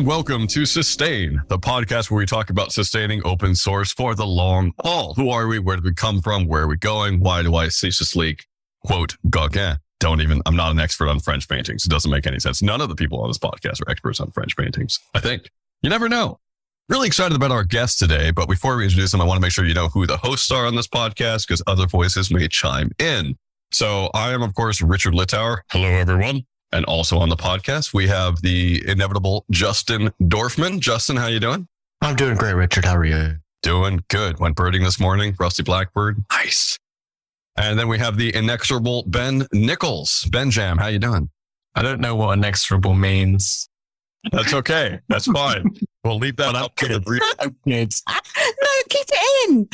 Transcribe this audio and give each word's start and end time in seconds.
and 0.00 0.06
welcome 0.06 0.46
to 0.46 0.64
Sustain, 0.64 1.42
the 1.48 1.58
podcast 1.58 2.10
where 2.10 2.16
we 2.16 2.24
talk 2.24 2.48
about 2.48 2.72
sustaining 2.72 3.20
open 3.22 3.54
source 3.54 3.92
for 3.92 4.14
the 4.14 4.26
long 4.26 4.72
haul. 4.80 5.12
Who 5.12 5.28
are 5.28 5.46
we? 5.46 5.58
Where 5.58 5.76
did 5.76 5.84
we 5.84 5.92
come 5.92 6.22
from? 6.22 6.46
Where 6.46 6.62
are 6.62 6.66
we 6.66 6.78
going? 6.78 7.20
Why 7.20 7.42
do 7.42 7.54
I 7.54 7.68
ceaselessly 7.68 8.38
quote 8.82 9.18
Gauguin? 9.28 9.76
Don't 9.98 10.22
even, 10.22 10.40
I'm 10.46 10.56
not 10.56 10.70
an 10.70 10.80
expert 10.80 11.08
on 11.08 11.20
French 11.20 11.46
paintings. 11.50 11.84
It 11.84 11.90
doesn't 11.90 12.10
make 12.10 12.26
any 12.26 12.38
sense. 12.38 12.62
None 12.62 12.80
of 12.80 12.88
the 12.88 12.94
people 12.94 13.20
on 13.20 13.28
this 13.28 13.36
podcast 13.36 13.82
are 13.86 13.90
experts 13.90 14.20
on 14.20 14.30
French 14.30 14.56
paintings, 14.56 14.98
I 15.14 15.20
think. 15.20 15.50
You 15.82 15.90
never 15.90 16.08
know. 16.08 16.38
Really 16.88 17.06
excited 17.06 17.36
about 17.36 17.50
our 17.50 17.64
guest 17.64 17.98
today, 17.98 18.30
but 18.30 18.48
before 18.48 18.78
we 18.78 18.84
introduce 18.84 19.12
them, 19.12 19.20
I 19.20 19.24
want 19.24 19.36
to 19.36 19.42
make 19.42 19.52
sure 19.52 19.66
you 19.66 19.74
know 19.74 19.88
who 19.88 20.06
the 20.06 20.16
hosts 20.16 20.50
are 20.50 20.64
on 20.64 20.76
this 20.76 20.88
podcast 20.88 21.46
because 21.46 21.62
other 21.66 21.86
voices 21.86 22.30
may 22.30 22.48
chime 22.48 22.90
in. 22.98 23.36
So 23.70 24.08
I 24.14 24.32
am, 24.32 24.40
of 24.40 24.54
course, 24.54 24.80
Richard 24.80 25.12
Littauer. 25.12 25.58
Hello, 25.70 25.88
everyone. 25.88 26.46
And 26.72 26.84
also 26.84 27.18
on 27.18 27.28
the 27.28 27.36
podcast, 27.36 27.92
we 27.92 28.06
have 28.08 28.42
the 28.42 28.82
inevitable 28.86 29.44
Justin 29.50 30.12
Dorfman. 30.22 30.78
Justin, 30.78 31.16
how 31.16 31.26
you 31.26 31.40
doing? 31.40 31.66
I'm 32.00 32.14
doing 32.14 32.36
great, 32.36 32.54
Richard. 32.54 32.84
How 32.84 32.96
are 32.96 33.04
you? 33.04 33.36
Doing 33.62 34.04
good. 34.08 34.38
Went 34.38 34.56
birding 34.56 34.84
this 34.84 35.00
morning. 35.00 35.34
Rusty 35.38 35.62
Blackbird. 35.62 36.24
Nice. 36.32 36.78
And 37.56 37.78
then 37.78 37.88
we 37.88 37.98
have 37.98 38.16
the 38.16 38.34
inexorable 38.34 39.02
Ben 39.06 39.46
Nichols. 39.52 40.26
Ben 40.30 40.50
Jam, 40.50 40.78
how 40.78 40.86
you 40.86 40.98
doing? 40.98 41.28
I 41.74 41.82
don't 41.82 42.00
know 42.00 42.14
what 42.14 42.38
inexorable 42.38 42.94
means. 42.94 43.68
That's 44.32 44.54
okay. 44.54 45.00
That's 45.08 45.26
fine. 45.26 45.64
We'll 46.04 46.18
leave 46.18 46.36
that 46.36 46.54
up 46.54 46.76
to 46.76 46.88
the 46.88 47.00
brief. 47.00 47.22
no, 47.66 47.86
keep 48.88 49.06
it 49.08 49.50
in. 49.50 49.68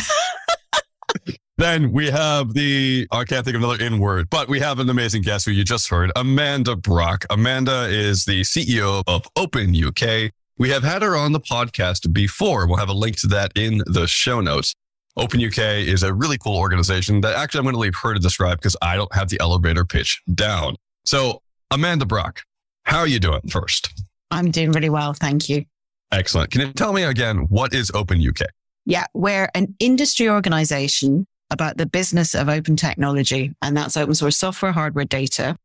Then 1.58 1.90
we 1.90 2.10
have 2.10 2.52
the, 2.52 3.08
I 3.10 3.24
can't 3.24 3.42
think 3.42 3.56
of 3.56 3.62
another 3.62 3.82
in 3.82 3.98
word, 3.98 4.28
but 4.28 4.46
we 4.46 4.60
have 4.60 4.78
an 4.78 4.90
amazing 4.90 5.22
guest 5.22 5.46
who 5.46 5.52
you 5.52 5.64
just 5.64 5.88
heard, 5.88 6.12
Amanda 6.14 6.76
Brock. 6.76 7.24
Amanda 7.30 7.88
is 7.88 8.26
the 8.26 8.42
CEO 8.42 9.02
of 9.06 9.26
Open 9.36 9.74
UK. 9.74 10.32
We 10.58 10.68
have 10.68 10.82
had 10.82 11.00
her 11.00 11.16
on 11.16 11.32
the 11.32 11.40
podcast 11.40 12.12
before. 12.12 12.66
We'll 12.66 12.76
have 12.76 12.90
a 12.90 12.94
link 12.94 13.18
to 13.20 13.26
that 13.28 13.52
in 13.54 13.82
the 13.86 14.06
show 14.06 14.42
notes. 14.42 14.74
Open 15.16 15.42
UK 15.42 15.58
is 15.58 16.02
a 16.02 16.12
really 16.12 16.36
cool 16.36 16.58
organization 16.58 17.22
that 17.22 17.34
actually 17.34 17.60
I'm 17.60 17.64
going 17.64 17.74
to 17.74 17.80
leave 17.80 17.96
her 18.02 18.12
to 18.12 18.20
describe 18.20 18.58
because 18.58 18.76
I 18.82 18.96
don't 18.96 19.14
have 19.14 19.30
the 19.30 19.40
elevator 19.40 19.86
pitch 19.86 20.20
down. 20.34 20.76
So, 21.06 21.40
Amanda 21.70 22.04
Brock, 22.04 22.42
how 22.82 22.98
are 22.98 23.06
you 23.06 23.18
doing 23.18 23.40
first? 23.48 23.98
I'm 24.30 24.50
doing 24.50 24.72
really 24.72 24.90
well. 24.90 25.14
Thank 25.14 25.48
you. 25.48 25.64
Excellent. 26.12 26.50
Can 26.50 26.60
you 26.60 26.72
tell 26.74 26.92
me 26.92 27.04
again, 27.04 27.46
what 27.48 27.72
is 27.72 27.90
Open 27.94 28.20
UK? 28.20 28.46
Yeah, 28.84 29.06
we're 29.14 29.48
an 29.54 29.74
industry 29.80 30.28
organization 30.28 31.26
about 31.50 31.76
the 31.76 31.86
business 31.86 32.34
of 32.34 32.48
open 32.48 32.76
technology, 32.76 33.54
and 33.62 33.76
that's 33.76 33.96
open 33.96 34.14
source 34.14 34.36
software, 34.36 34.72
hardware, 34.72 35.04
data. 35.04 35.56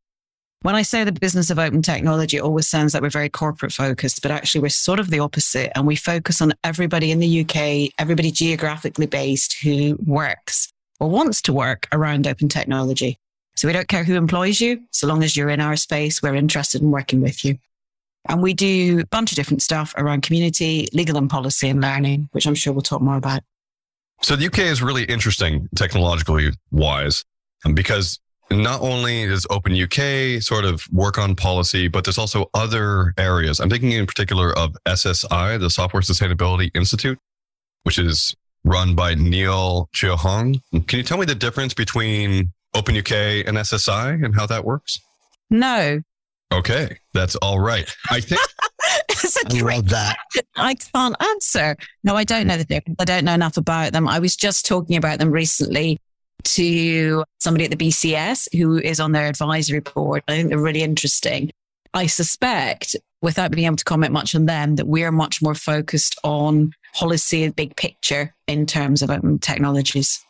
When 0.63 0.75
I 0.75 0.83
say 0.83 1.03
the 1.03 1.11
business 1.11 1.49
of 1.49 1.57
open 1.57 1.81
technology, 1.81 2.37
it 2.37 2.41
always 2.41 2.67
sounds 2.67 2.93
like 2.93 3.01
we're 3.01 3.09
very 3.09 3.29
corporate 3.29 3.71
focused, 3.71 4.21
but 4.21 4.29
actually 4.29 4.61
we're 4.61 4.69
sort 4.69 4.99
of 4.99 5.09
the 5.09 5.19
opposite. 5.19 5.71
And 5.75 5.87
we 5.87 5.95
focus 5.95 6.39
on 6.39 6.53
everybody 6.63 7.09
in 7.09 7.19
the 7.19 7.41
UK, 7.41 7.91
everybody 7.97 8.29
geographically 8.31 9.07
based 9.07 9.57
who 9.63 9.97
works 10.05 10.71
or 10.99 11.09
wants 11.09 11.41
to 11.43 11.53
work 11.53 11.87
around 11.91 12.27
open 12.27 12.47
technology. 12.47 13.17
So 13.55 13.67
we 13.67 13.73
don't 13.73 13.87
care 13.87 14.03
who 14.03 14.15
employs 14.15 14.61
you. 14.61 14.81
So 14.91 15.07
long 15.07 15.23
as 15.23 15.35
you're 15.35 15.49
in 15.49 15.61
our 15.61 15.75
space, 15.75 16.21
we're 16.21 16.35
interested 16.35 16.83
in 16.83 16.91
working 16.91 17.21
with 17.21 17.43
you. 17.43 17.57
And 18.29 18.41
we 18.41 18.53
do 18.53 18.99
a 18.99 19.07
bunch 19.07 19.31
of 19.31 19.35
different 19.35 19.63
stuff 19.63 19.95
around 19.97 20.21
community, 20.21 20.87
legal 20.93 21.17
and 21.17 21.29
policy 21.29 21.69
and 21.69 21.81
learning, 21.81 22.29
which 22.33 22.45
I'm 22.45 22.53
sure 22.53 22.71
we'll 22.71 22.83
talk 22.83 23.01
more 23.01 23.17
about. 23.17 23.41
So 24.21 24.35
the 24.35 24.45
UK 24.45 24.59
is 24.59 24.81
really 24.81 25.03
interesting 25.03 25.67
technologically 25.75 26.49
wise 26.71 27.23
um, 27.65 27.73
because 27.73 28.19
not 28.51 28.81
only 28.81 29.25
does 29.27 29.47
Open 29.49 29.73
UK 29.73 30.41
sort 30.41 30.65
of 30.65 30.85
work 30.91 31.17
on 31.17 31.35
policy, 31.35 31.87
but 31.87 32.03
there's 32.03 32.17
also 32.17 32.49
other 32.53 33.13
areas. 33.17 33.59
I'm 33.59 33.69
thinking 33.69 33.93
in 33.93 34.05
particular 34.05 34.55
of 34.57 34.75
SSI, 34.87 35.59
the 35.59 35.69
Software 35.69 36.01
Sustainability 36.01 36.69
Institute, 36.75 37.17
which 37.83 37.97
is 37.97 38.35
run 38.63 38.93
by 38.95 39.15
Neil 39.15 39.89
Chue 39.93 40.15
Hong. 40.15 40.61
Can 40.87 40.97
you 40.97 41.03
tell 41.03 41.17
me 41.17 41.25
the 41.25 41.35
difference 41.35 41.73
between 41.73 42.51
Open 42.75 42.95
UK 42.95 43.11
and 43.11 43.57
SSI 43.57 44.23
and 44.23 44.35
how 44.35 44.45
that 44.45 44.65
works? 44.65 44.99
No. 45.49 46.01
Okay, 46.53 46.97
that's 47.13 47.35
all 47.37 47.59
right. 47.59 47.89
I 48.09 48.19
think 48.19 48.41
I 49.23 49.61
love 49.61 49.89
that. 49.89 50.17
I 50.55 50.75
can't 50.75 51.15
answer. 51.21 51.75
No, 52.03 52.15
I 52.15 52.23
don't 52.23 52.47
know 52.47 52.57
the 52.57 52.65
difference. 52.65 52.97
I 52.99 53.05
don't 53.05 53.25
know 53.25 53.33
enough 53.33 53.57
about 53.57 53.93
them. 53.93 54.07
I 54.07 54.19
was 54.19 54.35
just 54.35 54.65
talking 54.65 54.97
about 54.97 55.19
them 55.19 55.31
recently 55.31 55.97
to 56.43 57.23
somebody 57.39 57.65
at 57.65 57.71
the 57.71 57.77
BCS 57.77 58.47
who 58.57 58.77
is 58.77 58.99
on 58.99 59.11
their 59.11 59.27
advisory 59.27 59.79
board. 59.79 60.23
I 60.27 60.33
think 60.33 60.49
they're 60.49 60.59
really 60.59 60.81
interesting. 60.81 61.51
I 61.93 62.07
suspect, 62.07 62.95
without 63.21 63.51
being 63.51 63.65
able 63.65 63.75
to 63.75 63.83
comment 63.83 64.13
much 64.13 64.33
on 64.33 64.45
them, 64.45 64.75
that 64.77 64.87
we're 64.87 65.11
much 65.11 65.41
more 65.41 65.55
focused 65.55 66.17
on 66.23 66.71
policy 66.95 67.43
and 67.43 67.55
big 67.55 67.75
picture 67.75 68.33
in 68.47 68.65
terms 68.65 69.01
of 69.01 69.09
open 69.09 69.39
technologies. 69.39 70.23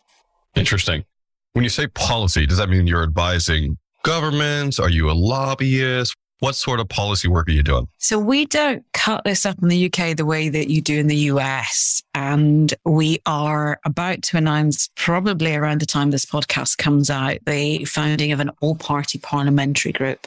Interesting. 0.55 1.05
When 1.53 1.63
you 1.63 1.69
say 1.69 1.87
policy, 1.87 2.45
does 2.45 2.57
that 2.57 2.69
mean 2.69 2.87
you're 2.87 3.03
advising 3.03 3.77
governments? 4.03 4.79
Are 4.79 4.89
you 4.89 5.09
a 5.09 5.13
lobbyist? 5.13 6.15
What 6.41 6.55
sort 6.55 6.79
of 6.79 6.89
policy 6.89 7.27
work 7.27 7.47
are 7.49 7.51
you 7.51 7.61
doing? 7.61 7.87
So 7.99 8.17
we 8.17 8.47
don't 8.47 8.83
cut 8.93 9.23
this 9.25 9.45
up 9.45 9.61
in 9.61 9.67
the 9.67 9.85
UK 9.85 10.17
the 10.17 10.25
way 10.25 10.49
that 10.49 10.71
you 10.71 10.81
do 10.81 10.97
in 10.97 11.05
the 11.05 11.15
US. 11.15 12.01
And 12.15 12.73
we 12.83 13.19
are 13.27 13.79
about 13.85 14.23
to 14.23 14.37
announce 14.37 14.89
probably 14.95 15.53
around 15.53 15.81
the 15.81 15.85
time 15.85 16.09
this 16.09 16.25
podcast 16.25 16.79
comes 16.79 17.11
out, 17.11 17.37
the 17.45 17.85
founding 17.85 18.31
of 18.31 18.39
an 18.39 18.49
all 18.59 18.75
party 18.75 19.19
parliamentary 19.19 19.91
group. 19.91 20.25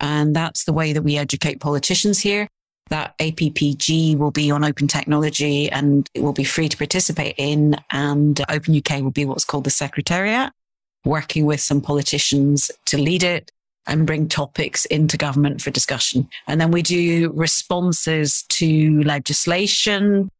And 0.00 0.34
that's 0.34 0.64
the 0.64 0.72
way 0.72 0.92
that 0.92 1.02
we 1.02 1.16
educate 1.16 1.60
politicians 1.60 2.18
here. 2.18 2.48
That 2.90 3.16
APPG 3.18 4.18
will 4.18 4.32
be 4.32 4.50
on 4.50 4.64
open 4.64 4.88
technology 4.88 5.70
and 5.70 6.10
it 6.14 6.22
will 6.24 6.32
be 6.32 6.42
free 6.42 6.68
to 6.68 6.76
participate 6.76 7.36
in. 7.38 7.76
And 7.90 8.44
Open 8.48 8.76
UK 8.76 9.02
will 9.02 9.12
be 9.12 9.24
what's 9.24 9.44
called 9.44 9.62
the 9.62 9.70
secretariat, 9.70 10.50
working 11.04 11.46
with 11.46 11.60
some 11.60 11.80
politicians 11.80 12.72
to 12.86 12.98
lead 12.98 13.22
it 13.22 13.52
and 13.86 14.06
bring 14.06 14.28
topics 14.28 14.84
into 14.86 15.16
government 15.16 15.60
for 15.60 15.70
discussion. 15.70 16.28
And 16.46 16.60
then 16.60 16.70
we 16.70 16.82
do 16.82 17.32
responses 17.34 18.44
to 18.50 19.02
legislation, 19.02 20.30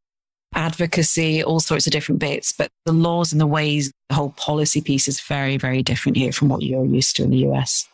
advocacy, 0.55 1.43
all 1.43 1.61
sorts 1.61 1.87
of 1.87 1.93
different 1.93 2.21
bits. 2.21 2.53
But 2.53 2.71
the 2.85 2.93
laws 2.93 3.33
and 3.33 3.41
the 3.41 3.47
ways, 3.47 3.93
the 4.09 4.15
whole 4.15 4.31
policy 4.31 4.81
piece 4.81 5.09
is 5.09 5.21
very, 5.21 5.57
very 5.57 5.83
different 5.83 6.17
here 6.17 6.33
from 6.33 6.49
what 6.49 6.63
you're 6.63 6.87
used 6.87 7.17
to 7.17 7.25
in 7.25 7.31
the 7.31 7.49
US. 7.49 7.89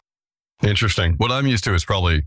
Interesting. 0.62 1.14
What 1.14 1.32
I'm 1.32 1.46
used 1.46 1.64
to 1.64 1.74
is 1.74 1.84
probably, 1.84 2.22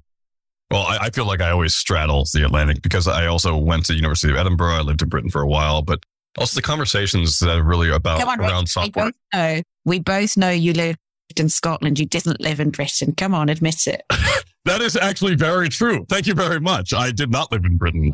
well, 0.71 0.83
I, 0.83 0.97
I 1.03 1.09
feel 1.11 1.25
like 1.25 1.41
I 1.41 1.51
always 1.51 1.75
straddle 1.75 2.25
the 2.33 2.43
Atlantic 2.43 2.81
because 2.81 3.07
I 3.07 3.27
also 3.27 3.55
went 3.55 3.85
to 3.85 3.93
University 3.93 4.33
of 4.33 4.37
Edinburgh. 4.39 4.73
I 4.73 4.81
lived 4.81 5.01
in 5.01 5.09
Britain 5.09 5.29
for 5.29 5.41
a 5.41 5.47
while, 5.47 5.81
but 5.81 6.03
also 6.37 6.55
the 6.55 6.63
conversations 6.63 7.39
that 7.39 7.57
are 7.57 7.63
really 7.63 7.89
about 7.89 8.27
on, 8.27 8.41
around 8.41 8.67
software. 8.67 9.05
We 9.05 9.11
both, 9.11 9.15
know, 9.33 9.61
we 9.85 9.99
both 9.99 10.35
know 10.35 10.49
you 10.49 10.73
live 10.73 10.97
in 11.35 11.49
Scotland. 11.49 11.99
You 11.99 12.05
didn't 12.05 12.41
live 12.41 12.59
in 12.59 12.69
Britain. 12.69 13.13
Come 13.15 13.33
on, 13.33 13.49
admit 13.49 13.87
it. 13.87 14.03
that 14.65 14.81
is 14.81 14.95
actually 14.95 15.35
very 15.35 15.69
true. 15.69 16.05
Thank 16.09 16.27
you 16.27 16.33
very 16.33 16.59
much. 16.59 16.93
I 16.93 17.11
did 17.11 17.31
not 17.31 17.51
live 17.51 17.65
in 17.65 17.77
Britain. 17.77 18.13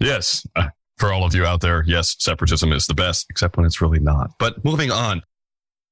Yes. 0.00 0.46
Uh, 0.54 0.68
for 0.96 1.12
all 1.12 1.24
of 1.24 1.34
you 1.34 1.44
out 1.44 1.60
there, 1.60 1.84
yes, 1.86 2.16
separatism 2.18 2.72
is 2.72 2.86
the 2.86 2.94
best, 2.94 3.26
except 3.30 3.56
when 3.56 3.64
it's 3.64 3.80
really 3.80 4.00
not. 4.00 4.30
But 4.38 4.64
moving 4.64 4.90
on, 4.90 5.22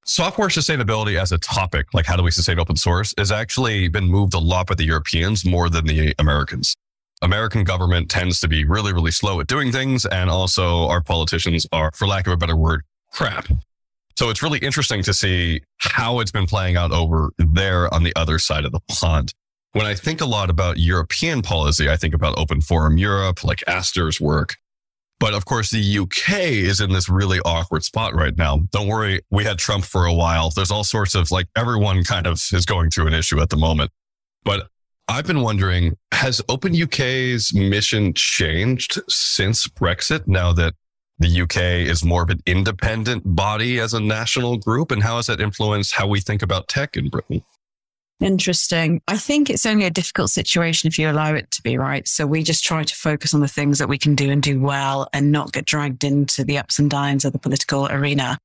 software 0.04 0.48
sustainability 0.48 1.20
as 1.20 1.32
a 1.32 1.38
topic, 1.38 1.94
like 1.94 2.06
how 2.06 2.16
do 2.16 2.22
we 2.22 2.30
sustain 2.30 2.58
open 2.58 2.76
source, 2.76 3.14
has 3.16 3.30
actually 3.30 3.88
been 3.88 4.06
moved 4.06 4.34
a 4.34 4.38
lot 4.38 4.66
by 4.66 4.74
the 4.74 4.84
Europeans 4.84 5.44
more 5.44 5.68
than 5.68 5.86
the 5.86 6.14
Americans. 6.18 6.74
American 7.22 7.64
government 7.64 8.10
tends 8.10 8.40
to 8.40 8.48
be 8.48 8.64
really, 8.64 8.92
really 8.92 9.10
slow 9.10 9.40
at 9.40 9.46
doing 9.46 9.72
things. 9.72 10.04
And 10.04 10.28
also 10.28 10.86
our 10.88 11.02
politicians 11.02 11.66
are, 11.72 11.90
for 11.94 12.06
lack 12.06 12.26
of 12.26 12.32
a 12.32 12.36
better 12.36 12.56
word, 12.56 12.82
crap. 13.12 13.46
So 14.16 14.30
it's 14.30 14.42
really 14.42 14.58
interesting 14.58 15.02
to 15.02 15.12
see 15.12 15.60
how 15.78 16.20
it's 16.20 16.30
been 16.30 16.46
playing 16.46 16.76
out 16.76 16.90
over 16.90 17.30
there 17.38 17.92
on 17.92 18.02
the 18.02 18.14
other 18.16 18.38
side 18.38 18.64
of 18.64 18.72
the 18.72 18.80
pond. 18.88 19.34
When 19.72 19.84
I 19.84 19.94
think 19.94 20.22
a 20.22 20.26
lot 20.26 20.48
about 20.48 20.78
European 20.78 21.42
policy, 21.42 21.90
I 21.90 21.96
think 21.96 22.14
about 22.14 22.38
Open 22.38 22.62
Forum 22.62 22.96
Europe, 22.96 23.44
like 23.44 23.62
Astor's 23.66 24.18
work. 24.18 24.56
But 25.18 25.34
of 25.34 25.44
course, 25.44 25.70
the 25.70 25.98
UK 25.98 26.38
is 26.40 26.80
in 26.80 26.92
this 26.92 27.08
really 27.08 27.40
awkward 27.44 27.84
spot 27.84 28.14
right 28.14 28.36
now. 28.36 28.60
Don't 28.70 28.86
worry. 28.86 29.20
We 29.30 29.44
had 29.44 29.58
Trump 29.58 29.84
for 29.84 30.06
a 30.06 30.14
while. 30.14 30.50
There's 30.50 30.70
all 30.70 30.84
sorts 30.84 31.14
of 31.14 31.30
like 31.30 31.46
everyone 31.56 32.04
kind 32.04 32.26
of 32.26 32.40
is 32.52 32.64
going 32.66 32.90
through 32.90 33.06
an 33.06 33.14
issue 33.14 33.40
at 33.40 33.50
the 33.50 33.56
moment. 33.56 33.90
But 34.44 34.68
I've 35.08 35.26
been 35.26 35.40
wondering, 35.40 35.96
has 36.12 36.42
Open 36.48 36.74
UK's 36.80 37.54
mission 37.54 38.12
changed 38.14 38.98
since 39.08 39.68
Brexit 39.68 40.26
now 40.26 40.52
that 40.54 40.74
the 41.18 41.42
UK 41.42 41.56
is 41.88 42.04
more 42.04 42.22
of 42.22 42.30
an 42.30 42.40
independent 42.46 43.22
body 43.24 43.78
as 43.78 43.94
a 43.94 44.00
national 44.00 44.58
group? 44.58 44.90
And 44.90 45.02
how 45.02 45.16
has 45.16 45.26
that 45.26 45.40
influenced 45.40 45.94
how 45.94 46.06
we 46.06 46.20
think 46.20 46.42
about 46.42 46.68
tech 46.68 46.96
in 46.96 47.08
Britain? 47.08 47.42
Interesting. 48.18 49.02
I 49.08 49.18
think 49.18 49.50
it's 49.50 49.66
only 49.66 49.84
a 49.84 49.90
difficult 49.90 50.30
situation 50.30 50.88
if 50.88 50.98
you 50.98 51.10
allow 51.10 51.34
it 51.34 51.50
to 51.50 51.62
be, 51.62 51.76
right? 51.76 52.08
So 52.08 52.26
we 52.26 52.42
just 52.42 52.64
try 52.64 52.82
to 52.82 52.94
focus 52.94 53.34
on 53.34 53.40
the 53.40 53.48
things 53.48 53.78
that 53.78 53.88
we 53.88 53.98
can 53.98 54.14
do 54.14 54.30
and 54.30 54.42
do 54.42 54.58
well 54.58 55.08
and 55.12 55.30
not 55.30 55.52
get 55.52 55.66
dragged 55.66 56.02
into 56.02 56.42
the 56.42 56.56
ups 56.56 56.78
and 56.78 56.90
downs 56.90 57.26
of 57.26 57.32
the 57.32 57.38
political 57.38 57.86
arena. 57.88 58.38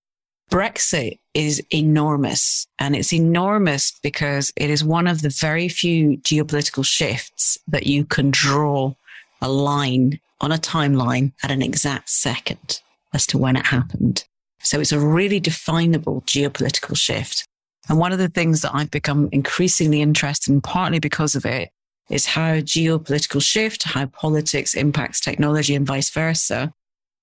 Brexit 0.49 1.19
is 1.33 1.63
enormous 1.73 2.67
and 2.77 2.93
it's 2.93 3.13
enormous 3.13 3.97
because 4.03 4.51
it 4.57 4.69
is 4.69 4.83
one 4.83 5.07
of 5.07 5.21
the 5.21 5.29
very 5.29 5.69
few 5.69 6.17
geopolitical 6.17 6.85
shifts 6.85 7.57
that 7.69 7.87
you 7.87 8.03
can 8.03 8.31
draw 8.31 8.93
a 9.41 9.47
line 9.47 10.19
on 10.41 10.51
a 10.51 10.57
timeline 10.57 11.31
at 11.43 11.51
an 11.51 11.61
exact 11.61 12.09
second 12.09 12.81
as 13.13 13.25
to 13.27 13.37
when 13.37 13.55
it 13.55 13.67
happened. 13.67 14.25
So 14.63 14.79
it's 14.79 14.91
a 14.91 14.99
really 14.99 15.39
definable 15.39 16.21
geopolitical 16.21 16.97
shift. 16.97 17.45
And 17.89 17.97
one 17.97 18.11
of 18.11 18.19
the 18.19 18.29
things 18.29 18.61
that 18.61 18.75
I've 18.75 18.91
become 18.91 19.29
increasingly 19.31 20.01
interested 20.01 20.51
in, 20.51 20.61
partly 20.61 20.99
because 20.99 21.35
of 21.35 21.45
it, 21.45 21.69
is 22.09 22.25
how 22.25 22.55
geopolitical 22.55 23.41
shift, 23.41 23.83
how 23.83 24.05
politics 24.07 24.75
impacts 24.75 25.19
technology 25.19 25.73
and 25.73 25.87
vice 25.87 26.09
versa, 26.09 26.73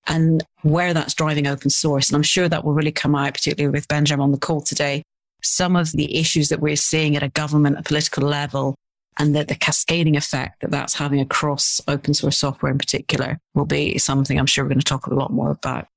and 0.06 0.42
where 0.62 0.94
that's 0.94 1.14
driving 1.14 1.46
open 1.46 1.70
source. 1.70 2.08
And 2.08 2.16
I'm 2.16 2.22
sure 2.22 2.48
that 2.48 2.64
will 2.64 2.72
really 2.72 2.92
come 2.92 3.14
out, 3.14 3.34
particularly 3.34 3.72
with 3.72 3.88
Benjamin 3.88 4.24
on 4.24 4.32
the 4.32 4.38
call 4.38 4.60
today. 4.60 5.02
Some 5.42 5.76
of 5.76 5.92
the 5.92 6.16
issues 6.16 6.48
that 6.48 6.60
we're 6.60 6.76
seeing 6.76 7.14
at 7.14 7.22
a 7.22 7.28
government, 7.28 7.78
a 7.78 7.82
political 7.82 8.26
level, 8.26 8.74
and 9.18 9.34
that 9.34 9.48
the 9.48 9.54
cascading 9.54 10.16
effect 10.16 10.60
that 10.60 10.70
that's 10.70 10.94
having 10.94 11.20
across 11.20 11.80
open 11.88 12.14
source 12.14 12.38
software 12.38 12.72
in 12.72 12.78
particular 12.78 13.38
will 13.54 13.64
be 13.64 13.98
something 13.98 14.38
I'm 14.38 14.46
sure 14.46 14.64
we're 14.64 14.70
going 14.70 14.80
to 14.80 14.84
talk 14.84 15.06
a 15.06 15.14
lot 15.14 15.32
more 15.32 15.50
about. 15.50 15.88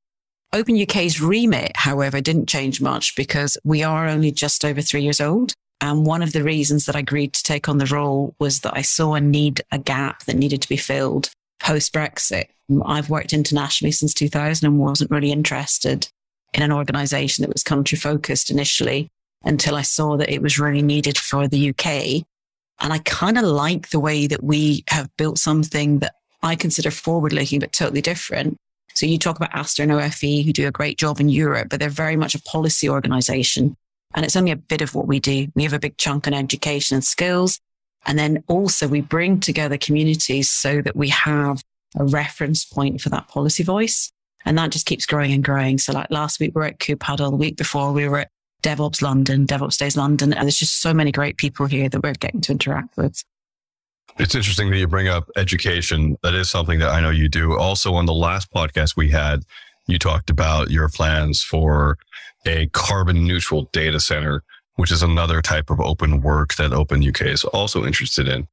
Open 0.54 0.82
UK's 0.82 1.22
remit, 1.22 1.72
however, 1.76 2.20
didn't 2.20 2.50
change 2.50 2.82
much 2.82 3.16
because 3.16 3.58
we 3.64 3.84
are 3.84 4.08
only 4.08 4.32
just 4.32 4.66
over 4.66 4.82
three 4.82 5.02
years 5.02 5.22
old. 5.22 5.54
And 5.80 6.06
one 6.06 6.22
of 6.22 6.34
the 6.34 6.44
reasons 6.44 6.86
that 6.86 6.96
I 6.96 7.00
agreed 7.00 7.34
to 7.34 7.44
take 7.44 7.70
on 7.70 7.78
the 7.78 7.86
role 7.86 8.36
was 8.40 8.60
that 8.60 8.76
I 8.76 8.82
saw 8.82 9.14
a 9.14 9.22
need, 9.22 9.62
a 9.72 9.78
gap 9.78 10.24
that 10.26 10.36
needed 10.36 10.62
to 10.62 10.70
be 10.70 10.78
filled 10.78 11.30
post 11.62 11.94
Brexit. 11.94 12.48
I've 12.86 13.10
worked 13.10 13.34
internationally 13.34 13.92
since 13.92 14.14
2000 14.14 14.68
and 14.68 14.80
wasn't 14.80 15.12
really 15.12 15.32
interested 15.32 16.10
in 16.54 16.64
an 16.64 16.72
organization 16.72 17.44
that 17.44 17.54
was 17.54 17.64
country 17.64 17.98
focused 17.98 18.50
initially 18.50 19.08
until 19.44 19.76
I 19.76 19.82
saw 19.82 20.18
that 20.18 20.30
it 20.30 20.42
was 20.42 20.60
really 20.60 20.82
needed 20.82 21.18
for 21.18 21.48
the 21.48 21.70
UK. 21.70 22.26
And 22.80 22.92
I 22.92 23.00
kind 23.00 23.38
of 23.38 23.44
like 23.44 23.90
the 23.90 24.00
way 24.00 24.28
that 24.28 24.44
we 24.44 24.84
have 24.90 25.10
built 25.18 25.38
something 25.38 26.00
that 26.00 26.16
I 26.42 26.56
consider 26.56 26.92
forward 26.92 27.34
looking, 27.34 27.60
but 27.60 27.72
totally 27.72 28.02
different. 28.02 28.58
So 28.94 29.06
you 29.06 29.18
talk 29.18 29.38
about 29.38 29.54
Astor 29.54 29.84
and 29.84 29.92
OFE 29.92 30.44
who 30.44 30.52
do 30.52 30.68
a 30.68 30.72
great 30.72 30.98
job 30.98 31.20
in 31.20 31.30
Europe, 31.30 31.70
but 31.70 31.80
they're 31.80 31.90
very 31.90 32.16
much 32.16 32.36
a 32.36 32.42
policy 32.42 32.90
organization. 32.90 33.76
And 34.14 34.26
it's 34.26 34.36
only 34.36 34.52
a 34.52 34.58
bit 34.58 34.82
of 34.82 34.96
what 34.96 35.08
we 35.08 35.20
do. 35.20 35.48
We 35.56 35.64
have 35.64 35.74
a 35.74 35.80
big 35.80 35.98
chunk 35.98 36.28
on 36.28 36.34
education 36.34 36.96
and 36.96 37.04
skills. 37.04 37.60
And 38.06 38.18
then 38.18 38.44
also 38.48 38.88
we 38.88 39.02
bring 39.02 39.40
together 39.40 39.78
communities 39.78 40.50
so 40.50 40.82
that 40.82 40.96
we 40.96 41.10
have 41.10 41.64
a 41.98 42.06
reference 42.06 42.66
point 42.66 43.00
for 43.00 43.10
that 43.10 43.28
policy 43.28 43.64
voice. 43.64 44.12
And 44.44 44.58
that 44.58 44.72
just 44.72 44.88
keeps 44.88 45.06
growing 45.06 45.32
and 45.32 45.44
growing. 45.44 45.78
So 45.78 45.94
like 45.94 46.10
last 46.10 46.40
week 46.40 46.54
we 46.56 46.60
were 46.60 46.68
at 46.68 46.80
KubeHuddle. 46.80 47.30
The 47.32 47.38
week 47.38 47.58
before 47.58 47.94
we 47.94 48.10
were 48.10 48.20
at 48.20 48.30
DevOps 48.62 49.02
London, 49.02 49.46
DevOps 49.46 49.78
Days 49.78 49.98
London. 49.98 50.34
And 50.34 50.44
there's 50.44 50.58
just 50.58 50.82
so 50.82 50.94
many 50.94 51.12
great 51.12 51.38
people 51.38 51.66
here 51.66 51.90
that 51.90 52.04
we're 52.04 52.14
getting 52.14 52.42
to 52.42 52.52
interact 52.52 52.98
with. 52.98 53.24
It's 54.20 54.36
interesting 54.36 54.70
that 54.72 54.78
you 54.78 54.88
bring 54.88 55.08
up 55.08 55.30
education. 55.36 56.18
That 56.24 56.36
is 56.36 56.52
something 56.52 56.80
that 56.80 56.90
I 56.90 57.00
know 57.00 57.10
you 57.10 57.30
do. 57.30 57.58
Also, 57.58 57.94
on 57.94 58.06
the 58.06 58.14
last 58.14 58.52
podcast 58.52 58.96
we 58.96 59.10
had, 59.12 59.44
you 59.88 59.98
talked 59.98 60.30
about 60.30 60.70
your 60.70 60.90
plans 60.90 61.42
for 61.42 61.98
a 62.46 62.68
carbon 62.68 63.26
neutral 63.26 63.70
data 63.72 64.00
center, 64.00 64.44
which 64.76 64.92
is 64.92 65.04
another 65.04 65.42
type 65.42 65.70
of 65.70 65.80
open 65.80 66.22
work 66.22 66.56
that 66.56 66.74
Open 66.74 67.08
UK 67.08 67.22
is 67.24 67.44
also 67.46 67.86
interested 67.86 68.28
in. 68.28 68.48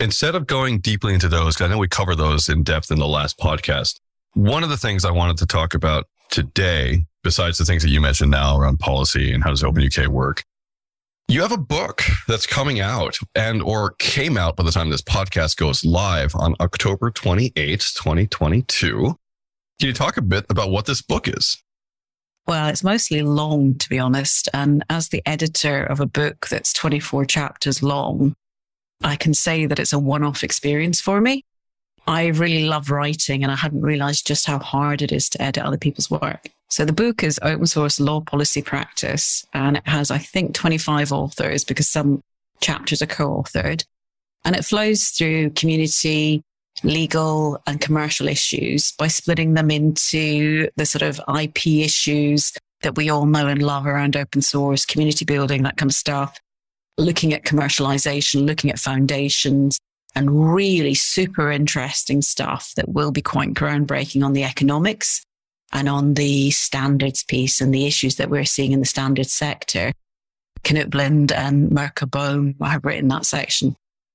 Instead 0.00 0.34
of 0.34 0.46
going 0.46 0.80
deeply 0.80 1.14
into 1.14 1.28
those, 1.28 1.60
I 1.60 1.68
know 1.68 1.78
we 1.78 1.88
covered 1.88 2.16
those 2.16 2.48
in 2.48 2.62
depth 2.62 2.90
in 2.90 2.98
the 2.98 3.06
last 3.06 3.38
podcast. 3.38 4.00
One 4.34 4.62
of 4.64 4.70
the 4.70 4.78
things 4.78 5.04
I 5.04 5.10
wanted 5.10 5.36
to 5.38 5.46
talk 5.46 5.74
about 5.74 6.06
today, 6.30 7.04
besides 7.22 7.58
the 7.58 7.64
things 7.64 7.82
that 7.82 7.90
you 7.90 8.00
mentioned 8.00 8.30
now 8.30 8.58
around 8.58 8.78
policy 8.78 9.32
and 9.32 9.42
how 9.44 9.50
does 9.50 9.64
Open 9.64 9.82
UK 9.82 10.08
work, 10.08 10.44
you 11.28 11.40
have 11.42 11.52
a 11.52 11.56
book 11.56 12.02
that's 12.28 12.46
coming 12.46 12.80
out 12.80 13.16
and 13.34 13.62
or 13.62 13.94
came 13.98 14.36
out 14.36 14.56
by 14.56 14.64
the 14.64 14.70
time 14.70 14.90
this 14.90 15.02
podcast 15.02 15.56
goes 15.56 15.84
live 15.84 16.34
on 16.34 16.54
October 16.60 17.10
28th, 17.10 17.94
2022. 17.94 19.16
Can 19.80 19.86
you 19.86 19.92
talk 19.92 20.16
a 20.16 20.22
bit 20.22 20.44
about 20.50 20.70
what 20.70 20.86
this 20.86 21.00
book 21.00 21.26
is? 21.28 21.62
Well, 22.46 22.68
it's 22.68 22.82
mostly 22.82 23.22
long, 23.22 23.76
to 23.76 23.88
be 23.88 23.98
honest. 23.98 24.48
And 24.52 24.84
as 24.90 25.08
the 25.08 25.22
editor 25.24 25.84
of 25.84 26.00
a 26.00 26.06
book 26.06 26.48
that's 26.48 26.72
24 26.72 27.24
chapters 27.26 27.82
long, 27.82 28.34
I 29.02 29.16
can 29.16 29.32
say 29.32 29.66
that 29.66 29.78
it's 29.78 29.92
a 29.92 29.98
one 29.98 30.24
off 30.24 30.42
experience 30.42 31.00
for 31.00 31.20
me. 31.20 31.44
I 32.06 32.26
really 32.26 32.64
love 32.64 32.90
writing 32.90 33.42
and 33.42 33.52
I 33.52 33.56
hadn't 33.56 33.82
realized 33.82 34.26
just 34.26 34.46
how 34.46 34.58
hard 34.58 35.02
it 35.02 35.12
is 35.12 35.30
to 35.30 35.42
edit 35.42 35.62
other 35.62 35.78
people's 35.78 36.10
work. 36.10 36.48
So 36.72 36.86
the 36.86 36.92
book 36.94 37.22
is 37.22 37.38
open 37.42 37.66
source 37.66 38.00
law 38.00 38.22
policy 38.22 38.62
practice 38.62 39.44
and 39.52 39.76
it 39.76 39.86
has, 39.86 40.10
I 40.10 40.16
think, 40.16 40.54
25 40.54 41.12
authors 41.12 41.64
because 41.64 41.86
some 41.86 42.22
chapters 42.62 43.02
are 43.02 43.06
co-authored. 43.06 43.84
And 44.46 44.56
it 44.56 44.64
flows 44.64 45.08
through 45.08 45.50
community, 45.50 46.40
legal 46.82 47.60
and 47.66 47.78
commercial 47.78 48.26
issues 48.26 48.92
by 48.92 49.08
splitting 49.08 49.52
them 49.52 49.70
into 49.70 50.70
the 50.76 50.86
sort 50.86 51.02
of 51.02 51.20
IP 51.38 51.66
issues 51.66 52.54
that 52.80 52.96
we 52.96 53.10
all 53.10 53.26
know 53.26 53.48
and 53.48 53.62
love 53.62 53.86
around 53.86 54.16
open 54.16 54.40
source, 54.40 54.86
community 54.86 55.26
building, 55.26 55.64
that 55.64 55.76
kind 55.76 55.90
of 55.90 55.94
stuff, 55.94 56.40
looking 56.96 57.34
at 57.34 57.44
commercialization, 57.44 58.46
looking 58.46 58.70
at 58.70 58.78
foundations, 58.78 59.78
and 60.14 60.54
really 60.54 60.94
super 60.94 61.52
interesting 61.52 62.22
stuff 62.22 62.72
that 62.76 62.88
will 62.88 63.12
be 63.12 63.20
quite 63.20 63.52
groundbreaking 63.52 64.24
on 64.24 64.32
the 64.32 64.44
economics 64.44 65.22
and 65.72 65.88
on 65.88 66.14
the 66.14 66.50
standards 66.50 67.24
piece 67.24 67.60
and 67.60 67.72
the 67.72 67.86
issues 67.86 68.16
that 68.16 68.30
we're 68.30 68.44
seeing 68.44 68.72
in 68.72 68.80
the 68.80 68.86
standards 68.86 69.32
sector. 69.32 69.92
Knut 70.64 70.90
Blind 70.90 71.32
and 71.32 71.70
Mirko 71.70 72.06
Boehm 72.06 72.54
have 72.62 72.84
written 72.84 73.08
that 73.08 73.26
section. 73.26 73.74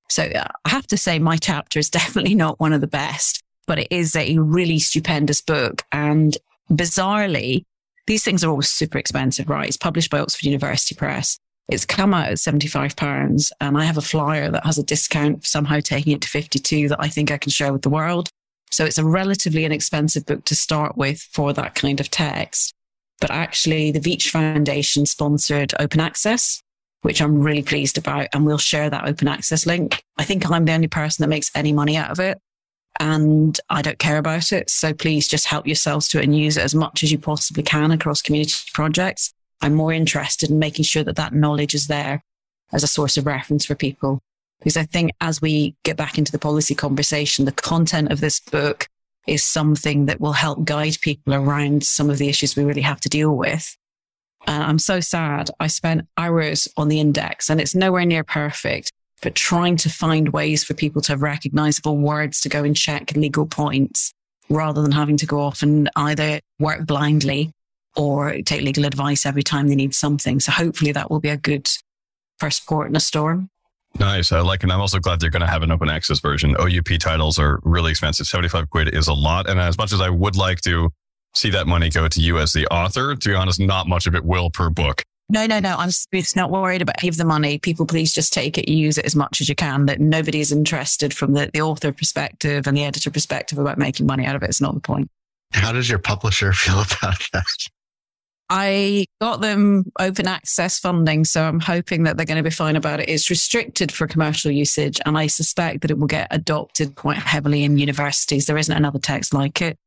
So 0.10 0.24
uh, 0.24 0.48
I 0.64 0.70
have 0.70 0.88
to 0.88 0.98
say 0.98 1.20
my 1.20 1.38
chapter 1.38 1.80
is 1.80 1.90
definitely 1.90 2.36
not 2.36 2.60
one 2.60 2.74
of 2.74 2.82
the 2.82 2.88
best, 2.88 3.44
but 3.66 3.80
it 3.80 3.88
is 3.92 4.16
a 4.16 4.38
really 4.38 4.80
stupendous 4.80 5.42
book. 5.42 5.84
And 5.92 6.38
bizarrely, 6.72 7.64
these 8.08 8.24
things 8.24 8.44
are 8.44 8.50
always 8.50 8.70
super 8.70 8.98
expensive, 8.98 9.50
right? 9.50 9.68
It's 9.68 9.78
published 9.78 10.10
by 10.10 10.20
Oxford 10.20 10.46
University 10.46 10.96
Press. 10.96 11.38
It's 11.70 11.86
come 11.86 12.14
out 12.14 12.30
at 12.30 12.38
£75 12.38 13.52
and 13.60 13.78
I 13.78 13.84
have 13.84 13.98
a 13.98 14.02
flyer 14.02 14.50
that 14.50 14.66
has 14.66 14.78
a 14.78 14.84
discount 14.84 15.46
somehow 15.46 15.82
taking 15.82 16.14
it 16.14 16.22
to 16.22 16.30
52 16.30 16.88
that 16.90 17.02
I 17.02 17.10
think 17.10 17.30
I 17.30 17.38
can 17.38 17.52
share 17.52 17.74
with 17.74 17.82
the 17.82 17.90
world. 17.90 18.30
So 18.72 18.86
it's 18.86 18.98
a 18.98 19.06
relatively 19.06 19.66
inexpensive 19.66 20.26
book 20.26 20.46
to 20.46 20.56
start 20.56 20.98
with 20.98 21.22
for 21.32 21.54
that 21.54 21.76
kind 21.76 22.00
of 22.00 22.12
text. 22.12 22.74
But 23.20 23.32
actually, 23.32 23.92
the 23.92 24.00
Veitch 24.00 24.30
Foundation 24.30 25.06
sponsored 25.06 25.74
open 25.80 26.00
access, 26.00 26.62
which 27.02 27.22
I'm 27.22 27.42
really 27.42 27.64
pleased 27.64 27.98
about. 27.98 28.28
And 28.34 28.46
we'll 28.46 28.58
share 28.58 28.90
that 28.90 29.08
open 29.08 29.28
access 29.28 29.66
link. 29.66 30.04
I 30.18 30.24
think 30.24 30.50
I'm 30.50 30.66
the 30.66 30.74
only 30.74 30.88
person 30.88 31.24
that 31.24 31.30
makes 31.30 31.52
any 31.56 31.74
money 31.74 31.98
out 31.98 32.12
of 32.12 32.20
it. 32.20 32.40
And 33.00 33.60
I 33.70 33.82
don't 33.82 34.00
care 34.00 34.18
about 34.18 34.52
it. 34.52 34.70
So 34.70 34.94
please 34.94 35.28
just 35.28 35.46
help 35.46 35.68
yourselves 35.68 36.08
to 36.10 36.20
it 36.20 36.26
and 36.26 36.38
use 36.38 36.58
it 36.58 36.64
as 36.64 36.76
much 36.76 37.04
as 37.04 37.12
you 37.12 37.18
possibly 37.18 37.64
can 37.64 37.92
across 37.92 38.22
community 38.22 38.56
projects. 38.74 39.34
I'm 39.62 39.74
more 39.74 39.94
interested 39.94 40.50
in 40.50 40.60
making 40.60 40.86
sure 40.86 41.04
that 41.04 41.16
that 41.16 41.34
knowledge 41.34 41.74
is 41.74 41.88
there 41.88 42.24
as 42.72 42.84
a 42.84 42.88
source 42.88 43.18
of 43.18 43.26
reference 43.26 43.66
for 43.66 43.76
people. 43.76 44.20
Because 44.60 44.78
I 44.78 44.84
think 44.84 45.12
as 45.22 45.42
we 45.42 45.76
get 45.84 45.98
back 45.98 46.18
into 46.18 46.32
the 46.32 46.40
policy 46.40 46.76
conversation, 46.76 47.46
the 47.46 47.52
content 47.52 48.12
of 48.12 48.20
this 48.20 48.40
book 48.40 48.88
is 49.28 49.44
something 49.44 50.06
that 50.06 50.22
will 50.22 50.34
help 50.34 50.64
guide 50.64 50.98
people 51.02 51.34
around 51.34 51.84
some 51.84 52.10
of 52.10 52.18
the 52.18 52.30
issues 52.30 52.56
we 52.56 52.64
really 52.64 52.82
have 52.82 53.02
to 53.02 53.10
deal 53.10 53.36
with. 53.36 53.78
And 54.48 54.64
I'm 54.64 54.80
so 54.80 55.00
sad. 55.02 55.52
I 55.60 55.68
spent 55.68 56.08
hours 56.18 56.68
on 56.78 56.88
the 56.88 57.00
index 57.00 57.50
and 57.50 57.60
it's 57.60 57.76
nowhere 57.76 58.06
near 58.06 58.24
perfect, 58.24 58.94
but 59.22 59.36
trying 59.36 59.76
to 59.78 59.90
find 59.90 60.30
ways 60.30 60.64
for 60.64 60.74
people 60.74 61.02
to 61.04 61.12
have 61.12 61.22
recognizable 61.22 61.98
words 61.98 62.40
to 62.42 62.50
go 62.50 62.64
and 62.64 62.76
check 62.76 63.12
legal 63.16 63.46
points 63.46 64.14
rather 64.50 64.82
than 64.82 64.94
having 64.94 65.18
to 65.18 65.26
go 65.26 65.42
off 65.42 65.62
and 65.62 65.90
either 65.98 66.40
work 66.60 66.86
blindly 66.86 67.52
or 67.98 68.42
take 68.44 68.62
legal 68.62 68.86
advice 68.86 69.26
every 69.26 69.44
time 69.44 69.68
they 69.68 69.76
need 69.76 69.94
something. 69.94 70.40
So 70.40 70.54
hopefully 70.54 70.94
that 70.94 71.12
will 71.12 71.20
be 71.20 71.30
a 71.30 71.38
good 71.38 71.68
first 72.40 72.66
port 72.66 72.88
in 72.88 72.96
a 72.96 73.02
storm. 73.02 73.50
Nice. 74.00 74.32
I 74.32 74.42
like, 74.42 74.64
and 74.64 74.72
I'm 74.72 74.80
also 74.80 75.00
glad 75.00 75.20
they're 75.20 75.30
going 75.30 75.42
to 75.42 75.48
have 75.48 75.64
an 75.64 75.72
open 75.72 75.90
access 75.90 76.20
version. 76.20 76.56
OUP 76.58 77.00
titles 77.00 77.40
are 77.40 77.60
really 77.64 77.92
expensive. 77.92 78.28
75 78.28 78.70
quid 78.70 78.94
is 78.94 79.08
a 79.08 79.14
lot. 79.14 79.50
And 79.50 79.60
as 79.60 79.78
much 79.78 79.92
as 79.92 80.02
I 80.02 80.10
would 80.10 80.36
like 80.36 80.62
to 80.62 80.90
see 81.34 81.50
that 81.52 81.68
money 81.68 81.90
go 81.90 82.08
to 82.08 82.22
you 82.22 82.38
as 82.38 82.54
the 82.54 82.68
author, 82.68 83.16
to 83.16 83.30
be 83.30 83.36
honest, 83.36 83.60
not 83.60 83.88
much 83.88 84.08
of 84.08 84.16
it 84.16 84.24
will 84.24 84.50
per 84.50 84.70
book. 84.70 85.04
No, 85.30 85.46
no, 85.46 85.60
no. 85.60 85.76
I'm 85.78 85.90
it's 86.12 86.36
not 86.36 86.52
worried 86.52 86.82
about 86.82 86.98
give 87.00 87.18
the 87.18 87.26
money. 87.26 87.58
People, 87.58 87.86
please 87.86 88.14
just 88.14 88.32
take 88.32 88.58
it, 88.58 88.72
use 88.72 88.98
it 88.98 89.06
as 89.06 89.16
much 89.16 89.42
as 89.42 89.50
you 89.50 89.56
can. 89.56 89.86
That 89.88 90.00
nobody 90.00 90.40
is 90.40 90.52
interested 90.52 91.14
from 91.14 91.34
the, 91.34 91.50
the 91.52 91.62
author 91.62 91.92
perspective 91.92 92.66
and 92.66 92.78
the 92.78 92.86
editor 92.86 93.12
perspective 93.12 93.58
about 93.58 93.78
making 93.78 94.06
money 94.06 94.26
out 94.26 94.36
of 94.36 94.44
it. 94.44 94.50
It's 94.50 94.62
not 94.62 94.74
the 94.74 94.80
point. 94.80 95.10
How 95.52 95.72
does 95.74 95.90
your 95.90 96.00
publisher 96.00 96.54
feel 96.54 96.76
about 96.76 97.28
that? 97.34 97.68
I 98.50 99.06
got 99.20 99.42
them 99.42 99.92
open 100.00 100.28
access 100.28 100.80
funding, 100.80 101.26
so 101.26 101.44
I'm 101.44 101.60
hoping 101.60 102.04
that 102.04 102.16
they're 102.16 102.26
going 102.26 102.38
to 102.38 102.44
be 102.44 102.50
fine 102.50 102.76
about 102.76 103.02
it. 103.02 103.10
It's 103.10 103.30
restricted 103.30 103.92
for 103.92 104.08
commercial 104.08 104.52
usage, 104.52 105.02
and 105.06 105.18
I 105.18 105.28
suspect 105.28 105.82
that 105.82 105.92
it 105.92 105.98
will 105.98 106.08
get 106.08 106.28
adopted 106.32 106.96
quite 106.96 107.18
heavily 107.18 107.64
in 107.64 107.78
universities. 107.78 108.46
There 108.46 108.58
isn't 108.58 108.76
another 108.76 109.00
text 109.00 109.34
like 109.34 109.62
it. 109.62 109.78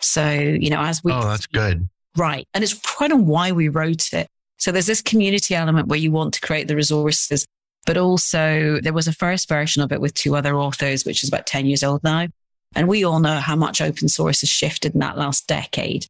So, 0.00 0.30
you 0.30 0.68
know, 0.68 0.80
as 0.80 1.02
we. 1.02 1.12
Oh, 1.12 1.22
that's 1.22 1.46
good. 1.46 1.88
Right. 2.16 2.46
And 2.52 2.62
it's 2.62 2.74
kind 2.74 3.12
of 3.12 3.20
why 3.20 3.52
we 3.52 3.68
wrote 3.68 4.12
it. 4.12 4.28
So 4.58 4.70
there's 4.70 4.86
this 4.86 5.00
community 5.00 5.54
element 5.54 5.88
where 5.88 5.98
you 5.98 6.12
want 6.12 6.34
to 6.34 6.40
create 6.40 6.68
the 6.68 6.76
resources 6.76 7.46
But 7.84 7.96
also, 7.96 8.78
there 8.80 8.92
was 8.92 9.08
a 9.08 9.12
first 9.12 9.48
version 9.48 9.82
of 9.82 9.90
it 9.90 10.00
with 10.00 10.14
two 10.14 10.36
other 10.36 10.56
authors, 10.56 11.04
which 11.04 11.22
is 11.22 11.28
about 11.28 11.46
10 11.46 11.66
years 11.66 11.82
old 11.82 12.04
now. 12.04 12.28
And 12.74 12.88
we 12.88 13.04
all 13.04 13.18
know 13.20 13.38
how 13.40 13.56
much 13.56 13.80
open 13.80 14.08
source 14.08 14.40
has 14.40 14.50
shifted 14.50 14.94
in 14.94 15.00
that 15.00 15.18
last 15.18 15.46
decade. 15.46 16.06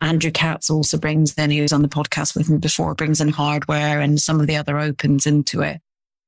Andrew 0.00 0.30
Katz 0.30 0.70
also 0.70 0.98
brings 0.98 1.34
in, 1.34 1.50
he 1.50 1.60
was 1.60 1.72
on 1.72 1.82
the 1.82 1.88
podcast 1.88 2.34
with 2.34 2.48
me 2.48 2.58
before, 2.58 2.94
brings 2.94 3.20
in 3.20 3.28
hardware 3.28 4.00
and 4.00 4.20
some 4.20 4.40
of 4.40 4.46
the 4.46 4.56
other 4.56 4.78
opens 4.78 5.26
into 5.26 5.60
it. 5.60 5.80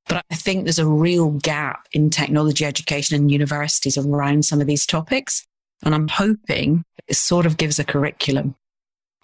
But 0.09 0.25
I 0.31 0.35
think 0.35 0.65
there's 0.65 0.79
a 0.79 0.87
real 0.87 1.31
gap 1.31 1.87
in 1.93 2.11
technology 2.11 2.65
education 2.65 3.17
in 3.17 3.29
universities 3.29 3.97
around 3.97 4.45
some 4.45 4.61
of 4.61 4.67
these 4.67 4.85
topics. 4.85 5.47
And 5.85 5.95
I'm 5.95 6.09
hoping 6.09 6.85
it 7.09 7.17
sort 7.17 7.47
of 7.47 7.57
gives 7.57 7.79
a 7.79 7.85
curriculum. 7.85 8.55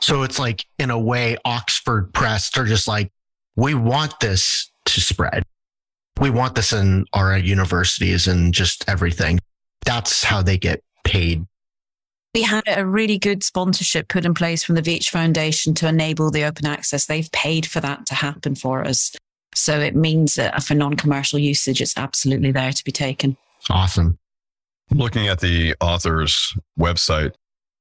So 0.00 0.22
it's 0.22 0.38
like, 0.38 0.64
in 0.78 0.90
a 0.90 0.98
way, 0.98 1.36
Oxford 1.44 2.14
Press, 2.14 2.50
they're 2.50 2.64
just 2.64 2.88
like, 2.88 3.10
we 3.56 3.74
want 3.74 4.20
this 4.20 4.70
to 4.86 5.00
spread. 5.00 5.42
We 6.20 6.30
want 6.30 6.54
this 6.54 6.72
in 6.72 7.04
our 7.12 7.36
universities 7.36 8.26
and 8.26 8.54
just 8.54 8.88
everything. 8.88 9.40
That's 9.84 10.24
how 10.24 10.42
they 10.42 10.58
get 10.58 10.82
paid. 11.04 11.44
We 12.34 12.42
had 12.42 12.64
a 12.66 12.84
really 12.84 13.18
good 13.18 13.42
sponsorship 13.42 14.08
put 14.08 14.24
in 14.24 14.34
place 14.34 14.62
from 14.62 14.74
the 14.74 14.82
Veitch 14.82 15.08
Foundation 15.08 15.74
to 15.74 15.88
enable 15.88 16.30
the 16.30 16.44
open 16.44 16.66
access. 16.66 17.06
They've 17.06 17.30
paid 17.32 17.66
for 17.66 17.80
that 17.80 18.06
to 18.06 18.14
happen 18.14 18.54
for 18.54 18.84
us. 18.84 19.16
So 19.54 19.80
it 19.80 19.96
means 19.96 20.34
that 20.34 20.62
for 20.62 20.74
non 20.74 20.94
commercial 20.94 21.38
usage, 21.38 21.80
it's 21.80 21.96
absolutely 21.96 22.52
there 22.52 22.72
to 22.72 22.84
be 22.84 22.92
taken. 22.92 23.36
Awesome. 23.70 24.18
Looking 24.90 25.26
at 25.26 25.40
the 25.40 25.74
author's 25.80 26.54
website, 26.78 27.32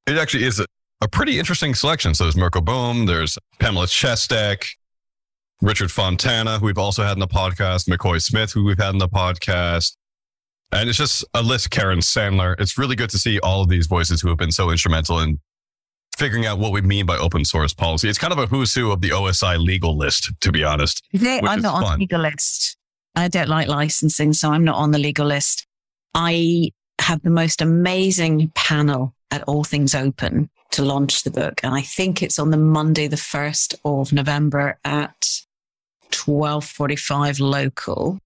it 0.05 0.17
actually 0.17 0.45
is 0.45 0.59
a, 0.59 0.65
a 1.01 1.07
pretty 1.07 1.39
interesting 1.39 1.75
selection. 1.75 2.13
So 2.13 2.23
there's 2.23 2.37
Mirko 2.37 2.61
Boehm, 2.61 3.05
there's 3.05 3.37
Pamela 3.59 3.85
Chestek, 3.85 4.65
Richard 5.61 5.91
Fontana, 5.91 6.59
who 6.59 6.65
we've 6.65 6.77
also 6.77 7.03
had 7.03 7.13
in 7.13 7.19
the 7.19 7.27
podcast, 7.27 7.87
McCoy 7.87 8.21
Smith, 8.21 8.53
who 8.53 8.63
we've 8.63 8.77
had 8.77 8.91
in 8.91 8.99
the 8.99 9.09
podcast. 9.09 9.95
And 10.71 10.89
it's 10.89 10.97
just 10.97 11.23
a 11.33 11.41
list, 11.41 11.71
Karen 11.71 11.99
Sandler. 11.99 12.59
It's 12.59 12.77
really 12.77 12.95
good 12.95 13.09
to 13.11 13.17
see 13.17 13.39
all 13.39 13.61
of 13.61 13.69
these 13.69 13.87
voices 13.87 14.21
who 14.21 14.29
have 14.29 14.37
been 14.37 14.51
so 14.51 14.69
instrumental 14.69 15.19
in 15.19 15.39
figuring 16.17 16.45
out 16.45 16.59
what 16.59 16.71
we 16.71 16.81
mean 16.81 17.05
by 17.05 17.17
open 17.17 17.45
source 17.45 17.73
policy. 17.73 18.09
It's 18.09 18.17
kind 18.17 18.33
of 18.33 18.39
a 18.39 18.47
who's 18.47 18.73
who 18.73 18.91
of 18.91 19.01
the 19.01 19.09
OSI 19.09 19.57
legal 19.57 19.95
list, 19.95 20.31
to 20.41 20.51
be 20.51 20.63
honest. 20.63 21.05
Yeah, 21.11 21.39
I'm 21.43 21.61
not 21.61 21.81
fun. 21.81 21.83
on 21.83 21.91
the 21.93 22.03
legal 22.03 22.21
list. 22.21 22.77
I 23.15 23.27
don't 23.27 23.49
like 23.49 23.67
licensing, 23.67 24.33
so 24.33 24.51
I'm 24.51 24.63
not 24.63 24.75
on 24.75 24.91
the 24.91 24.99
legal 24.99 25.25
list. 25.25 25.65
I 26.13 26.71
have 26.99 27.21
the 27.21 27.29
most 27.29 27.61
amazing 27.61 28.51
panel 28.55 29.13
at 29.31 29.43
All 29.43 29.63
Things 29.63 29.95
Open 29.95 30.49
to 30.71 30.83
launch 30.83 31.23
the 31.23 31.31
book. 31.31 31.61
And 31.63 31.73
I 31.73 31.81
think 31.81 32.21
it's 32.21 32.39
on 32.39 32.51
the 32.51 32.57
Monday, 32.57 33.07
the 33.07 33.15
1st 33.15 33.75
of 33.85 34.11
November 34.11 34.79
at 34.83 35.41
1245 36.11 37.39
local. 37.39 38.19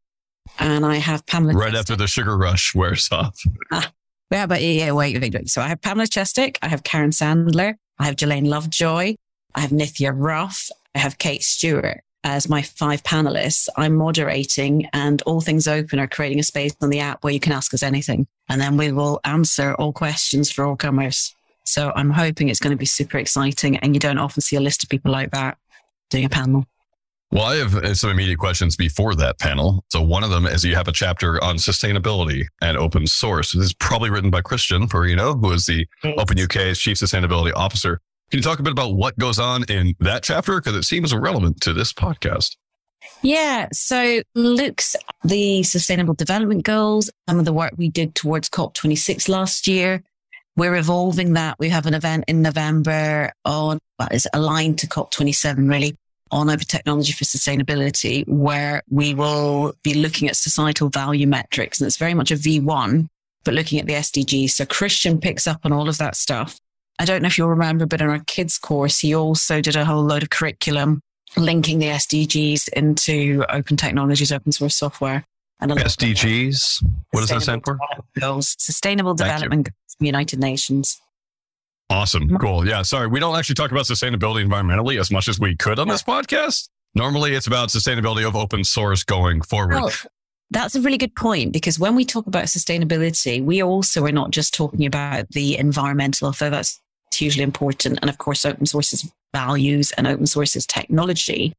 And 0.59 0.85
I 0.85 0.95
have 0.95 1.25
Pamela. 1.25 1.53
Right 1.53 1.75
after 1.75 1.95
the 1.95 2.07
sugar 2.07 2.37
rush 2.37 2.75
wears 2.75 3.09
off. 3.11 3.41
Ah, 3.71 3.91
yeah, 4.31 4.45
but 4.45 4.61
yeah, 4.61 4.91
wait, 4.91 5.19
wait, 5.19 5.33
wait. 5.33 5.49
So 5.49 5.61
I 5.61 5.67
have 5.67 5.81
Pamela 5.81 6.07
Chestek, 6.07 6.57
I 6.61 6.67
have 6.67 6.83
Karen 6.83 7.11
Sandler, 7.11 7.75
I 7.99 8.05
have 8.05 8.15
Jilayne 8.15 8.47
Lovejoy, 8.47 9.15
I 9.55 9.59
have 9.59 9.71
Nithya 9.71 10.13
Ruff, 10.15 10.69
I 10.95 10.99
have 10.99 11.17
Kate 11.17 11.43
Stewart 11.43 12.01
as 12.23 12.47
my 12.47 12.61
five 12.61 13.03
panelists. 13.03 13.67
I'm 13.77 13.95
moderating 13.95 14.87
and 14.93 15.21
all 15.23 15.41
things 15.41 15.67
open 15.67 15.99
are 15.99 16.07
creating 16.07 16.39
a 16.39 16.43
space 16.43 16.75
on 16.81 16.89
the 16.89 16.99
app 16.99 17.23
where 17.23 17.33
you 17.33 17.39
can 17.39 17.51
ask 17.51 17.73
us 17.73 17.83
anything. 17.83 18.27
And 18.47 18.61
then 18.61 18.77
we 18.77 18.91
will 18.91 19.19
answer 19.23 19.73
all 19.75 19.93
questions 19.93 20.51
for 20.51 20.65
all 20.65 20.75
comers. 20.75 21.33
So 21.65 21.91
I'm 21.95 22.11
hoping 22.11 22.49
it's 22.49 22.59
going 22.59 22.75
to 22.75 22.77
be 22.77 22.85
super 22.85 23.17
exciting. 23.17 23.77
And 23.77 23.95
you 23.95 23.99
don't 23.99 24.17
often 24.17 24.41
see 24.41 24.55
a 24.55 24.61
list 24.61 24.83
of 24.83 24.89
people 24.89 25.11
like 25.11 25.31
that 25.31 25.57
doing 26.09 26.25
a 26.25 26.29
panel. 26.29 26.65
Well, 27.33 27.45
I 27.45 27.55
have 27.55 27.97
some 27.97 28.09
immediate 28.09 28.39
questions 28.39 28.75
before 28.75 29.15
that 29.15 29.39
panel. 29.39 29.85
So 29.89 30.01
one 30.01 30.23
of 30.23 30.31
them 30.31 30.45
is 30.45 30.65
you 30.65 30.75
have 30.75 30.89
a 30.89 30.91
chapter 30.91 31.41
on 31.41 31.55
sustainability 31.55 32.43
and 32.61 32.75
open 32.75 33.07
source. 33.07 33.53
This 33.53 33.67
is 33.67 33.73
probably 33.73 34.09
written 34.09 34.29
by 34.29 34.41
Christian 34.41 34.85
Perino, 34.89 35.39
who 35.39 35.51
is 35.53 35.65
the 35.65 35.87
Open 36.03 36.37
UK's 36.37 36.77
chief 36.77 36.97
sustainability 36.97 37.53
officer. 37.55 38.01
Can 38.31 38.39
you 38.39 38.43
talk 38.43 38.59
a 38.59 38.63
bit 38.63 38.73
about 38.73 38.95
what 38.95 39.17
goes 39.17 39.39
on 39.39 39.63
in 39.69 39.95
that 40.01 40.23
chapter? 40.23 40.59
Because 40.59 40.75
it 40.75 40.83
seems 40.83 41.13
relevant 41.13 41.61
to 41.61 41.71
this 41.71 41.93
podcast. 41.93 42.57
Yeah. 43.21 43.69
So 43.71 44.23
looks 44.35 44.97
the 45.23 45.63
sustainable 45.63 46.15
development 46.15 46.63
goals, 46.65 47.09
some 47.29 47.39
of 47.39 47.45
the 47.45 47.53
work 47.53 47.71
we 47.77 47.87
did 47.87 48.13
towards 48.13 48.49
COP26 48.49 49.29
last 49.29 49.67
year. 49.67 50.03
We're 50.57 50.75
evolving 50.75 51.33
that. 51.33 51.57
We 51.59 51.69
have 51.69 51.85
an 51.85 51.93
event 51.93 52.25
in 52.27 52.41
November 52.41 53.31
on 53.45 53.79
that 53.99 54.13
is 54.13 54.27
aligned 54.33 54.79
to 54.79 54.87
COP27 54.87 55.69
really 55.69 55.95
on 56.31 56.49
open 56.49 56.65
technology 56.65 57.13
for 57.13 57.25
sustainability, 57.25 58.27
where 58.27 58.81
we 58.89 59.13
will 59.13 59.73
be 59.83 59.93
looking 59.93 60.27
at 60.27 60.35
societal 60.35 60.89
value 60.89 61.27
metrics. 61.27 61.79
And 61.79 61.87
it's 61.87 61.97
very 61.97 62.13
much 62.13 62.31
a 62.31 62.35
V1, 62.35 63.07
but 63.43 63.53
looking 63.53 63.79
at 63.79 63.85
the 63.85 63.93
SDGs. 63.93 64.51
So 64.51 64.65
Christian 64.65 65.19
picks 65.19 65.45
up 65.47 65.59
on 65.63 65.73
all 65.73 65.89
of 65.89 65.97
that 65.97 66.15
stuff. 66.15 66.59
I 66.99 67.05
don't 67.05 67.21
know 67.21 67.27
if 67.27 67.37
you'll 67.37 67.49
remember, 67.49 67.85
but 67.85 68.01
in 68.01 68.09
our 68.09 68.19
kids 68.19 68.57
course, 68.57 68.99
he 68.99 69.15
also 69.15 69.61
did 69.61 69.75
a 69.75 69.85
whole 69.85 70.03
load 70.03 70.23
of 70.23 70.29
curriculum 70.29 71.01
linking 71.37 71.79
the 71.79 71.87
SDGs 71.87 72.69
into 72.69 73.43
open 73.49 73.77
technologies, 73.77 74.31
open 74.31 74.51
source 74.51 74.75
software. 74.75 75.25
And 75.59 75.71
SDGs, 75.71 76.83
what 77.11 77.21
does 77.21 77.29
that 77.29 77.41
stand 77.41 77.61
for? 77.63 77.77
Goals, 78.19 78.55
Sustainable 78.57 79.13
Development 79.13 79.65
Goals, 79.65 79.95
United 79.99 80.39
Nations. 80.39 80.99
Awesome. 81.89 82.27
Mm-hmm. 82.27 82.37
Cool. 82.37 82.67
Yeah. 82.67 82.83
Sorry. 82.83 83.07
We 83.07 83.19
don't 83.19 83.37
actually 83.37 83.55
talk 83.55 83.71
about 83.71 83.85
sustainability 83.85 84.47
environmentally 84.47 84.99
as 84.99 85.11
much 85.11 85.27
as 85.27 85.39
we 85.39 85.55
could 85.55 85.79
on 85.79 85.87
this 85.87 86.03
podcast. 86.03 86.69
Normally 86.95 87.33
it's 87.33 87.47
about 87.47 87.69
sustainability 87.69 88.27
of 88.27 88.35
open 88.35 88.63
source 88.63 89.03
going 89.03 89.41
forward. 89.41 89.75
Well, 89.75 89.91
that's 90.51 90.75
a 90.75 90.81
really 90.81 90.97
good 90.97 91.15
point 91.15 91.53
because 91.53 91.79
when 91.79 91.95
we 91.95 92.03
talk 92.05 92.27
about 92.27 92.45
sustainability, 92.45 93.43
we 93.43 93.63
also 93.63 94.05
are 94.05 94.11
not 94.11 94.31
just 94.31 94.53
talking 94.53 94.85
about 94.85 95.29
the 95.29 95.57
environmental, 95.57 96.27
although 96.27 96.49
that's 96.49 96.79
hugely 97.13 97.43
important. 97.43 97.99
And 98.01 98.09
of 98.09 98.17
course, 98.17 98.45
open 98.45 98.65
source's 98.65 99.09
values 99.33 99.91
and 99.93 100.07
open 100.07 100.27
source's 100.27 100.65
technology 100.65 101.53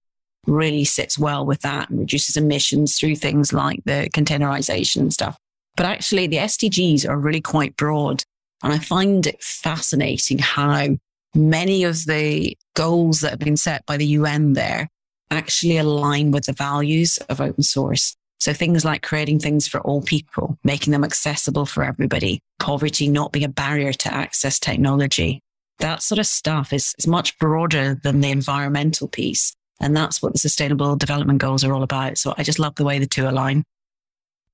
really 0.47 0.85
sits 0.85 1.19
well 1.19 1.47
with 1.47 1.61
that 1.61 1.89
and 1.89 2.01
reduces 2.01 2.37
emissions 2.37 2.99
through 2.99 3.17
things 3.17 3.53
like 3.53 3.81
the 3.85 4.11
containerization 4.13 5.13
stuff. 5.13 5.37
But 5.77 5.87
actually, 5.87 6.27
the 6.27 6.37
SDGs 6.37 7.09
are 7.09 7.19
really 7.19 7.41
quite 7.41 7.77
broad. 7.77 8.23
And 8.63 8.73
I 8.73 8.79
find 8.79 9.27
it 9.27 9.43
fascinating 9.43 10.39
how 10.39 10.89
many 11.35 11.85
of 11.85 12.07
the 12.07 12.57
goals 12.75 13.21
that 13.21 13.31
have 13.31 13.39
been 13.39 13.57
set 13.57 13.85
by 13.87 13.97
the 13.97 14.07
UN 14.07 14.53
there 14.53 14.89
actually 15.31 15.79
align 15.79 16.31
with 16.31 16.45
the 16.45 16.53
values 16.53 17.19
of 17.29 17.41
open 17.41 17.63
source. 17.63 18.15
So 18.39 18.53
things 18.53 18.85
like 18.85 19.03
creating 19.03 19.39
things 19.39 19.69
for 19.69 19.81
all 19.81 20.03
people, 20.03 20.59
making 20.65 20.93
them 20.93 21.05
accessible 21.05 21.65
for 21.65 21.85
everybody, 21.85 22.41
poverty 22.59 23.09
not 23.09 23.33
being 23.33 23.45
a 23.45 23.49
barrier 23.49 23.93
to 23.93 24.13
access 24.13 24.59
technology. 24.59 25.41
That 25.79 26.03
sort 26.03 26.19
of 26.19 26.27
stuff 26.27 26.73
is, 26.73 26.95
is 26.99 27.07
much 27.07 27.39
broader 27.39 28.01
than 28.03 28.21
the 28.21 28.31
environmental 28.31 29.09
piece. 29.09 29.55
And 29.81 29.97
that's 29.97 30.23
what 30.23 30.33
the 30.33 30.39
sustainable 30.39 30.97
development 30.97 31.41
goals 31.41 31.65
are 31.65 31.73
all 31.73 31.83
about. 31.83 32.19
So 32.19 32.35
I 32.37 32.43
just 32.43 32.59
love 32.59 32.75
the 32.75 32.85
way 32.85 32.99
the 32.99 33.07
two 33.07 33.29
align. 33.29 33.65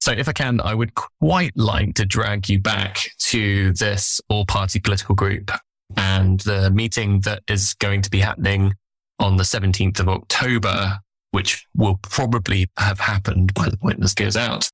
So, 0.09 0.15
if 0.15 0.27
I 0.27 0.33
can, 0.33 0.59
I 0.63 0.73
would 0.73 0.95
quite 0.95 1.55
like 1.55 1.93
to 1.97 2.07
drag 2.07 2.49
you 2.49 2.59
back 2.59 3.11
to 3.27 3.75
this 3.75 4.23
all 4.31 4.47
party 4.47 4.81
political 4.81 5.15
group 5.15 5.51
and 5.99 6.41
the 6.41 6.71
meeting 6.71 7.21
that 7.27 7.43
is 7.47 7.75
going 7.75 8.01
to 8.01 8.11
be 8.11 8.21
happening 8.21 8.73
on 9.19 9.37
the 9.37 9.45
17th 9.45 10.01
of 10.01 10.09
October, 10.09 11.01
which 11.33 11.67
will 11.77 11.99
probably 12.01 12.71
have 12.79 13.01
happened 13.01 13.53
by 13.53 13.69
the 13.69 13.77
point 13.77 14.01
this 14.01 14.15
goes 14.15 14.35
out. 14.35 14.71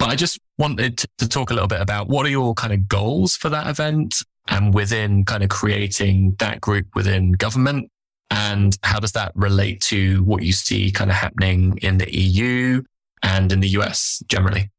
But 0.00 0.08
I 0.08 0.16
just 0.16 0.40
wanted 0.58 1.04
to 1.18 1.28
talk 1.28 1.50
a 1.50 1.54
little 1.54 1.68
bit 1.68 1.80
about 1.80 2.08
what 2.08 2.26
are 2.26 2.30
your 2.30 2.52
kind 2.52 2.72
of 2.72 2.88
goals 2.88 3.36
for 3.36 3.48
that 3.50 3.68
event 3.68 4.16
and 4.48 4.74
within 4.74 5.24
kind 5.24 5.44
of 5.44 5.48
creating 5.48 6.34
that 6.40 6.60
group 6.60 6.88
within 6.96 7.34
government 7.34 7.88
and 8.32 8.76
how 8.82 8.98
does 8.98 9.12
that 9.12 9.30
relate 9.36 9.80
to 9.82 10.24
what 10.24 10.42
you 10.42 10.52
see 10.52 10.90
kind 10.90 11.08
of 11.08 11.16
happening 11.16 11.78
in 11.82 11.98
the 11.98 12.12
EU 12.12 12.82
and 13.26 13.52
in 13.52 13.60
the 13.60 13.68
US 13.70 14.22
generally? 14.28 14.70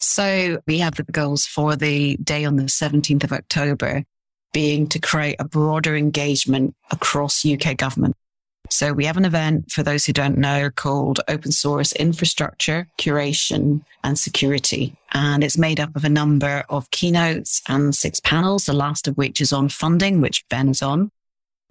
So 0.00 0.60
we 0.66 0.78
have 0.78 0.94
the 0.94 1.04
goals 1.04 1.46
for 1.46 1.76
the 1.76 2.16
day 2.18 2.44
on 2.44 2.56
the 2.56 2.64
17th 2.64 3.24
of 3.24 3.32
October 3.32 4.04
being 4.52 4.86
to 4.88 4.98
create 4.98 5.36
a 5.38 5.44
broader 5.44 5.96
engagement 5.96 6.74
across 6.90 7.44
UK 7.44 7.76
government. 7.76 8.14
So 8.70 8.92
we 8.92 9.04
have 9.04 9.16
an 9.16 9.24
event 9.24 9.70
for 9.70 9.82
those 9.82 10.06
who 10.06 10.12
don't 10.12 10.38
know 10.38 10.70
called 10.70 11.20
Open 11.28 11.52
Source 11.52 11.92
Infrastructure, 11.92 12.86
Curation 12.98 13.84
and 14.02 14.18
Security. 14.18 14.96
And 15.12 15.44
it's 15.44 15.58
made 15.58 15.80
up 15.80 15.94
of 15.96 16.04
a 16.04 16.08
number 16.08 16.64
of 16.68 16.90
keynotes 16.90 17.60
and 17.68 17.94
six 17.94 18.20
panels, 18.20 18.66
the 18.66 18.72
last 18.72 19.06
of 19.06 19.16
which 19.16 19.40
is 19.40 19.52
on 19.52 19.68
funding, 19.68 20.20
which 20.20 20.48
Ben 20.48 20.68
is 20.68 20.82
on. 20.82 21.10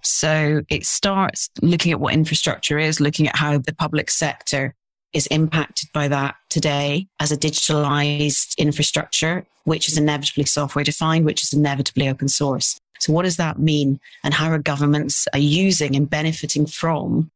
So 0.03 0.61
it 0.69 0.85
starts 0.85 1.49
looking 1.61 1.93
at 1.93 1.99
what 1.99 2.13
infrastructure 2.13 2.77
is, 2.77 2.99
looking 2.99 3.27
at 3.27 3.37
how 3.37 3.57
the 3.57 3.73
public 3.73 4.11
sector 4.11 4.75
is 5.13 5.27
impacted 5.27 5.89
by 5.93 6.07
that 6.07 6.35
today 6.49 7.07
as 7.19 7.31
a 7.31 7.37
digitalized 7.37 8.57
infrastructure, 8.57 9.45
which 9.63 9.87
is 9.87 9.97
inevitably 9.97 10.45
software 10.45 10.83
defined, 10.83 11.25
which 11.25 11.43
is 11.43 11.53
inevitably 11.53 12.09
open 12.09 12.27
source. 12.27 12.77
So 12.99 13.13
what 13.13 13.23
does 13.23 13.37
that 13.37 13.59
mean? 13.59 13.99
And 14.23 14.33
how 14.33 14.49
are 14.49 14.59
governments 14.59 15.27
are 15.33 15.39
using 15.39 15.95
and 15.95 16.09
benefiting 16.09 16.65
from 16.65 17.31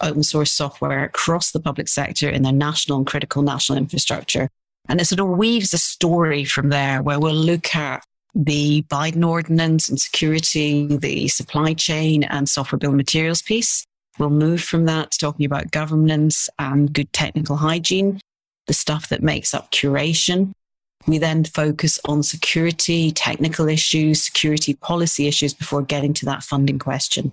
open 0.00 0.22
source 0.22 0.52
software 0.52 1.04
across 1.04 1.52
the 1.52 1.60
public 1.60 1.88
sector 1.88 2.28
in 2.28 2.42
their 2.42 2.52
national 2.52 2.98
and 2.98 3.06
critical 3.06 3.42
national 3.42 3.78
infrastructure. 3.78 4.48
And 4.88 5.00
it 5.00 5.06
sort 5.06 5.20
of 5.20 5.28
weaves 5.28 5.72
a 5.72 5.78
story 5.78 6.44
from 6.44 6.70
there 6.70 7.02
where 7.02 7.20
we'll 7.20 7.34
look 7.34 7.74
at 7.74 8.04
the 8.34 8.82
Biden 8.88 9.26
ordinance 9.26 9.88
and 9.88 10.00
security, 10.00 10.96
the 10.96 11.28
supply 11.28 11.74
chain 11.74 12.24
and 12.24 12.48
software 12.48 12.78
bill 12.78 12.92
materials 12.92 13.42
piece. 13.42 13.86
We'll 14.18 14.30
move 14.30 14.62
from 14.62 14.84
that 14.86 15.12
to 15.12 15.18
talking 15.18 15.46
about 15.46 15.70
governance 15.70 16.48
and 16.58 16.92
good 16.92 17.12
technical 17.12 17.56
hygiene, 17.56 18.20
the 18.66 18.74
stuff 18.74 19.08
that 19.08 19.22
makes 19.22 19.54
up 19.54 19.70
curation. 19.72 20.52
We 21.06 21.18
then 21.18 21.44
focus 21.44 21.98
on 22.04 22.22
security, 22.22 23.10
technical 23.10 23.68
issues, 23.68 24.22
security 24.22 24.74
policy 24.74 25.26
issues 25.26 25.54
before 25.54 25.82
getting 25.82 26.14
to 26.14 26.24
that 26.26 26.42
funding 26.42 26.78
question. 26.78 27.32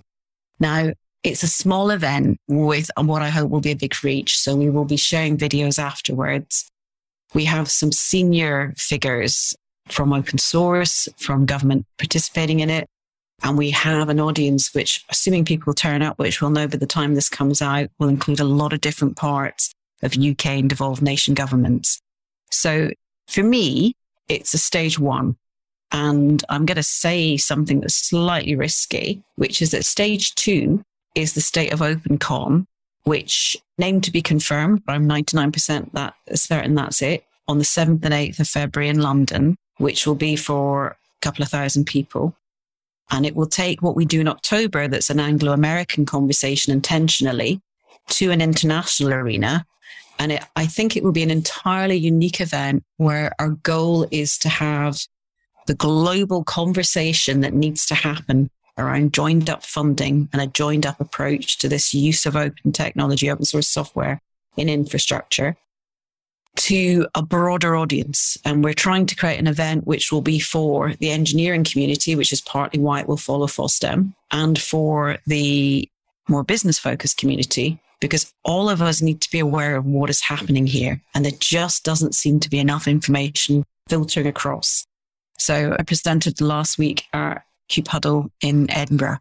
Now, 0.58 0.92
it's 1.22 1.42
a 1.42 1.48
small 1.48 1.90
event 1.90 2.38
with 2.48 2.90
what 2.96 3.22
I 3.22 3.28
hope 3.28 3.50
will 3.50 3.60
be 3.60 3.72
a 3.72 3.76
big 3.76 3.94
reach. 4.02 4.38
So 4.38 4.56
we 4.56 4.70
will 4.70 4.86
be 4.86 4.96
sharing 4.96 5.36
videos 5.36 5.78
afterwards. 5.78 6.68
We 7.34 7.44
have 7.44 7.70
some 7.70 7.92
senior 7.92 8.74
figures 8.76 9.54
from 9.88 10.12
open 10.12 10.38
source, 10.38 11.08
from 11.18 11.46
government 11.46 11.86
participating 11.98 12.60
in 12.60 12.70
it. 12.70 12.86
And 13.42 13.56
we 13.56 13.70
have 13.70 14.08
an 14.08 14.20
audience 14.20 14.74
which, 14.74 15.04
assuming 15.08 15.44
people 15.44 15.72
turn 15.72 16.02
up, 16.02 16.18
which 16.18 16.40
we'll 16.40 16.50
know 16.50 16.68
by 16.68 16.76
the 16.76 16.86
time 16.86 17.14
this 17.14 17.28
comes 17.28 17.62
out, 17.62 17.88
will 17.98 18.08
include 18.08 18.40
a 18.40 18.44
lot 18.44 18.72
of 18.72 18.80
different 18.80 19.16
parts 19.16 19.74
of 20.02 20.16
UK 20.16 20.46
and 20.46 20.68
devolved 20.68 21.02
nation 21.02 21.34
governments. 21.34 22.00
So 22.50 22.90
for 23.28 23.42
me, 23.42 23.94
it's 24.28 24.54
a 24.54 24.58
stage 24.58 24.98
one. 24.98 25.36
And 25.92 26.42
I'm 26.48 26.66
going 26.66 26.76
to 26.76 26.82
say 26.82 27.36
something 27.36 27.80
that's 27.80 27.94
slightly 27.94 28.54
risky, 28.54 29.22
which 29.36 29.60
is 29.60 29.72
that 29.72 29.84
stage 29.84 30.34
two 30.34 30.84
is 31.14 31.34
the 31.34 31.40
state 31.40 31.72
of 31.72 31.82
open 31.82 32.18
OpenCon, 32.18 32.66
which 33.04 33.56
named 33.78 34.04
to 34.04 34.12
be 34.12 34.22
confirmed, 34.22 34.84
but 34.84 34.92
I'm 34.92 35.08
99% 35.08 35.92
that 35.92 36.14
certain 36.34 36.74
that's 36.74 37.02
it 37.02 37.24
on 37.48 37.58
the 37.58 37.64
7th 37.64 38.04
and 38.04 38.14
8th 38.14 38.38
of 38.38 38.48
February 38.48 38.88
in 38.88 39.00
London, 39.00 39.56
which 39.78 40.06
will 40.06 40.14
be 40.14 40.36
for 40.36 40.88
a 40.88 40.96
couple 41.20 41.42
of 41.42 41.48
thousand 41.48 41.86
people. 41.86 42.36
And 43.10 43.26
it 43.26 43.34
will 43.34 43.46
take 43.46 43.82
what 43.82 43.96
we 43.96 44.04
do 44.04 44.20
in 44.20 44.28
October, 44.28 44.88
that's 44.88 45.10
an 45.10 45.20
Anglo 45.20 45.52
American 45.52 46.06
conversation 46.06 46.72
intentionally, 46.72 47.60
to 48.10 48.30
an 48.30 48.40
international 48.40 49.12
arena. 49.12 49.66
And 50.18 50.32
it, 50.32 50.44
I 50.54 50.66
think 50.66 50.96
it 50.96 51.02
will 51.02 51.12
be 51.12 51.22
an 51.22 51.30
entirely 51.30 51.96
unique 51.96 52.40
event 52.40 52.84
where 52.98 53.32
our 53.38 53.50
goal 53.50 54.06
is 54.10 54.38
to 54.38 54.48
have 54.48 54.98
the 55.66 55.74
global 55.74 56.44
conversation 56.44 57.40
that 57.40 57.54
needs 57.54 57.86
to 57.86 57.94
happen 57.94 58.50
around 58.76 59.12
joined 59.12 59.50
up 59.50 59.64
funding 59.64 60.28
and 60.32 60.40
a 60.40 60.46
joined 60.46 60.86
up 60.86 61.00
approach 61.00 61.58
to 61.58 61.68
this 61.68 61.92
use 61.92 62.26
of 62.26 62.36
open 62.36 62.72
technology, 62.72 63.30
open 63.30 63.44
source 63.44 63.68
software 63.68 64.20
in 64.56 64.68
infrastructure 64.68 65.56
to 66.60 67.06
a 67.14 67.22
broader 67.22 67.74
audience. 67.74 68.36
And 68.44 68.62
we're 68.62 68.74
trying 68.74 69.06
to 69.06 69.16
create 69.16 69.38
an 69.38 69.46
event 69.46 69.86
which 69.86 70.12
will 70.12 70.20
be 70.20 70.38
for 70.38 70.94
the 71.00 71.10
engineering 71.10 71.64
community, 71.64 72.14
which 72.14 72.32
is 72.32 72.42
partly 72.42 72.78
why 72.78 73.00
it 73.00 73.08
will 73.08 73.16
follow 73.16 73.46
FOSDEM, 73.46 74.14
and 74.30 74.60
for 74.60 75.16
the 75.26 75.88
more 76.28 76.44
business 76.44 76.78
focused 76.78 77.16
community, 77.16 77.80
because 77.98 78.32
all 78.44 78.68
of 78.68 78.82
us 78.82 79.00
need 79.00 79.22
to 79.22 79.30
be 79.30 79.38
aware 79.38 79.74
of 79.74 79.86
what 79.86 80.10
is 80.10 80.20
happening 80.20 80.66
here. 80.66 81.00
And 81.14 81.24
there 81.24 81.32
just 81.40 81.82
doesn't 81.82 82.14
seem 82.14 82.40
to 82.40 82.50
be 82.50 82.58
enough 82.58 82.86
information 82.86 83.64
filtering 83.88 84.26
across. 84.26 84.84
So 85.38 85.74
I 85.78 85.82
presented 85.82 86.40
last 86.42 86.78
week 86.78 87.04
at 87.14 87.42
KubeHuddle 87.70 88.30
in 88.42 88.70
Edinburgh 88.70 89.18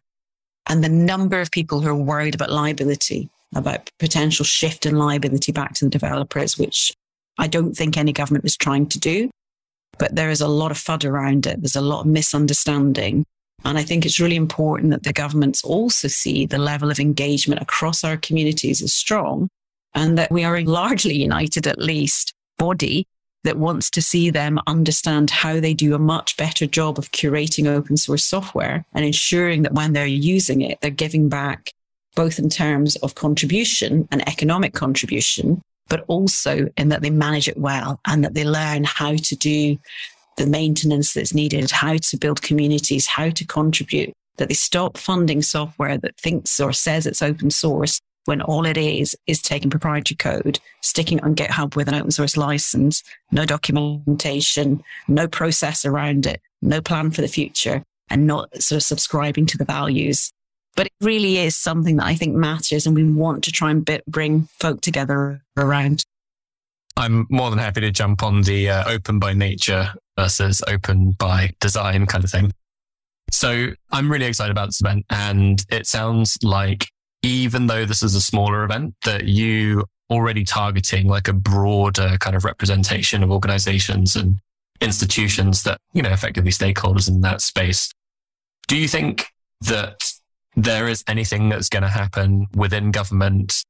and 0.68 0.84
the 0.84 0.90
number 0.90 1.40
of 1.40 1.52
people 1.52 1.80
who 1.80 1.88
are 1.88 1.96
worried 1.96 2.36
about 2.36 2.52
liability, 2.52 3.30
about 3.56 3.90
potential 3.98 4.44
shift 4.44 4.86
in 4.86 4.98
liability 4.98 5.54
back 5.54 5.74
to 5.76 5.86
the 5.86 5.90
developers, 5.90 6.58
which 6.58 6.94
I 7.40 7.48
don't 7.48 7.74
think 7.74 7.98
any 7.98 8.14
government 8.14 8.46
is 8.46 8.58
trying 8.58 8.88
to 8.90 9.00
do. 9.00 9.32
But 9.98 10.16
there 10.16 10.30
is 10.30 10.42
a 10.42 10.48
lot 10.48 10.72
of 10.72 10.78
FUD 10.78 11.06
around 11.06 11.48
it. 11.48 11.62
There's 11.62 11.76
a 11.76 11.82
lot 11.82 12.02
of 12.02 12.06
misunderstanding. 12.06 13.26
And 13.66 13.78
I 13.78 13.84
think 13.84 14.06
it's 14.06 14.20
really 14.20 14.36
important 14.36 14.92
that 14.92 15.04
the 15.04 15.12
governments 15.14 15.64
also 15.64 16.08
see 16.08 16.46
the 16.46 16.58
level 16.58 16.92
of 16.92 17.00
engagement 17.00 17.62
across 17.62 18.04
our 18.04 18.16
communities 18.16 18.82
is 18.82 18.94
strong 18.94 19.50
and 19.94 20.18
that 20.18 20.32
we 20.32 20.44
are 20.44 20.58
a 20.58 20.64
largely 20.64 21.16
united, 21.16 21.68
at 21.68 21.80
least, 21.80 22.34
body 22.58 23.06
that 23.44 23.58
wants 23.58 23.90
to 23.90 24.02
see 24.02 24.30
them 24.30 24.60
understand 24.68 25.30
how 25.30 25.60
they 25.60 25.74
do 25.74 25.96
a 25.96 26.00
much 26.00 26.38
better 26.38 26.68
job 26.68 27.00
of 27.00 27.12
curating 27.12 27.68
open 27.68 27.98
source 27.98 28.24
software 28.24 28.86
and 28.94 29.06
ensuring 29.06 29.64
that 29.64 29.74
when 29.74 29.94
they're 29.94 30.06
using 30.06 30.62
it, 30.62 30.78
they're 30.82 30.92
giving 30.92 31.30
back 31.30 31.72
both 32.16 32.38
in 32.38 32.50
terms 32.50 32.96
of 32.98 33.16
contribution 33.16 34.08
and 34.12 34.28
economic 34.28 34.74
contribution, 34.74 35.62
but 35.90 36.06
also 36.08 36.68
in 36.78 36.90
that 36.90 37.02
they 37.02 37.10
manage 37.10 37.48
it 37.48 37.58
well 37.58 38.00
and 38.08 38.24
that 38.24 38.34
they 38.34 38.46
learn 38.46 38.84
how 38.84 39.16
to 39.16 39.36
do 39.36 39.78
the 40.38 40.48
maintenance 40.48 41.14
that's 41.14 41.34
needed, 41.34 41.70
how 41.70 41.98
to 41.98 42.18
build 42.18 42.42
communities, 42.42 43.08
how 43.08 43.30
to 43.30 43.46
contribute, 43.46 44.14
that 44.38 44.48
they 44.48 44.54
stop 44.54 44.98
funding 44.98 45.42
software 45.42 45.98
that 45.98 46.18
thinks 46.18 46.60
or 46.60 46.72
says 46.72 47.06
it's 47.06 47.22
open 47.22 47.52
source 47.52 48.00
when 48.26 48.42
all 48.42 48.66
it 48.66 48.78
is 48.78 49.18
is 49.28 49.42
taking 49.42 49.70
proprietary 49.70 50.16
code, 50.16 50.60
sticking 50.82 51.18
it 51.18 51.24
on 51.24 51.36
GitHub 51.36 51.76
with 51.76 51.88
an 51.88 51.96
open 51.96 52.12
source 52.12 52.38
license, 52.38 53.04
no 53.32 53.46
documentation, 53.46 54.84
no 55.08 55.28
process 55.28 55.84
around 55.84 56.26
it, 56.26 56.40
no 56.62 56.80
plan 56.80 57.12
for 57.12 57.22
the 57.22 57.28
future, 57.28 57.84
and 58.10 58.28
not 58.28 58.50
sort 58.62 58.78
of 58.78 58.84
subscribing 58.84 59.46
to 59.48 59.58
the 59.58 59.66
values. 59.66 60.32
But 60.80 60.88
it 60.88 60.94
really 61.02 61.40
is 61.40 61.58
something 61.58 61.98
that 61.98 62.06
I 62.06 62.16
think 62.16 62.38
matters, 62.38 62.88
and 62.88 62.96
we 62.96 63.04
want 63.04 63.44
to 63.44 63.52
try 63.52 63.70
and 63.70 63.84
bit, 63.84 64.06
bring 64.06 64.48
folk 64.62 64.80
together 64.80 65.42
around. 65.58 66.06
I'm 66.96 67.28
more 67.30 67.50
than 67.50 67.60
happy 67.60 67.82
to 67.82 67.92
jump 67.92 68.24
on 68.24 68.44
the 68.44 68.70
uh, 68.70 68.90
open 68.90 69.20
by 69.20 69.34
nature 69.34 69.94
versus 70.18 70.64
open 70.70 71.12
by 71.20 71.50
design 71.60 72.06
kind 72.06 72.24
of 72.24 72.32
thing. 72.32 72.54
So 73.30 73.72
I'm 73.92 74.10
really 74.10 74.24
excited 74.24 74.52
about 74.52 74.68
this 74.68 74.80
event, 74.80 75.06
and 75.10 75.62
it 75.70 75.86
sounds 75.86 76.38
like 76.44 76.88
even 77.24 77.68
though 77.68 77.84
this 77.84 78.02
is 78.02 78.16
a 78.16 78.22
smaller 78.22 78.64
event, 78.64 78.96
that 79.04 79.26
you 79.26 79.84
already 80.10 80.46
targeting 80.46 81.10
like 81.10 81.28
a 81.28 81.34
broader 81.34 82.16
kind 82.22 82.38
of 82.38 82.46
representation 82.46 83.22
of 83.22 83.32
organizations 83.32 84.16
and 84.16 84.38
institutions 84.80 85.64
that, 85.64 85.82
you 85.92 86.02
know, 86.02 86.12
effectively 86.12 86.52
stakeholders 86.52 87.10
in 87.10 87.20
that 87.20 87.42
space. 87.42 87.92
Do 88.70 88.78
you 88.78 88.88
think 88.88 89.26
that 89.60 90.09
there 90.64 90.88
is 90.88 91.04
anything 91.08 91.50
that's 91.50 91.70
going 91.70 91.84
to 91.84 91.90
happen 91.90 92.48
within 92.56 92.92
government 92.92 93.64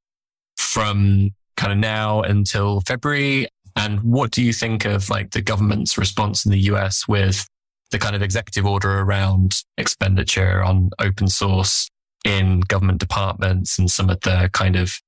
from 0.57 1.31
kind 1.57 1.71
of 1.71 1.79
now 1.79 2.21
until 2.21 2.81
February? 2.81 3.47
And 3.75 4.01
what 4.01 4.31
do 4.31 4.43
you 4.43 4.53
think 4.53 4.85
of 4.85 5.09
like 5.09 5.31
the 5.31 5.41
government's 5.41 5.97
response 5.97 6.45
in 6.45 6.51
the 6.51 6.59
US 6.71 7.07
with 7.07 7.47
the 7.91 7.99
kind 7.99 8.15
of 8.15 8.21
executive 8.21 8.65
order 8.65 8.99
around 8.99 9.63
expenditure 9.77 10.63
on 10.63 10.89
open 10.99 11.27
source 11.27 11.89
in 12.25 12.61
government 12.61 12.99
departments 12.99 13.79
and 13.79 13.89
some 13.89 14.09
of 14.09 14.19
the 14.21 14.49
kind 14.53 14.75
of 14.75 14.99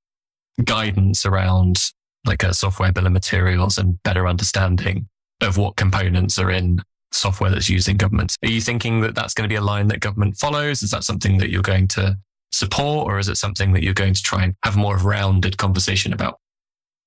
guidance 0.64 1.26
around 1.26 1.78
like 2.26 2.44
a 2.44 2.54
software 2.54 2.92
bill 2.92 3.08
of 3.08 3.12
materials 3.12 3.78
and 3.78 4.02
better 4.04 4.28
understanding 4.28 5.08
of 5.42 5.58
what 5.58 5.76
components 5.76 6.38
are 6.38 6.52
in 6.52 6.82
software 7.12 7.50
that's 7.50 7.70
used 7.70 7.88
in 7.88 7.98
government. 7.98 8.36
Are 8.44 8.50
you 8.50 8.62
thinking 8.62 9.02
that 9.02 9.16
that's 9.16 9.34
going 9.34 9.48
to 9.48 9.52
be 9.52 9.58
a 9.58 9.62
line 9.62 9.88
that 9.90 10.00
government 10.00 10.38
follows? 10.38 10.82
Is 10.82 10.92
that 10.92 11.04
something 11.04 11.38
that 11.38 11.50
you're 11.50 11.62
going 11.62 11.88
to 11.90 12.18
support 12.52 13.08
or 13.08 13.20
is 13.20 13.28
it 13.28 13.38
something 13.38 13.74
that 13.74 13.84
you're 13.84 13.94
going 13.94 14.14
to 14.14 14.22
try 14.22 14.44
and 14.44 14.56
have 14.64 14.78
more 14.78 14.96
of 14.96 15.06
a 15.06 15.08
rounded 15.08 15.58
conversation 15.58 16.14
about? 16.14 16.38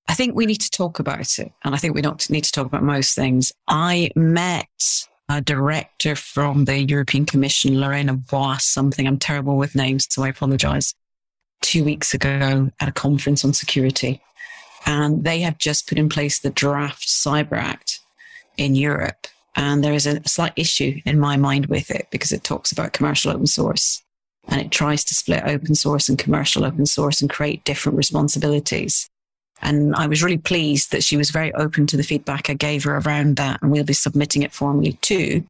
I 0.07 0.14
think 0.14 0.35
we 0.35 0.47
need 0.47 0.61
to 0.61 0.71
talk 0.71 0.99
about 0.99 1.38
it. 1.38 1.53
And 1.64 1.75
I 1.75 1.79
think 1.79 1.95
we 1.95 2.03
need 2.03 2.45
to 2.45 2.53
talk 2.53 2.67
about 2.67 2.83
most 2.83 3.14
things. 3.14 3.53
I 3.69 4.11
met 4.14 4.69
a 5.29 5.40
director 5.40 6.14
from 6.14 6.67
the 6.67 6.83
European 6.83 7.25
Commission, 7.25 7.81
Lorena 7.81 8.12
Boix, 8.12 8.59
something. 8.59 9.07
I'm 9.07 9.19
terrible 9.19 9.57
with 9.57 9.75
names, 9.75 10.07
so 10.11 10.23
I 10.23 10.29
apologize. 10.29 10.95
Two 11.62 11.85
weeks 11.85 12.12
ago 12.12 12.71
at 12.79 12.88
a 12.88 12.93
conference 12.93 13.45
on 13.45 13.55
security. 13.55 14.21
And 14.85 15.25
they 15.25 15.40
have 15.40 15.57
just 15.57 15.88
put 15.88 15.97
in 15.97 16.11
place 16.11 16.38
the 16.38 16.51
draft 16.51 17.09
Cyber 17.09 17.57
Act 17.57 18.01
in 18.59 18.75
Europe. 18.75 19.27
And 19.57 19.85
there 19.85 19.93
is 19.93 20.07
a 20.07 20.27
slight 20.29 20.53
issue 20.57 21.01
in 21.05 21.19
my 21.19 21.37
mind 21.37 21.67
with 21.67 21.90
it 21.90 22.09
because 22.11 22.33
it 22.33 22.45
talks 22.45 22.73
about 22.73 22.93
commercial 22.93 23.31
open 23.31 23.47
source 23.47 24.03
and 24.49 24.61
it 24.61 24.71
tries 24.71 25.05
to 25.05 25.14
split 25.14 25.45
open 25.47 25.75
source 25.75 26.09
and 26.09 26.19
commercial 26.19 26.64
open 26.64 26.87
source 26.87 27.21
and 27.21 27.31
create 27.31 27.64
different 27.64 27.97
responsibilities. 27.97 29.09
And 29.62 29.95
I 29.95 30.07
was 30.07 30.23
really 30.23 30.38
pleased 30.38 30.93
that 30.93 31.05
she 31.05 31.17
was 31.17 31.31
very 31.31 31.53
open 31.55 31.87
to 31.87 31.97
the 31.97 32.03
feedback 32.03 32.51
I 32.51 32.55
gave 32.55 32.85
her 32.85 32.99
around 32.99 33.37
that. 33.37 33.62
And 33.62 33.71
we'll 33.71 33.85
be 33.85 33.95
submitting 33.95 34.43
it 34.43 34.53
formally 34.53 34.95
too. 35.01 35.45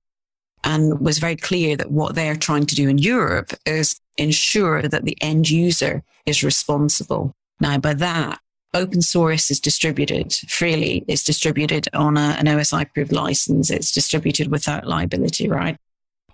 And 0.63 1.01
was 1.01 1.19
very 1.19 1.37
clear 1.37 1.77
that 1.77 1.91
what 1.91 2.15
they're 2.15 2.37
trying 2.37 2.67
to 2.67 2.75
do 2.75 2.89
in 2.89 2.99
Europe 2.99 3.53
is 3.67 4.01
ensure 4.17 4.83
that 4.83 5.05
the 5.05 5.19
end 5.21 5.51
user 5.51 6.03
is 6.27 6.45
responsible. 6.45 7.33
Now, 7.61 7.79
by 7.79 7.95
that, 7.95 8.41
open 8.75 9.01
source 9.01 9.51
is 9.51 9.61
distributed 9.61 10.33
freely. 10.49 11.05
It's 11.09 11.25
distributed 11.25 11.89
on 11.95 12.17
a, 12.17 12.37
an 12.39 12.47
OSI 12.47 12.83
approved 12.83 13.13
license. 13.13 13.71
It's 13.71 13.93
distributed 13.93 14.51
without 14.51 14.87
liability, 14.87 15.49
right? 15.49 15.77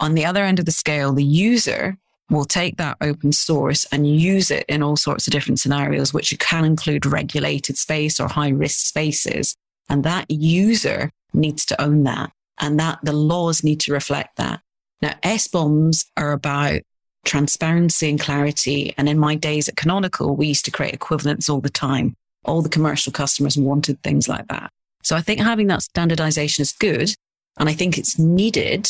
On 0.01 0.15
the 0.15 0.25
other 0.25 0.45
end 0.45 0.59
of 0.59 0.65
the 0.65 0.73
scale, 0.73 1.13
the 1.13 1.25
user 1.25 1.99
will 2.31 2.45
take 2.45 2.77
that 2.77 2.97
open 3.01 3.33
source 3.33 3.85
and 3.93 4.07
use 4.07 4.51
it 4.51 4.65
in 4.69 4.83
all 4.83 4.97
sorts 4.97 5.27
of 5.27 5.33
different 5.33 5.61
scenarios, 5.61 6.15
which 6.15 6.37
can 6.39 6.65
include 6.65 7.05
regulated 7.05 7.77
space 7.77 8.19
or 8.19 8.29
high 8.29 8.49
risk 8.49 8.87
spaces. 8.87 9.55
And 9.89 10.05
that 10.05 10.31
user 10.31 11.11
needs 11.35 11.67
to 11.67 11.83
own 11.83 12.05
that 12.05 12.33
and 12.59 12.79
that 12.79 13.01
the 13.03 13.13
laws 13.13 13.65
need 13.65 13.81
to 13.81 13.93
reflect 13.93 14.37
that. 14.37 14.61
Now, 15.03 15.15
SBOMs 15.23 16.07
are 16.17 16.33
about 16.33 16.81
transparency 17.25 18.09
and 18.09 18.21
clarity. 18.21 18.95
And 18.97 19.09
in 19.09 19.19
my 19.19 19.35
days 19.35 19.69
at 19.69 19.77
Canonical, 19.77 20.37
we 20.37 20.49
used 20.49 20.65
to 20.67 20.71
create 20.71 20.95
equivalents 20.95 21.49
all 21.49 21.61
the 21.61 21.71
time. 21.71 22.17
All 22.45 22.63
the 22.63 22.69
commercial 22.69 23.13
customers 23.13 23.57
wanted 23.57 24.03
things 24.03 24.29
like 24.29 24.49
that. 24.49 24.71
So 25.03 25.17
I 25.17 25.21
think 25.21 25.41
having 25.41 25.67
that 25.69 25.83
standardization 25.83 26.63
is 26.63 26.73
good. 26.73 27.15
And 27.59 27.69
I 27.69 27.73
think 27.73 27.99
it's 27.99 28.19
needed. 28.19 28.89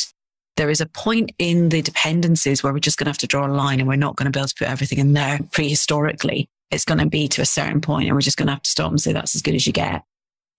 There 0.57 0.69
is 0.69 0.81
a 0.81 0.85
point 0.85 1.31
in 1.39 1.69
the 1.69 1.81
dependencies 1.81 2.63
where 2.63 2.73
we're 2.73 2.79
just 2.79 2.97
going 2.97 3.05
to 3.05 3.11
have 3.11 3.17
to 3.19 3.27
draw 3.27 3.47
a 3.47 3.49
line 3.49 3.79
and 3.79 3.87
we're 3.87 3.95
not 3.95 4.15
going 4.15 4.31
to 4.31 4.37
be 4.37 4.39
able 4.39 4.47
to 4.47 4.55
put 4.55 4.69
everything 4.69 4.99
in 4.99 5.13
there 5.13 5.39
prehistorically. 5.51 6.47
It's 6.69 6.85
going 6.85 6.99
to 6.99 7.05
be 7.05 7.27
to 7.29 7.41
a 7.41 7.45
certain 7.45 7.81
point 7.81 8.07
and 8.07 8.15
we're 8.15 8.21
just 8.21 8.37
going 8.37 8.47
to 8.47 8.53
have 8.53 8.61
to 8.63 8.69
stop 8.69 8.91
and 8.91 9.01
say 9.01 9.13
that's 9.13 9.35
as 9.35 9.41
good 9.41 9.55
as 9.55 9.67
you 9.67 9.73
get. 9.73 10.03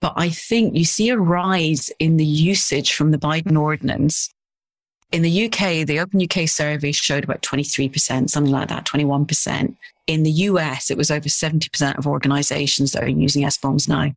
But 0.01 0.15
I 0.17 0.31
think 0.31 0.77
you 0.77 0.85
see 0.85 1.11
a 1.11 1.17
rise 1.17 1.91
in 1.99 2.17
the 2.17 2.27
usage 2.27 2.93
from 2.93 3.13
the 3.13 3.19
Biden 3.19 3.59
ordinance. 3.59 4.31
In 5.13 5.21
the 5.21 5.45
UK, 5.45 5.87
the 5.87 6.01
Open 6.01 6.23
UK 6.23 6.49
survey 6.49 6.91
showed 6.91 7.23
about 7.23 7.43
23%, 7.43 8.31
something 8.31 8.51
like 8.51 8.69
that, 8.69 8.87
21%. 8.87 9.77
In 10.07 10.23
the 10.23 10.31
US, 10.31 10.91
it 10.91 10.97
was 10.97 11.11
over 11.11 11.29
70% 11.29 11.99
of 11.99 12.07
organizations 12.07 12.93
that 12.93 13.05
are 13.05 13.09
using 13.09 13.43
SBOMs 13.43 13.89
now. 13.89 14.13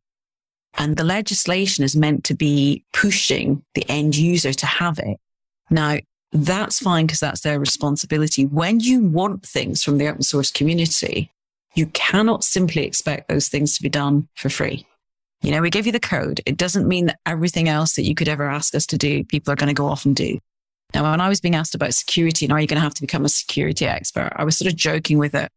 And 0.78 0.96
the 0.96 1.04
legislation 1.04 1.84
is 1.84 1.98
meant 1.98 2.24
to 2.26 2.34
be 2.34 2.84
pushing 2.94 3.64
the 3.76 3.86
end 3.90 4.16
user 4.16 4.54
to 4.54 4.66
have 4.66 4.98
it. 5.00 5.18
Now, 5.70 5.98
that's 6.32 6.80
fine 6.80 7.06
because 7.06 7.20
that's 7.20 7.42
their 7.42 7.60
responsibility. 7.60 8.46
When 8.46 8.80
you 8.80 9.02
want 9.02 9.46
things 9.46 9.84
from 9.84 9.98
the 9.98 10.08
open 10.08 10.22
source 10.22 10.52
community, 10.52 11.30
you 11.76 11.88
cannot 11.88 12.44
simply 12.46 12.86
expect 12.86 13.28
those 13.28 13.50
things 13.50 13.76
to 13.76 13.84
be 13.84 13.90
done 13.90 14.30
for 14.36 14.50
free. 14.50 14.86
You 15.42 15.52
know, 15.52 15.62
we 15.62 15.70
give 15.70 15.86
you 15.86 15.92
the 15.92 16.00
code. 16.00 16.42
It 16.46 16.58
doesn't 16.58 16.88
mean 16.88 17.08
that 17.08 17.20
everything 17.26 17.68
else 17.68 17.96
that 17.96 18.04
you 18.04 18.16
could 18.16 18.30
ever 18.30 18.50
ask 18.50 18.74
us 18.74 18.86
to 18.88 18.98
do, 18.98 19.24
people 19.26 19.52
are 19.52 19.58
going 19.58 19.68
to 19.68 19.74
go 19.74 19.88
off 19.88 20.06
and 20.06 20.16
do. 20.16 20.40
Now, 20.96 21.12
when 21.12 21.22
I 21.22 21.30
was 21.30 21.40
being 21.40 21.56
asked 21.56 21.76
about 21.76 21.94
security 21.94 22.46
and 22.46 22.54
are 22.54 22.60
you 22.60 22.66
going 22.66 22.78
to 22.78 22.84
have 22.84 22.96
to 22.96 23.02
become 23.02 23.26
a 23.26 23.30
security 23.30 23.86
expert, 23.86 24.34
I 24.36 24.44
was 24.44 24.58
sort 24.58 24.72
of 24.72 24.76
joking 24.76 25.20
with 25.20 25.36
a, 25.36 25.50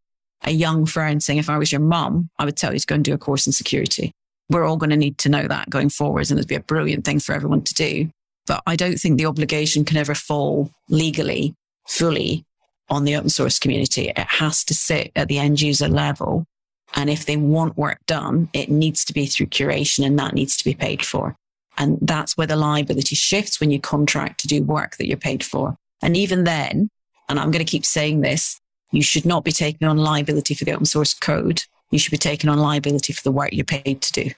a 0.45 0.51
young 0.51 0.85
friend 0.85 1.23
saying, 1.23 1.39
if 1.39 1.49
I 1.49 1.57
was 1.57 1.73
your 1.73 1.81
mum, 1.81 2.29
I 2.39 2.45
would 2.45 2.57
tell 2.57 2.75
you 2.75 2.81
to 2.81 2.87
go 2.87 2.97
and 2.97 3.05
do 3.05 3.15
a 3.15 3.19
course 3.19 3.47
in 3.47 3.53
security 3.55 4.13
we're 4.51 4.65
all 4.65 4.77
going 4.77 4.91
to 4.91 4.97
need 4.97 5.19
to 5.19 5.29
know 5.29 5.47
that 5.47 5.71
going 5.71 5.91
forwards 5.91 6.31
and 6.31 6.39
it'd 6.39 6.49
be 6.49 6.55
a 6.55 6.61
brilliant 6.61 7.05
thing 7.05 7.21
for 7.21 7.35
everyone 7.35 7.63
to 7.63 7.75
do. 7.75 8.11
But 8.47 8.63
I 8.67 8.77
don't 8.77 8.97
think 8.97 9.19
the 9.19 9.27
obligation 9.27 9.85
can 9.85 9.99
ever 9.99 10.15
fall 10.15 10.71
legally 10.89 11.55
fully 11.87 12.45
on 12.89 13.05
the 13.05 13.17
open 13.17 13.29
source 13.29 13.59
community. 13.59 14.09
It 14.09 14.19
has 14.19 14.65
to 14.65 14.75
sit 14.75 15.13
at 15.15 15.29
the 15.29 15.39
end 15.39 15.61
user 15.61 15.89
level. 15.89 16.47
And 16.95 17.11
if 17.11 17.27
they 17.27 17.37
want 17.37 17.77
work 17.77 17.99
done, 18.07 18.49
it 18.55 18.71
needs 18.71 19.05
to 19.05 19.13
be 19.13 19.27
through 19.27 19.47
curation 19.47 20.07
and 20.07 20.19
that 20.19 20.33
needs 20.33 20.57
to 20.57 20.65
be 20.65 20.75
paid 20.75 21.05
for. 21.05 21.37
And 21.79 21.99
that's 22.03 22.37
where 22.37 22.47
the 22.47 22.57
liability 22.57 23.15
shifts 23.15 23.61
when 23.61 23.71
you 23.71 23.81
contract 23.81 24.41
to 24.41 24.49
do 24.49 24.63
work 24.63 24.97
that 24.97 25.07
you're 25.07 25.17
paid 25.17 25.45
for. 25.45 25.77
And 26.03 26.17
even 26.17 26.45
then, 26.45 26.91
and 27.29 27.39
I'm 27.39 27.51
going 27.51 27.65
to 27.65 27.71
keep 27.71 27.87
saying 27.87 28.21
this, 28.21 28.61
you 28.91 29.03
should 29.03 29.25
not 29.25 29.45
be 29.45 29.53
taking 29.53 29.87
on 29.87 29.97
liability 29.97 30.55
for 30.55 30.65
the 30.65 30.73
open 30.73 30.87
source 30.87 31.15
code 31.15 31.63
you 31.91 31.99
should 31.99 32.11
be 32.11 32.19
taking 32.19 32.51
on 32.51 32.59
liability 32.59 33.13
for 33.13 33.23
the 33.23 33.33
work 33.33 33.51
you're 33.53 33.65
paid 33.65 34.03
to 34.03 34.13
do. 34.13 34.31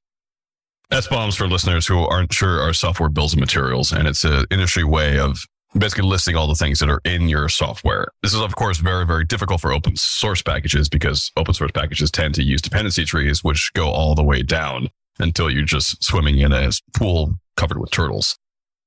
SBOMs 0.93 1.37
for 1.37 1.47
listeners 1.47 1.87
who 1.87 1.99
aren't 1.99 2.33
sure 2.33 2.61
are 2.61 2.73
software 2.73 3.09
bills 3.09 3.33
of 3.33 3.39
materials, 3.39 3.93
and 3.93 4.09
it's 4.09 4.25
an 4.25 4.45
industry 4.51 4.83
way 4.83 5.19
of 5.19 5.45
basically 5.79 6.09
listing 6.09 6.35
all 6.35 6.49
the 6.49 6.55
things 6.55 6.81
that 6.81 6.89
are 6.89 7.01
in 7.05 7.29
your 7.29 7.49
software. 7.49 8.09
This 8.23 8.35
is, 8.35 8.41
of 8.41 8.57
course, 8.57 8.79
very, 8.79 9.07
very 9.07 9.25
difficult 9.25 9.61
for 9.61 9.73
open 9.73 9.95
source 9.97 10.43
packages 10.43 10.89
because 10.89 11.31
open 11.37 11.55
source 11.55 11.71
packages 11.73 12.11
tend 12.11 12.35
to 12.35 12.43
use 12.43 12.61
dependency 12.61 13.05
trees, 13.05 13.45
which 13.45 13.73
go 13.75 13.89
all 13.89 14.17
the 14.17 14.25
way 14.25 14.43
down 14.43 14.91
until 15.21 15.51
you're 15.51 15.65
just 15.65 16.03
swimming 16.03 16.39
in 16.39 16.53
a 16.53 16.71
pool 16.95 17.35
covered 17.57 17.79
with 17.79 17.91
turtles. 17.91 18.37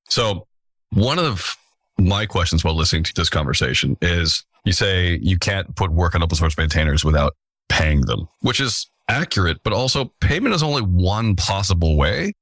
So 0.10 0.48
one 0.92 1.20
of 1.20 1.56
my 1.98 2.26
questions 2.26 2.64
while 2.64 2.76
listening 2.76 3.04
to 3.04 3.14
this 3.16 3.30
conversation 3.30 3.98
is 4.02 4.44
you 4.66 4.74
say 4.74 5.20
you 5.22 5.38
can't 5.38 5.76
put 5.76 5.92
work 5.92 6.16
on 6.16 6.24
open 6.24 6.36
source 6.36 6.58
maintainers 6.58 7.04
without 7.06 7.34
paying 7.70 8.02
them, 8.02 8.28
which 8.42 8.60
is 8.60 8.90
accurate, 9.10 9.58
but 9.64 9.74
also 9.74 10.14
payment 10.22 10.56
is 10.56 10.64
only 10.64 10.82
one 10.82 11.36
possible 11.36 11.98
way 11.98 12.34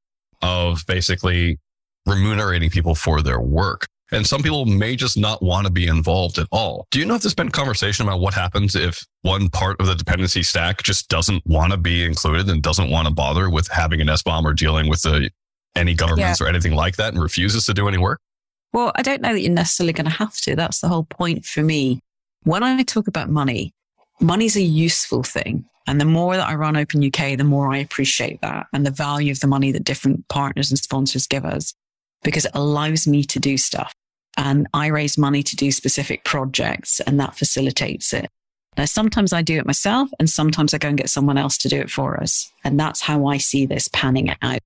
of 0.42 0.86
basically 0.88 1.60
remunerating 2.06 2.70
people 2.70 2.96
for 2.96 3.22
their 3.22 3.40
work. 3.40 3.88
And 4.12 4.28
some 4.28 4.44
people 4.44 4.66
may 4.66 4.96
just 4.96 5.18
not 5.18 5.42
want 5.42 5.68
to 5.68 5.72
be 5.72 5.88
involved 5.88 6.38
at 6.38 6.48
all. 6.52 6.86
Do 6.92 7.00
you 7.00 7.06
know 7.06 7.16
if 7.16 7.22
there's 7.22 7.34
been 7.34 7.50
conversation 7.50 8.06
about 8.06 8.20
what 8.20 8.34
happens 8.34 8.76
if 8.76 9.06
one 9.22 9.50
part 9.50 9.80
of 9.80 9.88
the 9.88 9.96
dependency 9.96 10.44
stack 10.44 10.84
just 10.84 11.08
doesn't 11.08 11.46
want 11.46 11.72
to 11.72 11.78
be 11.78 12.04
included 12.04 12.50
and 12.50 12.62
doesn't 12.62 12.90
want 12.90 13.08
to 13.08 13.14
bother 13.14 13.50
with 13.50 13.70
having 13.70 14.02
an 14.02 14.08
SBOM 14.08 14.44
or 14.44 14.54
dealing 14.54 14.90
with 14.90 15.02
the, 15.04 15.30
any 15.76 15.94
governments 15.94 16.42
yeah. 16.42 16.46
or 16.46 16.50
anything 16.50 16.74
like 16.74 16.98
that 16.98 17.14
and 17.14 17.22
refuses 17.22 17.66
to 17.66 17.74
do 17.74 17.88
any 17.88 17.98
work? 17.98 18.20
Well, 18.74 18.92
I 18.96 19.02
don't 19.02 19.22
know 19.22 19.34
that 19.34 19.42
you're 19.42 19.52
necessarily 19.52 19.94
going 19.94 20.06
to 20.06 20.12
have 20.12 20.36
to. 20.42 20.56
That's 20.56 20.80
the 20.80 20.90
whole 20.90 21.04
point 21.04 21.46
for 21.46 21.62
me. 21.62 22.00
When 22.44 22.64
I 22.64 22.82
talk 22.84 23.08
about 23.08 23.30
money, 23.30 23.74
money's 24.20 24.56
a 24.56 24.62
useful 24.62 25.24
thing. 25.24 25.66
And 25.88 26.00
the 26.00 26.06
more 26.06 26.36
that 26.36 26.48
I 26.48 26.56
run 26.56 26.78
Open 26.78 27.04
UK, 27.04 27.38
the 27.38 27.44
more 27.44 27.74
I 27.74 27.78
appreciate 27.78 28.42
that 28.42 28.68
and 28.72 28.86
the 28.86 28.92
value 28.92 29.32
of 29.32 29.40
the 29.40 29.48
money 29.48 29.72
that 29.72 29.84
different 29.84 30.28
partners 30.28 30.70
and 30.70 30.78
sponsors 30.78 31.28
give 31.28 31.44
us 31.44 31.74
because 32.24 32.46
it 32.46 32.52
allows 32.54 33.08
me 33.08 33.24
to 33.24 33.40
do 33.40 33.58
stuff. 33.58 33.94
And 34.44 34.68
I 34.74 34.88
raise 34.88 35.20
money 35.20 35.44
to 35.44 35.56
do 35.56 35.72
specific 35.72 36.24
projects 36.24 37.00
and 37.02 37.20
that 37.20 37.36
facilitates 37.36 38.12
it. 38.12 38.28
Now, 38.76 38.86
sometimes 38.86 39.34
I 39.34 39.44
do 39.44 39.60
it 39.60 39.68
myself 39.68 40.10
and 40.18 40.28
sometimes 40.28 40.74
I 40.74 40.80
go 40.80 40.88
and 40.88 40.98
get 40.98 41.12
someone 41.12 41.38
else 41.38 41.60
to 41.60 41.70
do 41.70 41.80
it 41.80 41.92
for 41.92 42.20
us. 42.20 42.52
And 42.64 42.80
that's 42.80 43.02
how 43.02 43.28
I 43.28 43.38
see 43.38 43.68
this 43.68 43.88
panning 43.90 44.34
out. 44.42 44.58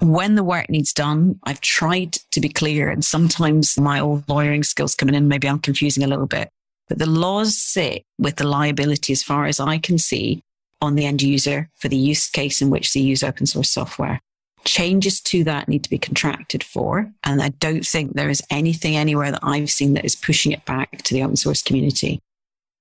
When 0.00 0.36
the 0.36 0.44
work 0.44 0.70
needs 0.70 0.92
done, 0.92 1.40
I've 1.42 1.60
tried 1.60 2.18
to 2.30 2.40
be 2.40 2.48
clear 2.48 2.88
and 2.88 3.04
sometimes 3.04 3.76
my 3.76 3.98
old 3.98 4.28
lawyering 4.28 4.62
skills 4.62 4.94
coming 4.94 5.16
in, 5.16 5.26
maybe 5.26 5.48
I'm 5.48 5.58
confusing 5.58 6.04
a 6.04 6.08
little 6.08 6.28
bit. 6.28 6.48
But 6.88 6.98
the 6.98 7.06
laws 7.06 7.58
sit 7.58 8.04
with 8.16 8.36
the 8.36 8.46
liability, 8.46 9.12
as 9.12 9.24
far 9.24 9.46
as 9.46 9.58
I 9.58 9.78
can 9.78 9.98
see, 9.98 10.40
on 10.80 10.94
the 10.94 11.04
end 11.04 11.20
user 11.20 11.68
for 11.74 11.88
the 11.88 11.96
use 11.96 12.30
case 12.30 12.62
in 12.62 12.70
which 12.70 12.92
they 12.92 13.00
use 13.00 13.24
open 13.24 13.46
source 13.46 13.70
software. 13.70 14.20
Changes 14.64 15.20
to 15.22 15.44
that 15.44 15.68
need 15.68 15.84
to 15.84 15.90
be 15.90 15.98
contracted 15.98 16.62
for. 16.62 17.12
And 17.24 17.42
I 17.42 17.48
don't 17.48 17.84
think 17.84 18.14
there 18.14 18.30
is 18.30 18.42
anything 18.50 18.96
anywhere 18.96 19.30
that 19.30 19.40
I've 19.42 19.70
seen 19.70 19.94
that 19.94 20.04
is 20.04 20.14
pushing 20.14 20.52
it 20.52 20.64
back 20.64 21.02
to 21.02 21.14
the 21.14 21.22
open 21.22 21.36
source 21.36 21.62
community. 21.62 22.20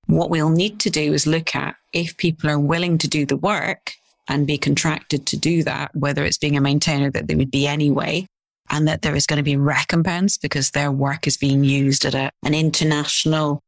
What 0.07 0.29
we'll 0.29 0.49
need 0.49 0.79
to 0.81 0.89
do 0.89 1.13
is 1.13 1.27
look 1.27 1.55
at 1.55 1.75
if 1.93 2.17
people 2.17 2.49
are 2.49 2.59
willing 2.59 2.97
to 2.99 3.07
do 3.07 3.25
the 3.25 3.37
work 3.37 3.93
and 4.27 4.45
be 4.45 4.57
contracted 4.57 5.25
to 5.27 5.37
do 5.37 5.63
that, 5.63 5.95
whether 5.95 6.23
it's 6.23 6.37
being 6.37 6.57
a 6.57 6.61
maintainer 6.61 7.09
that 7.11 7.27
they 7.27 7.35
would 7.35 7.51
be 7.51 7.67
anyway, 7.67 8.25
and 8.69 8.87
that 8.87 9.01
there 9.01 9.15
is 9.15 9.25
going 9.25 9.37
to 9.37 9.43
be 9.43 9.55
recompense 9.55 10.37
because 10.37 10.71
their 10.71 10.91
work 10.91 11.27
is 11.27 11.37
being 11.37 11.63
used 11.63 12.05
at 12.05 12.13
a, 12.13 12.31
an 12.43 12.53
international 12.53 13.61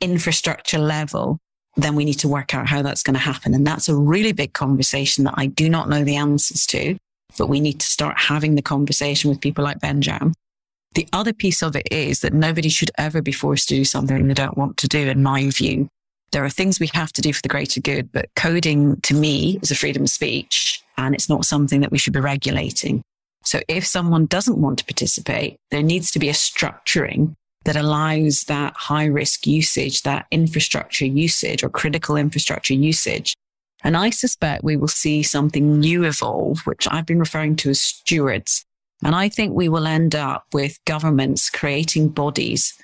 infrastructure 0.00 0.78
level, 0.78 1.38
then 1.76 1.94
we 1.94 2.04
need 2.04 2.14
to 2.14 2.28
work 2.28 2.54
out 2.54 2.68
how 2.68 2.82
that's 2.82 3.02
going 3.02 3.14
to 3.14 3.20
happen. 3.20 3.54
And 3.54 3.66
that's 3.66 3.88
a 3.88 3.96
really 3.96 4.32
big 4.32 4.52
conversation 4.52 5.24
that 5.24 5.34
I 5.36 5.46
do 5.46 5.68
not 5.68 5.88
know 5.88 6.04
the 6.04 6.16
answers 6.16 6.66
to, 6.66 6.96
but 7.38 7.48
we 7.48 7.60
need 7.60 7.80
to 7.80 7.86
start 7.86 8.18
having 8.18 8.54
the 8.54 8.62
conversation 8.62 9.30
with 9.30 9.40
people 9.40 9.64
like 9.64 9.80
Benjam. 9.80 10.34
The 10.94 11.08
other 11.12 11.32
piece 11.32 11.62
of 11.62 11.76
it 11.76 11.86
is 11.90 12.20
that 12.20 12.32
nobody 12.32 12.68
should 12.68 12.90
ever 12.98 13.22
be 13.22 13.32
forced 13.32 13.68
to 13.68 13.76
do 13.76 13.84
something 13.84 14.26
they 14.26 14.34
don't 14.34 14.58
want 14.58 14.76
to 14.78 14.88
do, 14.88 15.06
in 15.08 15.22
my 15.22 15.48
view. 15.50 15.88
There 16.32 16.44
are 16.44 16.50
things 16.50 16.80
we 16.80 16.90
have 16.92 17.12
to 17.12 17.22
do 17.22 17.32
for 17.32 17.40
the 17.40 17.48
greater 17.48 17.80
good, 17.80 18.12
but 18.12 18.26
coding 18.36 19.00
to 19.02 19.14
me 19.14 19.58
is 19.62 19.70
a 19.70 19.74
freedom 19.74 20.02
of 20.02 20.10
speech 20.10 20.82
and 20.96 21.14
it's 21.14 21.28
not 21.28 21.44
something 21.44 21.80
that 21.80 21.90
we 21.90 21.98
should 21.98 22.12
be 22.12 22.20
regulating. 22.20 23.02
So 23.44 23.60
if 23.68 23.86
someone 23.86 24.26
doesn't 24.26 24.58
want 24.58 24.78
to 24.80 24.84
participate, 24.84 25.56
there 25.70 25.82
needs 25.82 26.10
to 26.10 26.18
be 26.18 26.28
a 26.28 26.34
structuring 26.34 27.34
that 27.64 27.76
allows 27.76 28.44
that 28.44 28.74
high 28.76 29.06
risk 29.06 29.46
usage, 29.46 30.02
that 30.02 30.26
infrastructure 30.30 31.06
usage 31.06 31.62
or 31.62 31.68
critical 31.68 32.16
infrastructure 32.16 32.74
usage. 32.74 33.34
And 33.84 33.96
I 33.96 34.10
suspect 34.10 34.64
we 34.64 34.76
will 34.76 34.88
see 34.88 35.22
something 35.22 35.78
new 35.78 36.04
evolve, 36.04 36.60
which 36.66 36.88
I've 36.90 37.06
been 37.06 37.18
referring 37.18 37.56
to 37.56 37.70
as 37.70 37.80
stewards. 37.80 38.64
And 39.04 39.14
I 39.14 39.28
think 39.28 39.54
we 39.54 39.68
will 39.68 39.86
end 39.86 40.14
up 40.14 40.46
with 40.52 40.78
governments 40.84 41.50
creating 41.50 42.08
bodies. 42.08 42.74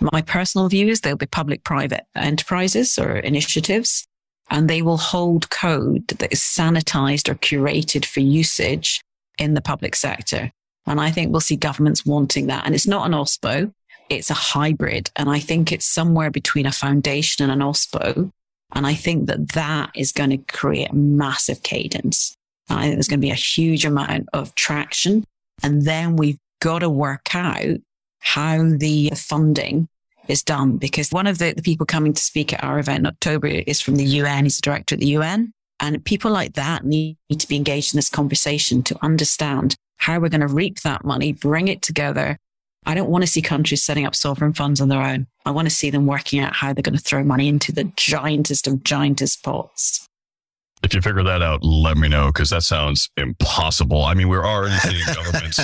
My 0.00 0.20
personal 0.20 0.68
view 0.68 0.88
is 0.88 1.00
they'll 1.00 1.16
be 1.16 1.26
public 1.26 1.64
private 1.64 2.04
enterprises 2.14 2.98
or 2.98 3.16
initiatives, 3.16 4.06
and 4.50 4.68
they 4.68 4.82
will 4.82 4.98
hold 4.98 5.48
code 5.48 6.08
that 6.08 6.32
is 6.32 6.40
sanitized 6.40 7.28
or 7.28 7.34
curated 7.36 8.04
for 8.04 8.20
usage 8.20 9.02
in 9.38 9.54
the 9.54 9.62
public 9.62 9.96
sector. 9.96 10.52
And 10.86 11.00
I 11.00 11.10
think 11.10 11.30
we'll 11.30 11.40
see 11.40 11.56
governments 11.56 12.04
wanting 12.04 12.48
that. 12.48 12.66
And 12.66 12.74
it's 12.74 12.86
not 12.86 13.06
an 13.06 13.12
OSPO 13.12 13.72
it's 14.12 14.30
a 14.30 14.34
hybrid. 14.34 15.10
And 15.16 15.30
I 15.30 15.38
think 15.38 15.72
it's 15.72 15.86
somewhere 15.86 16.30
between 16.30 16.66
a 16.66 16.72
foundation 16.72 17.48
and 17.48 17.62
an 17.62 17.66
OSPO. 17.66 18.30
And 18.74 18.86
I 18.86 18.94
think 18.94 19.26
that 19.26 19.50
that 19.50 19.90
is 19.94 20.12
going 20.12 20.30
to 20.30 20.38
create 20.38 20.92
massive 20.92 21.62
cadence. 21.62 22.36
I 22.68 22.82
think 22.82 22.94
there's 22.94 23.08
going 23.08 23.20
to 23.20 23.26
be 23.26 23.30
a 23.30 23.34
huge 23.34 23.84
amount 23.84 24.28
of 24.32 24.54
traction. 24.54 25.24
And 25.62 25.82
then 25.82 26.16
we've 26.16 26.38
got 26.60 26.80
to 26.80 26.88
work 26.88 27.34
out 27.34 27.78
how 28.20 28.64
the 28.64 29.10
funding 29.16 29.88
is 30.28 30.42
done 30.42 30.76
because 30.76 31.10
one 31.10 31.26
of 31.26 31.38
the, 31.38 31.52
the 31.52 31.62
people 31.62 31.84
coming 31.84 32.12
to 32.12 32.22
speak 32.22 32.52
at 32.52 32.62
our 32.62 32.78
event 32.78 33.00
in 33.00 33.06
October 33.06 33.48
is 33.48 33.80
from 33.80 33.96
the 33.96 34.04
UN. 34.04 34.44
He's 34.44 34.56
the 34.56 34.62
director 34.62 34.94
at 34.94 35.00
the 35.00 35.08
UN. 35.08 35.52
And 35.80 36.04
people 36.04 36.30
like 36.30 36.54
that 36.54 36.84
need 36.84 37.16
to 37.36 37.48
be 37.48 37.56
engaged 37.56 37.92
in 37.92 37.98
this 37.98 38.08
conversation 38.08 38.82
to 38.84 38.96
understand 39.02 39.74
how 39.96 40.20
we're 40.20 40.28
going 40.28 40.40
to 40.40 40.46
reap 40.46 40.80
that 40.80 41.04
money, 41.04 41.32
bring 41.32 41.68
it 41.68 41.82
together. 41.82 42.38
I 42.84 42.94
don't 42.94 43.08
want 43.08 43.22
to 43.22 43.28
see 43.28 43.42
countries 43.42 43.82
setting 43.82 44.06
up 44.06 44.14
sovereign 44.14 44.52
funds 44.52 44.80
on 44.80 44.88
their 44.88 45.02
own. 45.02 45.26
I 45.46 45.50
want 45.50 45.66
to 45.66 45.74
see 45.74 45.90
them 45.90 46.06
working 46.06 46.40
out 46.40 46.54
how 46.54 46.72
they're 46.72 46.82
going 46.82 46.96
to 46.96 47.02
throw 47.02 47.22
money 47.22 47.48
into 47.48 47.72
the 47.72 47.84
giantest 47.84 48.66
of 48.66 48.80
giantest 48.80 49.42
pots. 49.42 50.08
If 50.82 50.94
you 50.94 51.00
figure 51.00 51.22
that 51.22 51.42
out, 51.42 51.62
let 51.62 51.96
me 51.96 52.08
know 52.08 52.26
because 52.26 52.50
that 52.50 52.64
sounds 52.64 53.08
impossible. 53.16 54.02
I 54.04 54.14
mean, 54.14 54.28
we're 54.28 54.44
already 54.44 54.76
seeing 54.78 55.04
governments 55.14 55.60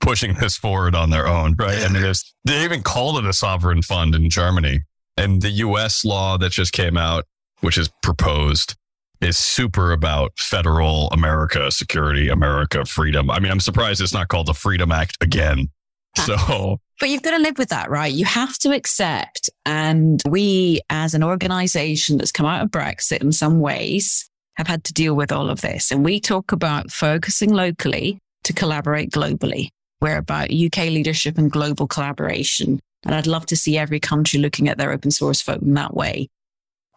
pushing 0.00 0.34
this 0.34 0.56
forward 0.56 0.94
on 0.94 1.10
their 1.10 1.26
own, 1.26 1.56
right? 1.58 1.82
I 1.82 1.88
mean, 1.88 2.12
they 2.44 2.64
even 2.64 2.82
called 2.82 3.18
it 3.18 3.28
a 3.28 3.32
sovereign 3.32 3.82
fund 3.82 4.14
in 4.14 4.30
Germany. 4.30 4.82
And 5.16 5.42
the 5.42 5.50
US 5.50 6.04
law 6.04 6.38
that 6.38 6.52
just 6.52 6.72
came 6.72 6.96
out, 6.96 7.24
which 7.60 7.76
is 7.76 7.90
proposed, 8.02 8.76
is 9.20 9.36
super 9.36 9.92
about 9.92 10.32
federal 10.38 11.08
America, 11.08 11.70
security, 11.70 12.28
America, 12.28 12.84
freedom. 12.84 13.30
I 13.30 13.38
mean, 13.38 13.52
I'm 13.52 13.60
surprised 13.60 14.00
it's 14.00 14.14
not 14.14 14.28
called 14.28 14.46
the 14.46 14.54
Freedom 14.54 14.90
Act 14.92 15.18
again. 15.20 15.68
Ah. 16.18 16.24
So, 16.24 16.80
but 17.00 17.08
you've 17.08 17.22
got 17.22 17.36
to 17.36 17.42
live 17.42 17.58
with 17.58 17.70
that, 17.70 17.90
right? 17.90 18.12
You 18.12 18.24
have 18.24 18.58
to 18.58 18.72
accept. 18.72 19.50
And 19.64 20.22
we, 20.28 20.80
as 20.90 21.14
an 21.14 21.22
organization 21.22 22.18
that's 22.18 22.32
come 22.32 22.46
out 22.46 22.62
of 22.62 22.70
Brexit 22.70 23.22
in 23.22 23.32
some 23.32 23.60
ways, 23.60 24.28
have 24.56 24.66
had 24.66 24.84
to 24.84 24.92
deal 24.92 25.14
with 25.14 25.32
all 25.32 25.48
of 25.48 25.60
this. 25.60 25.90
And 25.90 26.04
we 26.04 26.20
talk 26.20 26.52
about 26.52 26.90
focusing 26.90 27.52
locally 27.52 28.18
to 28.44 28.52
collaborate 28.52 29.10
globally. 29.10 29.68
We're 30.00 30.18
about 30.18 30.52
UK 30.52 30.76
leadership 30.88 31.38
and 31.38 31.50
global 31.50 31.86
collaboration. 31.86 32.80
And 33.04 33.14
I'd 33.14 33.26
love 33.26 33.46
to 33.46 33.56
see 33.56 33.78
every 33.78 34.00
country 34.00 34.38
looking 34.38 34.68
at 34.68 34.78
their 34.78 34.92
open 34.92 35.10
source 35.10 35.42
vote 35.42 35.62
in 35.62 35.74
that 35.74 35.94
way. 35.94 36.28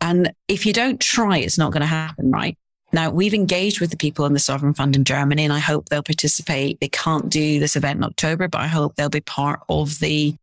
And 0.02 0.34
if 0.48 0.66
you 0.66 0.74
don't 0.74 1.00
try, 1.00 1.38
it's 1.38 1.58
not 1.58 1.72
going 1.72 1.82
to 1.82 1.88
happen, 1.88 2.32
right? 2.32 2.58
Now, 2.94 3.10
we've 3.10 3.34
engaged 3.34 3.82
with 3.82 3.90
the 3.90 3.98
people 3.98 4.26
in 4.28 4.34
the 4.34 4.40
Sovereign 4.40 4.76
Fund 4.76 4.96
in 4.96 5.04
Germany, 5.04 5.44
and 5.44 5.52
I 5.52 5.58
hope 5.58 5.90
they'll 5.90 6.04
participate. 6.04 6.80
They 6.80 6.90
can't 6.90 7.28
do 7.28 7.60
this 7.60 7.76
event 7.76 7.98
in 7.98 8.04
October, 8.04 8.48
but 8.48 8.62
I 8.62 8.68
hope 8.68 8.96
they'll 8.96 9.10
be 9.10 9.20
part 9.20 9.62
of 9.68 10.00
the 10.00 10.36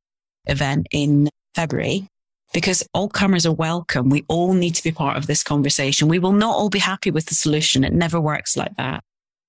event 0.47 0.89
in 0.91 1.29
February 1.55 2.09
because 2.53 2.85
all 2.93 3.09
comers 3.09 3.47
are 3.47 3.53
welcome. 3.53 4.11
We 4.11 4.25
all 4.27 4.53
need 4.53 4.75
to 4.75 4.83
be 4.83 4.91
part 4.91 5.17
of 5.17 5.29
this 5.29 5.45
conversation. 5.45 6.09
We 6.09 6.19
will 6.19 6.33
not 6.33 6.57
all 6.57 6.71
be 6.71 6.81
happy 6.81 7.13
with 7.13 7.27
the 7.27 7.37
solution. 7.37 7.85
It 7.85 7.93
never 7.93 8.21
works 8.21 8.57
like 8.57 8.77
that. 8.77 9.05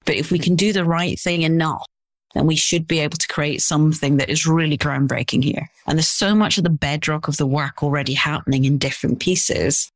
But 0.06 0.16
if 0.16 0.32
we 0.32 0.38
can 0.38 0.56
do 0.56 0.72
the 0.72 0.86
right 0.86 1.20
thing 1.20 1.42
enough, 1.42 1.88
then 2.36 2.46
we 2.46 2.56
should 2.56 2.88
be 2.88 3.00
able 3.00 3.18
to 3.18 3.28
create 3.28 3.64
something 3.64 4.18
that 4.18 4.30
is 4.30 4.46
really 4.46 4.78
groundbreaking 4.78 5.44
here. 5.44 5.70
And 5.88 5.98
there's 5.98 6.08
so 6.08 6.36
much 6.36 6.60
of 6.60 6.64
the 6.64 6.70
bedrock 6.70 7.28
of 7.28 7.38
the 7.38 7.48
work 7.48 7.82
already 7.82 8.14
happening 8.14 8.66
in 8.66 8.78
different 8.78 9.20
pieces 9.20 9.92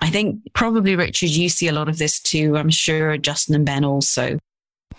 I 0.00 0.10
think 0.10 0.40
probably 0.54 0.96
Richard, 0.96 1.30
you 1.30 1.48
see 1.48 1.68
a 1.68 1.72
lot 1.72 1.88
of 1.88 1.98
this 1.98 2.20
too. 2.20 2.56
I'm 2.56 2.70
sure 2.70 3.16
Justin 3.18 3.54
and 3.54 3.66
Ben 3.66 3.84
also, 3.84 4.38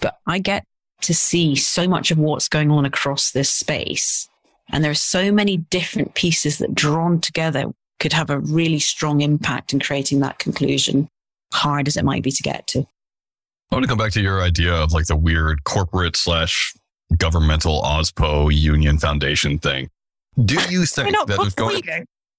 but 0.01 0.19
I 0.27 0.39
get 0.39 0.65
to 1.01 1.13
see 1.13 1.55
so 1.55 1.87
much 1.87 2.11
of 2.11 2.17
what's 2.17 2.49
going 2.49 2.71
on 2.71 2.85
across 2.85 3.31
this 3.31 3.49
space. 3.49 4.27
And 4.71 4.83
there 4.83 4.91
are 4.91 4.95
so 4.95 5.31
many 5.31 5.57
different 5.57 6.13
pieces 6.13 6.57
that 6.59 6.75
drawn 6.75 7.21
together 7.21 7.71
could 7.99 8.13
have 8.13 8.29
a 8.29 8.39
really 8.39 8.79
strong 8.79 9.21
impact 9.21 9.73
in 9.73 9.79
creating 9.79 10.19
that 10.19 10.39
conclusion, 10.39 11.07
hard 11.53 11.87
as 11.87 11.97
it 11.97 12.05
might 12.05 12.23
be 12.23 12.31
to 12.31 12.43
get 12.43 12.67
to. 12.67 12.85
I 13.71 13.75
want 13.75 13.83
to 13.83 13.89
come 13.89 13.97
back 13.97 14.11
to 14.13 14.21
your 14.21 14.41
idea 14.41 14.73
of 14.73 14.93
like 14.93 15.05
the 15.07 15.15
weird 15.15 15.63
corporate 15.63 16.15
slash 16.15 16.73
governmental 17.17 17.81
OSPO 17.81 18.55
union 18.55 18.97
foundation 18.97 19.59
thing. 19.59 19.89
Do 20.43 20.55
you 20.69 20.85
think 20.85 21.15
that 21.27 21.39
is 21.45 21.53
going? 21.53 21.81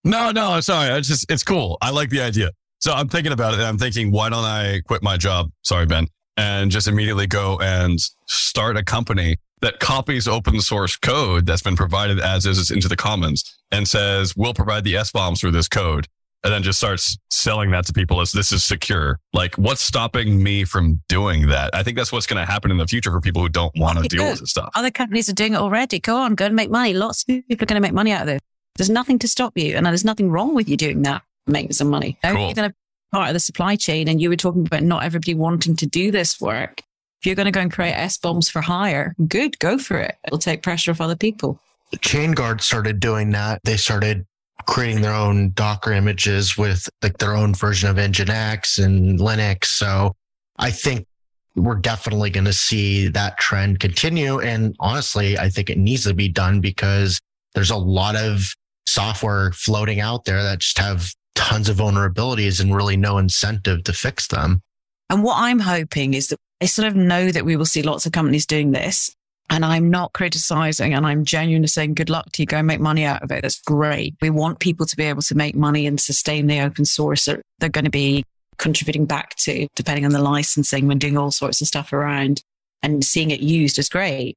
No, 0.04 0.30
no, 0.30 0.52
I'm 0.52 0.62
sorry. 0.62 0.90
It's 0.98 1.08
just, 1.08 1.30
it's 1.30 1.42
cool. 1.42 1.78
I 1.80 1.90
like 1.90 2.10
the 2.10 2.20
idea. 2.20 2.50
So 2.78 2.92
I'm 2.92 3.08
thinking 3.08 3.32
about 3.32 3.52
it 3.52 3.60
and 3.60 3.68
I'm 3.68 3.78
thinking, 3.78 4.10
why 4.10 4.30
don't 4.30 4.44
I 4.44 4.80
quit 4.86 5.02
my 5.02 5.16
job? 5.16 5.50
Sorry, 5.62 5.84
Ben, 5.84 6.06
and 6.36 6.70
just 6.70 6.88
immediately 6.88 7.26
go 7.26 7.58
and 7.60 7.98
start 8.26 8.76
a 8.78 8.82
company 8.82 9.36
that 9.60 9.78
copies 9.80 10.26
open 10.26 10.60
source 10.62 10.96
code 10.96 11.44
that's 11.44 11.62
been 11.62 11.76
provided 11.76 12.18
as 12.18 12.46
is 12.46 12.70
into 12.70 12.88
the 12.88 12.96
commons 12.96 13.44
and 13.70 13.86
says, 13.86 14.34
we'll 14.34 14.54
provide 14.54 14.84
the 14.84 14.94
SBOMs 14.94 15.40
for 15.40 15.50
this 15.50 15.68
code. 15.68 16.06
And 16.42 16.50
then 16.50 16.62
just 16.62 16.78
starts 16.78 17.18
selling 17.28 17.70
that 17.72 17.84
to 17.84 17.92
people 17.92 18.22
as 18.22 18.32
this 18.32 18.50
is 18.50 18.64
secure. 18.64 19.18
Like, 19.34 19.56
what's 19.56 19.82
stopping 19.82 20.42
me 20.42 20.64
from 20.64 21.02
doing 21.06 21.48
that? 21.48 21.74
I 21.74 21.82
think 21.82 21.98
that's 21.98 22.10
what's 22.12 22.26
going 22.26 22.42
to 22.42 22.50
happen 22.50 22.70
in 22.70 22.78
the 22.78 22.86
future 22.86 23.10
for 23.10 23.20
people 23.20 23.42
who 23.42 23.50
don't 23.50 23.76
want 23.76 23.98
to 23.98 24.08
deal 24.08 24.24
with 24.24 24.40
this 24.40 24.48
stuff. 24.48 24.70
Other 24.74 24.90
companies 24.90 25.28
are 25.28 25.34
doing 25.34 25.52
it 25.52 25.58
already. 25.58 25.98
Go 25.98 26.16
on, 26.16 26.34
go 26.36 26.46
and 26.46 26.56
make 26.56 26.70
money. 26.70 26.94
Lots 26.94 27.24
of 27.24 27.26
people 27.26 27.64
are 27.64 27.66
going 27.66 27.76
to 27.76 27.86
make 27.86 27.92
money 27.92 28.12
out 28.12 28.22
of 28.22 28.26
this. 28.28 28.40
There's 28.80 28.88
nothing 28.88 29.18
to 29.18 29.28
stop 29.28 29.58
you. 29.58 29.76
And 29.76 29.84
there's 29.84 30.06
nothing 30.06 30.30
wrong 30.30 30.54
with 30.54 30.66
you 30.66 30.74
doing 30.74 31.02
that, 31.02 31.20
making 31.46 31.72
some 31.72 31.90
money. 31.90 32.16
Cool. 32.24 32.46
You're 32.46 32.54
going 32.54 32.70
to 32.70 32.76
part 33.12 33.28
of 33.28 33.34
the 33.34 33.40
supply 33.40 33.76
chain. 33.76 34.08
And 34.08 34.22
you 34.22 34.30
were 34.30 34.36
talking 34.36 34.66
about 34.66 34.82
not 34.82 35.04
everybody 35.04 35.34
wanting 35.34 35.76
to 35.76 35.86
do 35.86 36.10
this 36.10 36.40
work. 36.40 36.80
If 37.20 37.26
you're 37.26 37.34
going 37.34 37.44
to 37.44 37.52
go 37.52 37.60
and 37.60 37.70
create 37.70 37.94
SBOMs 37.94 38.50
for 38.50 38.62
hire, 38.62 39.14
good, 39.28 39.58
go 39.58 39.76
for 39.76 39.98
it. 39.98 40.14
It'll 40.24 40.38
take 40.38 40.62
pressure 40.62 40.92
off 40.92 41.00
other 41.02 41.14
people. 41.14 41.60
ChainGuard 41.96 42.62
started 42.62 43.00
doing 43.00 43.32
that. 43.32 43.60
They 43.64 43.76
started 43.76 44.24
creating 44.66 45.02
their 45.02 45.12
own 45.12 45.50
Docker 45.52 45.92
images 45.92 46.56
with 46.56 46.88
like 47.02 47.18
their 47.18 47.36
own 47.36 47.52
version 47.52 47.90
of 47.90 47.96
Nginx 47.96 48.82
and 48.82 49.18
Linux. 49.18 49.66
So 49.66 50.14
I 50.56 50.70
think 50.70 51.06
we're 51.54 51.74
definitely 51.74 52.30
going 52.30 52.46
to 52.46 52.54
see 52.54 53.08
that 53.08 53.36
trend 53.36 53.78
continue. 53.78 54.40
And 54.40 54.74
honestly, 54.80 55.38
I 55.38 55.50
think 55.50 55.68
it 55.68 55.76
needs 55.76 56.04
to 56.04 56.14
be 56.14 56.30
done 56.30 56.62
because 56.62 57.20
there's 57.54 57.70
a 57.70 57.76
lot 57.76 58.16
of 58.16 58.54
software 58.90 59.52
floating 59.52 60.00
out 60.00 60.24
there 60.24 60.42
that 60.42 60.58
just 60.58 60.78
have 60.78 61.14
tons 61.34 61.68
of 61.68 61.76
vulnerabilities 61.76 62.60
and 62.60 62.74
really 62.74 62.96
no 62.96 63.18
incentive 63.18 63.84
to 63.84 63.92
fix 63.92 64.26
them. 64.26 64.62
And 65.08 65.22
what 65.22 65.36
I'm 65.38 65.60
hoping 65.60 66.14
is 66.14 66.28
that 66.28 66.38
I 66.60 66.66
sort 66.66 66.88
of 66.88 66.96
know 66.96 67.30
that 67.30 67.44
we 67.44 67.56
will 67.56 67.64
see 67.64 67.82
lots 67.82 68.04
of 68.04 68.12
companies 68.12 68.46
doing 68.46 68.72
this. 68.72 69.14
And 69.48 69.64
I'm 69.64 69.90
not 69.90 70.12
criticizing 70.12 70.94
and 70.94 71.04
I'm 71.04 71.24
genuinely 71.24 71.66
saying 71.66 71.94
good 71.94 72.10
luck 72.10 72.30
to 72.32 72.42
you. 72.42 72.46
Go 72.46 72.62
make 72.62 72.78
money 72.78 73.04
out 73.04 73.22
of 73.22 73.32
it. 73.32 73.42
That's 73.42 73.60
great. 73.62 74.14
We 74.20 74.30
want 74.30 74.60
people 74.60 74.86
to 74.86 74.96
be 74.96 75.04
able 75.04 75.22
to 75.22 75.34
make 75.34 75.56
money 75.56 75.86
and 75.86 76.00
sustain 76.00 76.46
the 76.46 76.60
open 76.60 76.84
source 76.84 77.24
that 77.24 77.40
they're 77.58 77.68
going 77.68 77.84
to 77.84 77.90
be 77.90 78.24
contributing 78.58 79.06
back 79.06 79.34
to, 79.36 79.66
depending 79.74 80.04
on 80.04 80.12
the 80.12 80.22
licensing 80.22 80.86
when 80.86 80.98
doing 80.98 81.16
all 81.16 81.32
sorts 81.32 81.60
of 81.60 81.66
stuff 81.66 81.92
around 81.92 82.42
and 82.82 83.04
seeing 83.04 83.30
it 83.30 83.40
used 83.40 83.78
is 83.78 83.88
great. 83.88 84.36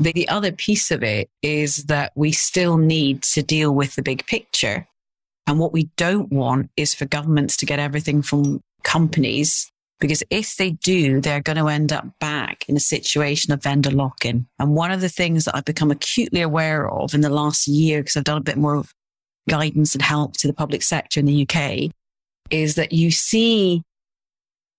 The 0.00 0.26
other 0.30 0.50
piece 0.50 0.90
of 0.90 1.02
it 1.02 1.28
is 1.42 1.84
that 1.84 2.12
we 2.14 2.32
still 2.32 2.78
need 2.78 3.22
to 3.24 3.42
deal 3.42 3.74
with 3.74 3.96
the 3.96 4.02
big 4.02 4.24
picture. 4.26 4.88
And 5.46 5.58
what 5.58 5.74
we 5.74 5.90
don't 5.98 6.32
want 6.32 6.70
is 6.78 6.94
for 6.94 7.04
governments 7.04 7.58
to 7.58 7.66
get 7.66 7.78
everything 7.78 8.22
from 8.22 8.62
companies, 8.82 9.70
because 9.98 10.22
if 10.30 10.56
they 10.56 10.70
do, 10.70 11.20
they're 11.20 11.42
going 11.42 11.58
to 11.58 11.68
end 11.68 11.92
up 11.92 12.06
back 12.18 12.64
in 12.66 12.78
a 12.78 12.80
situation 12.80 13.52
of 13.52 13.62
vendor 13.62 13.90
lock 13.90 14.24
in. 14.24 14.46
And 14.58 14.74
one 14.74 14.90
of 14.90 15.02
the 15.02 15.10
things 15.10 15.44
that 15.44 15.54
I've 15.54 15.66
become 15.66 15.90
acutely 15.90 16.40
aware 16.40 16.90
of 16.90 17.12
in 17.12 17.20
the 17.20 17.28
last 17.28 17.68
year, 17.68 18.00
because 18.00 18.16
I've 18.16 18.24
done 18.24 18.38
a 18.38 18.42
bit 18.42 18.56
more 18.56 18.84
guidance 19.50 19.94
and 19.94 20.00
help 20.00 20.32
to 20.38 20.46
the 20.46 20.54
public 20.54 20.82
sector 20.82 21.20
in 21.20 21.26
the 21.26 21.46
UK, 21.46 21.90
is 22.50 22.74
that 22.76 22.92
you 22.92 23.10
see 23.10 23.82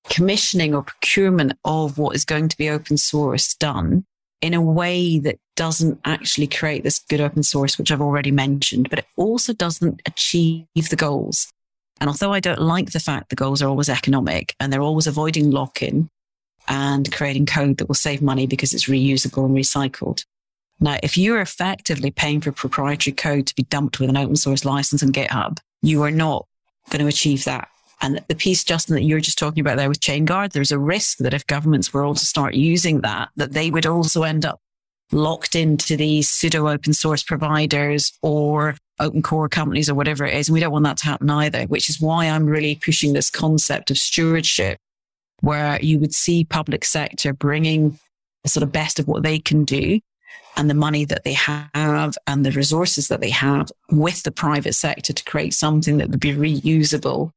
commissioning 0.09 0.73
or 0.73 0.81
procurement 0.81 1.53
of 1.63 1.99
what 1.99 2.15
is 2.15 2.25
going 2.25 2.49
to 2.49 2.57
be 2.57 2.71
open 2.71 2.97
source 2.97 3.53
done 3.53 4.03
in 4.41 4.53
a 4.53 4.61
way 4.61 5.19
that 5.19 5.37
doesn't 5.55 5.99
actually 6.05 6.47
create 6.47 6.83
this 6.83 6.99
good 6.99 7.21
open 7.21 7.43
source, 7.43 7.77
which 7.77 7.91
I've 7.91 8.01
already 8.01 8.31
mentioned, 8.31 8.89
but 8.89 8.99
it 8.99 9.05
also 9.15 9.53
doesn't 9.53 10.01
achieve 10.05 10.65
the 10.89 10.95
goals. 10.95 11.47
And 11.99 12.09
although 12.09 12.33
I 12.33 12.39
don't 12.39 12.61
like 12.61 12.91
the 12.91 12.99
fact 12.99 13.29
the 13.29 13.35
goals 13.35 13.61
are 13.61 13.69
always 13.69 13.89
economic 13.89 14.55
and 14.59 14.73
they're 14.73 14.81
always 14.81 15.05
avoiding 15.05 15.51
lock 15.51 15.83
in 15.83 16.09
and 16.67 17.11
creating 17.11 17.45
code 17.45 17.77
that 17.77 17.87
will 17.87 17.95
save 17.95 18.21
money 18.21 18.47
because 18.47 18.73
it's 18.73 18.85
reusable 18.85 19.45
and 19.45 19.55
recycled. 19.55 20.25
Now, 20.79 20.97
if 21.03 21.15
you're 21.15 21.41
effectively 21.41 22.09
paying 22.09 22.41
for 22.41 22.51
proprietary 22.51 23.13
code 23.13 23.45
to 23.47 23.55
be 23.55 23.63
dumped 23.63 23.99
with 23.99 24.09
an 24.09 24.17
open 24.17 24.35
source 24.35 24.65
license 24.65 25.03
on 25.03 25.11
GitHub, 25.11 25.59
you 25.83 26.01
are 26.01 26.11
not 26.11 26.47
going 26.89 27.01
to 27.01 27.07
achieve 27.07 27.45
that. 27.45 27.67
And 28.01 28.19
the 28.27 28.35
piece, 28.35 28.63
Justin, 28.63 28.95
that 28.95 29.03
you 29.03 29.13
were 29.13 29.21
just 29.21 29.37
talking 29.37 29.61
about 29.61 29.77
there 29.77 29.87
with 29.87 29.99
ChainGuard, 29.99 30.53
there's 30.53 30.71
a 30.71 30.79
risk 30.79 31.19
that 31.19 31.33
if 31.33 31.45
governments 31.45 31.93
were 31.93 32.03
all 32.03 32.15
to 32.15 32.25
start 32.25 32.55
using 32.55 33.01
that, 33.01 33.29
that 33.35 33.53
they 33.53 33.69
would 33.69 33.85
also 33.85 34.23
end 34.23 34.43
up 34.43 34.59
locked 35.11 35.55
into 35.55 35.95
these 35.95 36.29
pseudo 36.29 36.67
open 36.67 36.93
source 36.93 37.21
providers 37.21 38.13
or 38.21 38.75
open 38.99 39.21
core 39.21 39.49
companies 39.49 39.89
or 39.89 39.95
whatever 39.95 40.25
it 40.25 40.33
is. 40.33 40.47
And 40.47 40.53
we 40.53 40.59
don't 40.59 40.71
want 40.71 40.85
that 40.85 40.97
to 40.97 41.05
happen 41.05 41.29
either, 41.29 41.63
which 41.63 41.89
is 41.89 42.01
why 42.01 42.25
I'm 42.25 42.45
really 42.45 42.75
pushing 42.75 43.13
this 43.13 43.29
concept 43.29 43.91
of 43.91 43.97
stewardship, 43.97 44.79
where 45.41 45.79
you 45.81 45.99
would 45.99 46.13
see 46.13 46.43
public 46.43 46.85
sector 46.85 47.33
bringing 47.33 47.99
the 48.43 48.49
sort 48.49 48.63
of 48.63 48.71
best 48.71 48.99
of 48.99 49.07
what 49.07 49.21
they 49.21 49.37
can 49.37 49.63
do 49.63 49.99
and 50.57 50.69
the 50.69 50.75
money 50.75 51.05
that 51.05 51.23
they 51.23 51.33
have 51.33 52.17
and 52.27 52.45
the 52.45 52.51
resources 52.51 53.07
that 53.09 53.21
they 53.21 53.29
have 53.29 53.71
with 53.91 54.23
the 54.23 54.31
private 54.31 54.73
sector 54.73 55.13
to 55.13 55.23
create 55.23 55.53
something 55.53 55.97
that 55.97 56.09
would 56.09 56.19
be 56.19 56.33
reusable 56.33 57.31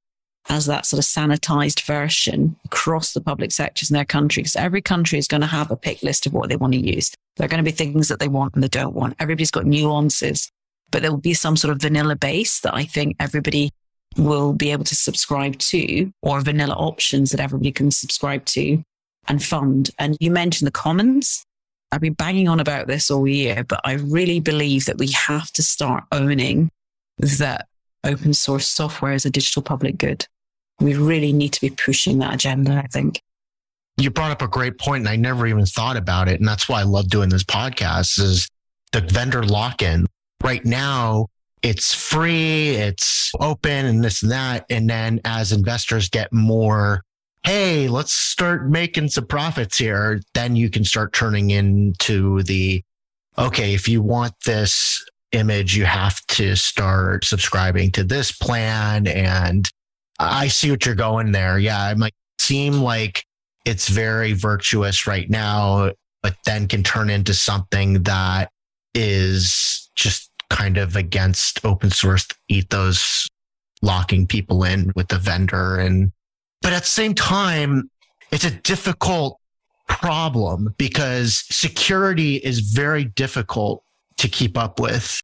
as 0.49 0.67
that 0.67 0.87
sort 0.87 0.99
of 0.99 1.05
sanitized 1.05 1.83
version 1.83 2.57
across 2.65 3.13
the 3.13 3.21
public 3.21 3.51
sectors 3.51 3.91
in 3.91 3.95
their 3.95 4.05
countries. 4.05 4.57
Every 4.57 4.83
country 4.83 5.19
is 5.19 5.29
going 5.29 5.41
to 5.41 5.47
have 5.47 5.71
a 5.71 5.77
pick 5.77 6.03
list 6.03 6.27
of 6.27 6.33
what 6.33 6.49
they 6.49 6.57
want 6.57 6.75
to 6.75 6.79
use. 6.79 7.13
There 7.37 7.47
are 7.47 7.49
going 7.49 7.65
to 7.65 7.71
be 7.71 7.75
things 7.75 8.09
that 8.09 8.19
they 8.19 8.29
want 8.29 8.55
and 8.55 8.63
they 8.63 8.69
don't 8.69 8.95
want. 8.95 9.17
Everybody's 9.19 9.51
got 9.51 9.65
nuances, 9.65 10.51
but 10.91 11.03
there 11.03 11.11
will 11.11 11.19
be 11.19 11.35
some 11.35 11.57
sort 11.57 11.73
of 11.73 11.81
vanilla 11.81 12.17
base 12.17 12.61
that 12.61 12.75
I 12.75 12.85
think 12.85 13.17
everybody 13.19 13.71
will 14.17 14.53
be 14.53 14.71
able 14.71 14.85
to 14.85 14.95
subscribe 14.95 15.59
to 15.59 16.13
or 16.23 16.41
vanilla 16.41 16.75
options 16.75 17.31
that 17.31 17.41
everybody 17.41 17.73
can 17.73 17.91
subscribe 17.91 18.45
to 18.47 18.83
and 19.27 19.43
fund. 19.43 19.91
And 19.99 20.17
you 20.21 20.31
mentioned 20.31 20.67
the 20.67 20.73
commons. 20.73 21.45
I've 21.91 22.01
been 22.01 22.15
banging 22.15 22.49
on 22.49 22.61
about 22.61 22.87
this 22.87 23.11
all 23.11 23.27
year, 23.27 23.65
but 23.65 23.81
I 23.85 23.95
really 23.95 24.41
believe 24.41 24.85
that 24.87 24.99
we 24.99 25.09
have 25.09 25.51
to 25.53 25.63
start 25.63 26.05
owning 26.13 26.71
that 27.19 27.67
open 28.05 28.35
source 28.35 28.69
software 28.69 29.15
is 29.15 29.25
a 29.25 29.31
digital 29.31 29.63
public 29.63 29.97
good. 29.97 30.27
We 30.81 30.95
really 30.95 31.33
need 31.33 31.53
to 31.55 31.61
be 31.61 31.71
pushing 31.71 32.19
that 32.19 32.35
agenda, 32.35 32.83
I 32.85 32.87
think. 32.89 33.21
You 33.97 34.11
brought 34.11 34.33
up 34.33 34.43
a 34.43 34.49
great 34.49 34.79
point 34.79 35.03
and 35.03 35.09
I 35.09 35.17
never 35.17 35.47
even 35.47 35.67
thought 35.67 35.97
about 35.97 36.29
it. 36.29 36.41
And 36.41 36.49
that's 36.49 36.69
why 36.69 36.81
I 36.81 36.85
love 36.85 37.09
doing 37.09 37.29
this 37.29 37.45
podcast 37.45 38.19
is 38.19 38.49
the 38.93 39.01
vendor 39.01 39.45
lock-in. 39.45 40.07
Right 40.43 40.65
now, 40.65 41.29
it's 41.63 41.95
free, 41.95 42.71
it's 42.71 43.33
open 43.41 43.87
and 43.87 44.05
this 44.05 44.23
and 44.23 44.33
that. 44.33 44.67
And 44.69 44.91
then 44.91 45.21
as 45.25 45.53
investors 45.53 46.09
get 46.09 46.33
more, 46.33 47.03
hey, 47.45 47.89
let's 47.89 48.13
start 48.13 48.69
making 48.69 49.09
some 49.09 49.27
profits 49.27 49.79
here, 49.79 50.21
then 50.35 50.57
you 50.57 50.71
can 50.71 50.85
start 50.85 51.13
turning 51.13 51.51
into 51.51 52.43
the, 52.43 52.83
okay, 53.39 53.75
if 53.75 53.89
you 53.89 54.03
want 54.03 54.35
this 54.45 55.05
image, 55.33 55.77
you 55.77 55.85
have 55.85 56.25
to 56.27 56.57
start 56.57 57.25
subscribing 57.25 57.93
to 57.93 58.05
this 58.05 58.33
plan. 58.33 59.07
And 59.07 59.71
I 60.19 60.49
see 60.49 60.71
what 60.71 60.87
you're 60.87 60.95
going 60.95 61.33
there. 61.33 61.59
Yeah. 61.59 61.91
It 61.91 61.99
might 61.99 62.15
seem 62.39 62.75
like 62.75 63.25
it's 63.65 63.89
very 63.89 64.33
virtuous 64.33 65.07
right 65.07 65.29
now, 65.29 65.91
but 66.23 66.37
then 66.47 66.69
can 66.69 66.83
turn 66.83 67.11
into 67.11 67.35
something 67.35 68.03
that 68.05 68.51
is 68.95 69.91
just 69.97 70.31
kind 70.51 70.77
of 70.77 70.97
against 70.97 71.65
open 71.65 71.91
source 71.91 72.27
ethos, 72.49 73.27
locking 73.83 74.27
people 74.27 74.65
in 74.65 74.93
with 74.95 75.09
the 75.09 75.19
vendor. 75.19 75.79
And, 75.79 76.13
but 76.63 76.73
at 76.73 76.83
the 76.83 76.89
same 76.89 77.15
time, 77.15 77.91
it's 78.31 78.45
a 78.45 78.51
difficult 78.51 79.39
problem 79.89 80.75
because 80.79 81.45
security 81.51 82.37
is 82.37 82.61
very 82.61 83.05
difficult 83.05 83.83
to 84.19 84.29
keep 84.29 84.57
up 84.57 84.81
with. 84.81 85.21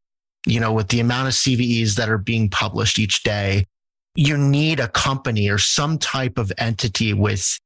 You 0.46 0.58
know, 0.58 0.72
with 0.72 0.88
the 0.88 1.00
amount 1.00 1.28
of 1.28 1.34
CVEs 1.34 1.96
that 1.96 2.08
are 2.08 2.18
being 2.18 2.48
published 2.48 2.98
each 2.98 3.22
day, 3.22 3.66
you 4.14 4.36
need 4.36 4.80
a 4.80 4.88
company 4.88 5.48
or 5.48 5.58
some 5.58 5.98
type 5.98 6.38
of 6.38 6.52
entity 6.58 7.12
with 7.12 7.58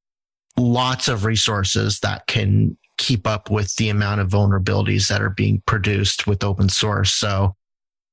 lots 0.57 1.09
of 1.09 1.24
resources 1.24 2.00
that 2.00 2.26
can 2.26 2.76
keep 2.96 3.26
up 3.26 3.50
with 3.50 3.74
the 3.76 3.88
amount 3.88 4.20
of 4.20 4.28
vulnerabilities 4.28 5.09
that 5.09 5.20
are 5.20 5.30
being 5.30 5.62
produced 5.66 6.26
with 6.26 6.44
open 6.44 6.68
source. 6.68 7.12
So 7.12 7.54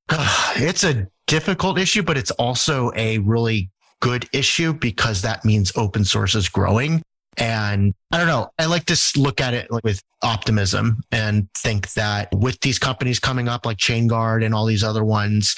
uh, 0.08 0.52
it's 0.56 0.84
a 0.84 1.06
difficult 1.26 1.78
issue, 1.78 2.02
but 2.02 2.18
it's 2.18 2.30
also 2.32 2.90
a 2.96 3.18
really 3.18 3.70
good 4.00 4.28
issue 4.32 4.72
because 4.72 5.22
that 5.22 5.44
means 5.44 5.72
open 5.76 6.04
source 6.04 6.34
is 6.34 6.48
growing. 6.48 7.02
And 7.38 7.94
I 8.10 8.18
don't 8.18 8.26
know. 8.26 8.50
I 8.58 8.66
like 8.66 8.84
to 8.86 9.00
look 9.16 9.40
at 9.40 9.54
it 9.54 9.66
with 9.82 10.02
optimism 10.22 11.02
and 11.10 11.48
think 11.56 11.92
that 11.94 12.28
with 12.34 12.60
these 12.60 12.78
companies 12.78 13.18
coming 13.18 13.48
up 13.48 13.64
like 13.64 13.78
ChainGuard 13.78 14.44
and 14.44 14.54
all 14.54 14.66
these 14.66 14.84
other 14.84 15.02
ones, 15.02 15.56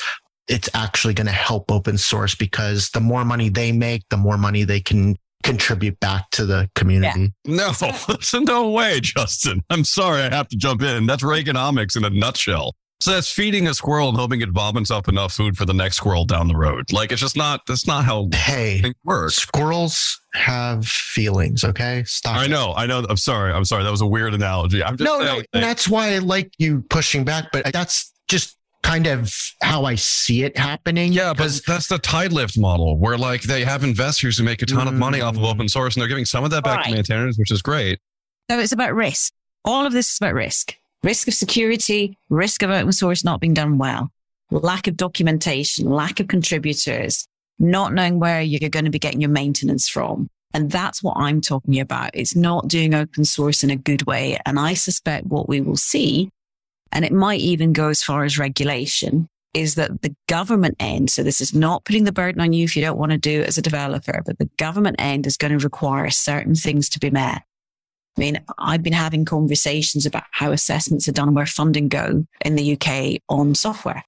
it's 0.48 0.68
actually 0.74 1.14
going 1.14 1.26
to 1.26 1.32
help 1.32 1.70
open 1.70 1.96
source 1.98 2.34
because 2.34 2.90
the 2.90 3.00
more 3.00 3.24
money 3.24 3.48
they 3.48 3.72
make, 3.72 4.02
the 4.10 4.16
more 4.16 4.36
money 4.38 4.64
they 4.64 4.80
can 4.80 5.16
contribute 5.42 5.98
back 6.00 6.30
to 6.30 6.46
the 6.46 6.68
community. 6.74 7.32
No, 7.46 7.72
no 8.34 8.70
way, 8.70 9.00
Justin. 9.00 9.62
I'm 9.70 9.84
sorry 9.84 10.22
I 10.22 10.34
have 10.34 10.48
to 10.48 10.56
jump 10.56 10.82
in. 10.82 11.06
That's 11.06 11.22
Reaganomics 11.22 11.96
in 11.96 12.04
a 12.04 12.10
nutshell. 12.10 12.74
So 13.00 13.10
that's 13.10 13.30
feeding 13.30 13.66
a 13.68 13.74
squirrel 13.74 14.08
and 14.08 14.16
hoping 14.16 14.40
it 14.40 14.48
vomits 14.50 14.90
up 14.90 15.08
enough 15.08 15.34
food 15.34 15.58
for 15.58 15.66
the 15.66 15.74
next 15.74 15.96
squirrel 15.96 16.24
down 16.24 16.48
the 16.48 16.56
road. 16.56 16.90
Like 16.90 17.12
it's 17.12 17.20
just 17.20 17.36
not. 17.36 17.60
That's 17.66 17.86
not 17.86 18.04
how 18.06 18.28
hey 18.32 18.80
things 18.80 18.94
work. 19.04 19.30
Squirrels 19.30 20.18
have 20.32 20.86
feelings. 20.86 21.64
Okay, 21.64 22.04
stop. 22.06 22.36
I 22.36 22.46
it. 22.46 22.48
know. 22.48 22.72
I 22.74 22.86
know. 22.86 23.04
I'm 23.06 23.18
sorry. 23.18 23.52
I'm 23.52 23.66
sorry. 23.66 23.84
That 23.84 23.90
was 23.90 24.00
a 24.00 24.06
weird 24.06 24.32
analogy. 24.32 24.82
I'm 24.82 24.96
just 24.96 25.06
No, 25.06 25.20
saying, 25.22 25.44
no, 25.52 25.60
that's 25.60 25.86
why 25.86 26.14
I 26.14 26.18
like 26.18 26.52
you 26.58 26.82
pushing 26.88 27.24
back. 27.24 27.48
But 27.52 27.70
that's 27.72 28.10
just 28.28 28.56
kind 28.84 29.06
of 29.08 29.34
how 29.62 29.84
I 29.84 29.96
see 29.96 30.44
it 30.44 30.56
happening. 30.56 31.12
Yeah, 31.12 31.30
but 31.30 31.38
because 31.38 31.62
that's 31.62 31.88
the 31.88 31.98
Tidelift 31.98 32.56
model 32.58 32.96
where 32.98 33.18
like 33.18 33.42
they 33.42 33.64
have 33.64 33.82
investors 33.82 34.38
who 34.38 34.44
make 34.44 34.62
a 34.62 34.66
ton 34.66 34.86
of 34.86 34.94
money 34.94 35.20
off 35.20 35.34
of 35.36 35.42
Mm. 35.42 35.50
open 35.52 35.68
source 35.68 35.96
and 35.96 36.02
they're 36.02 36.08
giving 36.08 36.26
some 36.26 36.44
of 36.44 36.50
that 36.52 36.62
back 36.62 36.76
Right. 36.78 36.86
to 36.90 36.94
maintainers, 36.94 37.36
which 37.38 37.50
is 37.50 37.62
great. 37.62 37.98
So 38.50 38.58
it's 38.60 38.72
about 38.72 38.94
risk. 38.94 39.32
All 39.64 39.86
of 39.86 39.92
this 39.92 40.10
is 40.12 40.18
about 40.18 40.34
risk. 40.34 40.76
Risk 41.02 41.26
of 41.28 41.34
security, 41.34 42.16
risk 42.28 42.62
of 42.62 42.70
open 42.70 42.92
source 42.92 43.24
not 43.24 43.40
being 43.40 43.54
done 43.54 43.78
well, 43.78 44.10
lack 44.50 44.86
of 44.86 44.96
documentation, 44.96 45.88
lack 45.90 46.20
of 46.20 46.28
contributors, 46.28 47.26
not 47.58 47.94
knowing 47.94 48.20
where 48.20 48.42
you're 48.42 48.70
going 48.70 48.84
to 48.84 48.90
be 48.90 48.98
getting 48.98 49.20
your 49.20 49.30
maintenance 49.30 49.88
from. 49.88 50.28
And 50.52 50.70
that's 50.70 51.02
what 51.02 51.16
I'm 51.16 51.40
talking 51.40 51.80
about. 51.80 52.10
It's 52.14 52.36
not 52.36 52.68
doing 52.68 52.94
open 52.94 53.24
source 53.24 53.64
in 53.64 53.70
a 53.70 53.76
good 53.76 54.06
way. 54.06 54.38
And 54.46 54.58
I 54.58 54.74
suspect 54.74 55.26
what 55.26 55.48
we 55.48 55.60
will 55.60 55.76
see, 55.76 56.28
and 56.94 57.04
it 57.04 57.12
might 57.12 57.40
even 57.40 57.72
go 57.72 57.88
as 57.88 58.02
far 58.02 58.24
as 58.24 58.38
regulation, 58.38 59.28
is 59.52 59.74
that 59.74 60.02
the 60.02 60.14
government 60.28 60.76
end, 60.80 61.10
so 61.10 61.22
this 61.22 61.40
is 61.40 61.54
not 61.54 61.84
putting 61.84 62.04
the 62.04 62.12
burden 62.12 62.40
on 62.40 62.52
you 62.52 62.64
if 62.64 62.76
you 62.76 62.82
don't 62.82 62.98
want 62.98 63.12
to 63.12 63.18
do 63.18 63.40
it 63.42 63.48
as 63.48 63.58
a 63.58 63.62
developer, 63.62 64.22
but 64.24 64.38
the 64.38 64.48
government 64.58 64.96
end 64.98 65.26
is 65.26 65.36
going 65.36 65.56
to 65.56 65.64
require 65.64 66.08
certain 66.10 66.54
things 66.54 66.88
to 66.88 66.98
be 66.98 67.10
met. 67.10 67.42
I 68.16 68.20
mean, 68.20 68.44
I've 68.58 68.82
been 68.82 68.92
having 68.92 69.24
conversations 69.24 70.06
about 70.06 70.24
how 70.30 70.52
assessments 70.52 71.08
are 71.08 71.12
done, 71.12 71.34
where 71.34 71.46
funding 71.46 71.88
go 71.88 72.26
in 72.44 72.54
the 72.54 72.78
UK 72.78 73.20
on 73.28 73.54
software. 73.54 74.04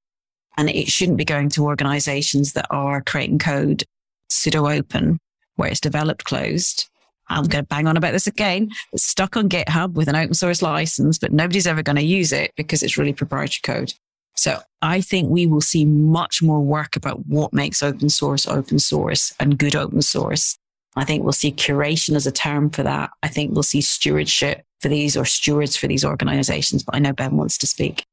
And 0.57 0.71
it 0.71 0.89
shouldn't 0.89 1.19
be 1.19 1.25
going 1.25 1.49
to 1.51 1.65
organizations 1.65 2.53
that 2.53 2.67
are 2.71 3.03
creating 3.03 3.41
code 3.41 3.85
pseudo 4.31 4.69
open, 4.69 5.19
where 5.57 5.71
it's 5.71 5.81
developed 5.81 6.25
closed. 6.25 6.89
I'm 7.29 7.45
going 7.45 7.65
to 7.65 7.69
bang 7.69 7.87
on 7.87 7.97
about 7.97 8.13
this 8.13 8.27
again. 8.27 8.71
It's 8.93 9.05
stuck 9.05 9.37
on 9.37 9.49
GitHub 9.49 9.95
with 9.95 10.09
an 10.09 10.17
open 10.17 10.35
source 10.35 10.63
license, 10.63 11.19
but 11.19 11.33
nobody's 11.33 11.67
ever 11.67 11.83
going 11.83 11.97
to 11.97 12.03
use 12.03 12.33
it 12.33 12.53
because 12.57 12.83
it's 12.83 12.97
really 12.97 13.13
proprietary 13.13 13.61
code. 13.63 13.95
So 14.37 14.61
I 14.83 15.01
think 15.01 15.31
we 15.31 15.47
will 15.47 15.63
see 15.63 15.85
much 15.85 16.43
more 16.43 16.61
work 16.61 16.95
about 16.95 17.27
what 17.27 17.53
makes 17.53 17.83
open 17.83 18.11
source 18.11 18.47
open 18.47 18.79
source 18.79 19.35
and 19.41 19.59
good 19.59 19.75
open 19.75 20.03
source. 20.03 20.59
I 20.95 21.05
think 21.05 21.25
we'll 21.25 21.33
see 21.33 21.53
curation 21.53 22.15
as 22.17 22.27
a 22.27 22.33
term 22.33 22.71
for 22.71 22.83
that. 22.83 23.11
I 23.23 23.29
think 23.29 23.53
we'll 23.53 23.63
see 23.63 23.81
stewardship 23.81 24.63
for 24.81 24.89
these 24.89 25.17
or 25.17 25.25
stewards 25.25 25.77
for 25.77 25.87
these 25.87 26.05
organizations. 26.05 26.83
But 26.83 26.97
I 26.97 26.99
know 26.99 27.13
Ben 27.13 27.37
wants 27.37 27.59
to 27.59 27.67
speak. 27.67 28.05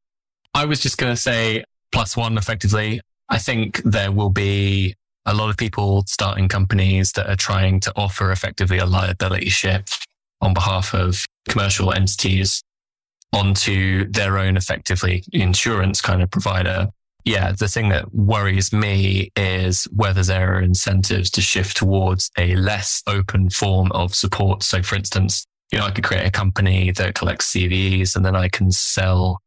I 0.53 0.65
was 0.65 0.79
just 0.79 0.97
going 0.97 1.13
to 1.13 1.21
say 1.21 1.63
plus 1.91 2.15
one 2.15 2.37
effectively. 2.37 3.01
I 3.29 3.37
think 3.37 3.81
there 3.83 4.11
will 4.11 4.29
be 4.29 4.95
a 5.25 5.33
lot 5.33 5.49
of 5.49 5.57
people 5.57 6.03
starting 6.07 6.47
companies 6.47 7.11
that 7.13 7.29
are 7.29 7.35
trying 7.35 7.79
to 7.81 7.93
offer 7.95 8.31
effectively 8.31 8.77
a 8.77 8.85
liability 8.85 9.49
shift 9.49 10.07
on 10.41 10.53
behalf 10.53 10.93
of 10.93 11.25
commercial 11.47 11.93
entities 11.93 12.61
onto 13.33 14.07
their 14.09 14.37
own 14.37 14.57
effectively 14.57 15.23
insurance 15.31 16.01
kind 16.01 16.21
of 16.21 16.29
provider. 16.29 16.87
Yeah, 17.25 17.53
the 17.53 17.69
thing 17.69 17.89
that 17.89 18.13
worries 18.13 18.73
me 18.73 19.31
is 19.35 19.85
whether 19.95 20.23
there 20.23 20.57
are 20.57 20.61
incentives 20.61 21.29
to 21.31 21.41
shift 21.41 21.77
towards 21.77 22.29
a 22.37 22.55
less 22.55 23.01
open 23.07 23.49
form 23.49 23.91
of 23.93 24.13
support. 24.13 24.61
So 24.61 24.83
for 24.83 24.95
instance, 24.95 25.45
you 25.71 25.79
know, 25.79 25.85
I 25.85 25.91
could 25.91 26.03
create 26.03 26.27
a 26.27 26.31
company 26.31 26.91
that 26.91 27.15
collects 27.15 27.51
CVEs 27.53 28.15
and 28.15 28.25
then 28.25 28.35
I 28.35 28.49
can 28.49 28.71
sell 28.71 29.39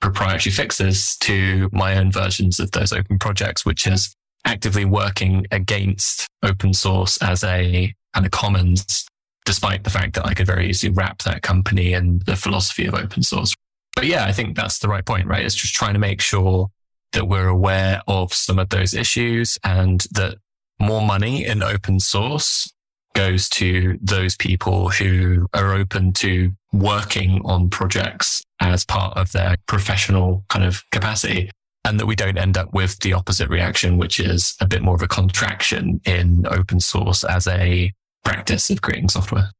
proprietary 0.00 0.52
fixes 0.52 1.16
to 1.18 1.68
my 1.72 1.96
own 1.96 2.12
versions 2.12 2.60
of 2.60 2.70
those 2.70 2.92
open 2.92 3.18
projects, 3.18 3.66
which 3.66 3.86
is 3.86 4.14
actively 4.44 4.84
working 4.84 5.46
against 5.50 6.26
open 6.42 6.74
source 6.74 7.16
as 7.22 7.42
a 7.44 7.94
kind 8.12 8.26
of 8.26 8.32
commons, 8.32 9.06
despite 9.44 9.84
the 9.84 9.90
fact 9.90 10.14
that 10.14 10.26
I 10.26 10.34
could 10.34 10.46
very 10.46 10.68
easily 10.68 10.92
wrap 10.92 11.22
that 11.22 11.42
company 11.42 11.92
in 11.92 12.20
the 12.26 12.36
philosophy 12.36 12.86
of 12.86 12.94
open 12.94 13.22
source. 13.22 13.54
But 13.96 14.06
yeah, 14.06 14.24
I 14.24 14.32
think 14.32 14.56
that's 14.56 14.78
the 14.78 14.88
right 14.88 15.04
point, 15.04 15.26
right? 15.26 15.44
It's 15.44 15.54
just 15.54 15.74
trying 15.74 15.94
to 15.94 16.00
make 16.00 16.20
sure 16.20 16.68
that 17.12 17.28
we're 17.28 17.48
aware 17.48 18.02
of 18.08 18.32
some 18.32 18.58
of 18.58 18.70
those 18.70 18.92
issues 18.92 19.56
and 19.64 20.04
that 20.12 20.36
more 20.80 21.02
money 21.02 21.44
in 21.44 21.62
open 21.62 22.00
source 22.00 22.72
goes 23.14 23.48
to 23.48 23.96
those 24.02 24.36
people 24.36 24.88
who 24.88 25.46
are 25.54 25.72
open 25.72 26.12
to 26.12 26.52
working 26.72 27.40
on 27.44 27.70
projects 27.70 28.42
as 28.60 28.84
part 28.84 29.16
of 29.16 29.30
their 29.30 29.56
professional 29.68 30.44
kind 30.48 30.64
of 30.64 30.82
capacity 30.90 31.50
and 31.84 32.00
that 32.00 32.06
we 32.06 32.16
don't 32.16 32.38
end 32.38 32.56
up 32.56 32.72
with 32.72 32.98
the 33.00 33.12
opposite 33.12 33.48
reaction, 33.48 33.98
which 33.98 34.18
is 34.18 34.56
a 34.60 34.66
bit 34.66 34.82
more 34.82 34.94
of 34.94 35.02
a 35.02 35.08
contraction 35.08 36.00
in 36.04 36.46
open 36.50 36.80
source 36.80 37.24
as 37.24 37.46
a 37.46 37.92
practice 38.24 38.70
of 38.70 38.80
creating 38.80 39.08
software. 39.08 39.50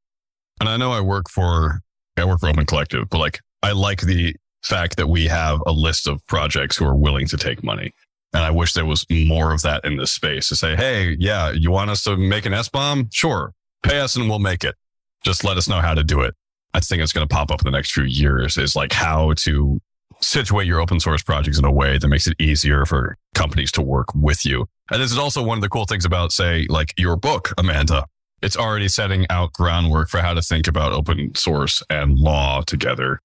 And 0.59 0.67
I 0.67 0.77
know 0.77 0.91
I 0.91 1.01
work 1.01 1.29
for 1.29 1.81
I 2.17 2.25
work 2.25 2.39
for 2.39 2.49
Open 2.49 2.65
Collective, 2.65 3.09
but 3.09 3.19
like 3.19 3.41
I 3.61 3.73
like 3.73 4.01
the 4.01 4.35
fact 4.63 4.97
that 4.97 5.07
we 5.07 5.27
have 5.27 5.61
a 5.65 5.71
list 5.71 6.07
of 6.07 6.25
projects 6.27 6.77
who 6.77 6.85
are 6.85 6.95
willing 6.95 7.27
to 7.27 7.37
take 7.37 7.63
money. 7.63 7.91
And 8.33 8.43
I 8.43 8.51
wish 8.51 8.73
there 8.73 8.85
was 8.85 9.05
more 9.09 9.53
of 9.53 9.61
that 9.61 9.85
in 9.85 9.97
this 9.97 10.11
space 10.11 10.49
to 10.49 10.55
say, 10.55 10.75
hey, 10.75 11.15
yeah, 11.19 11.51
you 11.51 11.71
want 11.71 11.89
us 11.89 12.03
to 12.03 12.17
make 12.17 12.45
an 12.45 12.53
SBOM? 12.53 13.13
Sure. 13.13 13.53
Pay 13.83 13.99
us 13.99 14.15
and 14.15 14.27
we'll 14.27 14.39
make 14.39 14.63
it. 14.63 14.75
Just 15.23 15.43
let 15.43 15.57
us 15.57 15.69
know 15.69 15.79
how 15.79 15.93
to 15.93 16.03
do 16.03 16.21
it. 16.21 16.35
I 16.73 16.79
think 16.79 17.01
it's 17.01 17.13
going 17.13 17.27
to 17.27 17.33
pop 17.33 17.51
up 17.51 17.61
in 17.61 17.65
the 17.65 17.71
next 17.71 17.91
few 17.91 18.03
years 18.03 18.57
is 18.57 18.75
like 18.75 18.91
how 18.91 19.33
to 19.37 19.79
situate 20.21 20.67
your 20.67 20.79
open 20.79 20.99
source 20.99 21.23
projects 21.23 21.59
in 21.59 21.65
a 21.65 21.71
way 21.71 21.97
that 21.97 22.07
makes 22.07 22.27
it 22.27 22.35
easier 22.39 22.85
for 22.85 23.17
companies 23.33 23.71
to 23.73 23.81
work 23.81 24.13
with 24.15 24.45
you. 24.45 24.67
And 24.91 25.01
this 25.01 25.11
is 25.11 25.17
also 25.17 25.43
one 25.43 25.57
of 25.57 25.61
the 25.61 25.69
cool 25.69 25.85
things 25.85 26.05
about, 26.05 26.31
say, 26.31 26.67
like 26.69 26.93
your 26.97 27.15
book, 27.15 27.53
Amanda. 27.57 28.05
It's 28.41 28.57
already 28.57 28.87
setting 28.87 29.25
out 29.29 29.53
groundwork 29.53 30.09
for 30.09 30.19
how 30.19 30.33
to 30.33 30.41
think 30.41 30.67
about 30.67 30.93
open 30.93 31.33
source 31.35 31.81
and 31.89 32.19
law 32.19 32.61
together, 32.61 33.19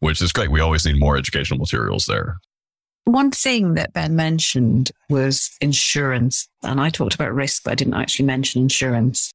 which 0.00 0.20
is 0.20 0.32
great. 0.32 0.50
We 0.50 0.60
always 0.60 0.84
need 0.84 0.98
more 0.98 1.16
educational 1.16 1.58
materials 1.58 2.06
there. 2.06 2.38
One 3.04 3.30
thing 3.30 3.74
that 3.74 3.92
Ben 3.92 4.16
mentioned 4.16 4.90
was 5.08 5.56
insurance. 5.60 6.48
And 6.62 6.80
I 6.80 6.90
talked 6.90 7.14
about 7.14 7.32
risk, 7.32 7.62
but 7.64 7.70
I 7.70 7.74
didn't 7.76 7.94
actually 7.94 8.26
mention 8.26 8.62
insurance. 8.62 9.32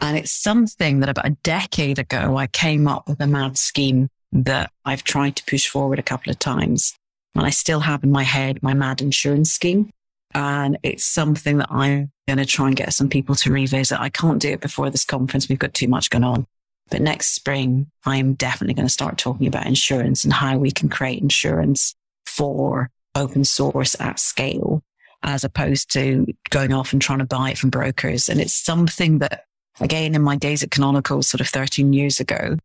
And 0.00 0.16
it's 0.16 0.32
something 0.32 1.00
that 1.00 1.10
about 1.10 1.28
a 1.28 1.36
decade 1.42 1.98
ago, 1.98 2.36
I 2.36 2.46
came 2.48 2.88
up 2.88 3.08
with 3.08 3.20
a 3.20 3.26
mad 3.26 3.58
scheme 3.58 4.08
that 4.32 4.72
I've 4.84 5.04
tried 5.04 5.36
to 5.36 5.44
push 5.44 5.68
forward 5.68 5.98
a 5.98 6.02
couple 6.02 6.30
of 6.30 6.38
times. 6.38 6.94
And 7.34 7.46
I 7.46 7.50
still 7.50 7.80
have 7.80 8.02
in 8.04 8.10
my 8.10 8.22
head 8.24 8.62
my 8.62 8.74
mad 8.74 9.00
insurance 9.00 9.52
scheme. 9.52 9.90
And 10.34 10.78
it's 10.82 11.04
something 11.04 11.58
that 11.58 11.70
I'm 11.70 12.10
going 12.26 12.38
to 12.38 12.46
try 12.46 12.68
and 12.68 12.76
get 12.76 12.94
some 12.94 13.08
people 13.08 13.34
to 13.36 13.52
revisit. 13.52 14.00
I 14.00 14.08
can't 14.08 14.40
do 14.40 14.50
it 14.50 14.60
before 14.60 14.88
this 14.88 15.04
conference. 15.04 15.48
We've 15.48 15.58
got 15.58 15.74
too 15.74 15.88
much 15.88 16.08
going 16.10 16.24
on. 16.24 16.46
But 16.90 17.02
next 17.02 17.34
spring, 17.34 17.90
I'm 18.04 18.34
definitely 18.34 18.74
going 18.74 18.86
to 18.86 18.92
start 18.92 19.18
talking 19.18 19.46
about 19.46 19.66
insurance 19.66 20.24
and 20.24 20.32
how 20.32 20.56
we 20.58 20.70
can 20.70 20.88
create 20.88 21.22
insurance 21.22 21.94
for 22.26 22.90
open 23.14 23.44
source 23.44 23.98
at 24.00 24.18
scale, 24.18 24.82
as 25.22 25.44
opposed 25.44 25.90
to 25.92 26.26
going 26.50 26.72
off 26.72 26.92
and 26.92 27.00
trying 27.00 27.18
to 27.18 27.24
buy 27.24 27.50
it 27.50 27.58
from 27.58 27.70
brokers. 27.70 28.28
And 28.28 28.40
it's 28.40 28.54
something 28.54 29.18
that, 29.18 29.44
again, 29.80 30.14
in 30.14 30.22
my 30.22 30.36
days 30.36 30.62
at 30.62 30.70
Canonical, 30.70 31.22
sort 31.22 31.40
of 31.40 31.48
13 31.48 31.92
years 31.92 32.20
ago, 32.20 32.56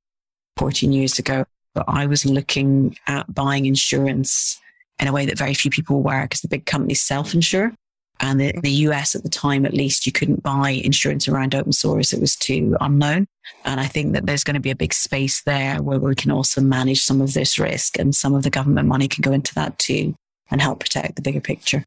14 0.58 0.92
years 0.92 1.20
ago, 1.20 1.46
but 1.78 1.86
I 1.88 2.08
was 2.08 2.26
looking 2.26 2.98
at 3.06 3.32
buying 3.32 3.68
insurance 3.68 4.60
in 4.98 5.08
a 5.08 5.14
way 5.14 5.28
that 5.28 5.38
very 5.38 5.54
few 5.54 5.70
people 5.70 6.02
were 6.02 6.24
because 6.24 6.42
the 6.42 6.48
big 6.48 6.66
companies 6.66 7.02
self 7.02 7.36
insure. 7.36 7.72
And 8.20 8.42
in 8.42 8.62
the 8.62 8.72
US 8.88 9.14
at 9.14 9.22
the 9.22 9.30
time, 9.30 9.64
at 9.64 9.76
least, 9.76 10.08
you 10.08 10.12
couldn't 10.12 10.42
buy 10.42 10.72
insurance 10.72 11.28
around 11.28 11.54
open 11.54 11.72
source. 11.72 12.14
It 12.14 12.20
was 12.20 12.36
too 12.36 12.76
unknown. 12.82 13.28
And 13.64 13.80
I 13.80 13.86
think 13.86 14.14
that 14.14 14.26
there's 14.26 14.44
going 14.44 14.56
to 14.56 14.60
be 14.60 14.72
a 14.72 14.76
big 14.76 14.92
space 14.92 15.44
there 15.44 15.84
where 15.84 16.00
we 16.00 16.16
can 16.16 16.32
also 16.32 16.62
manage 16.62 17.04
some 17.04 17.22
of 17.22 17.34
this 17.36 17.60
risk 17.60 18.00
and 18.00 18.16
some 18.16 18.34
of 18.34 18.42
the 18.42 18.50
government 18.50 18.88
money 18.88 19.08
can 19.08 19.22
go 19.22 19.32
into 19.32 19.54
that 19.54 19.78
too 19.78 20.16
and 20.50 20.60
help 20.60 20.80
protect 20.80 21.16
the 21.16 21.22
bigger 21.22 21.42
picture. 21.42 21.84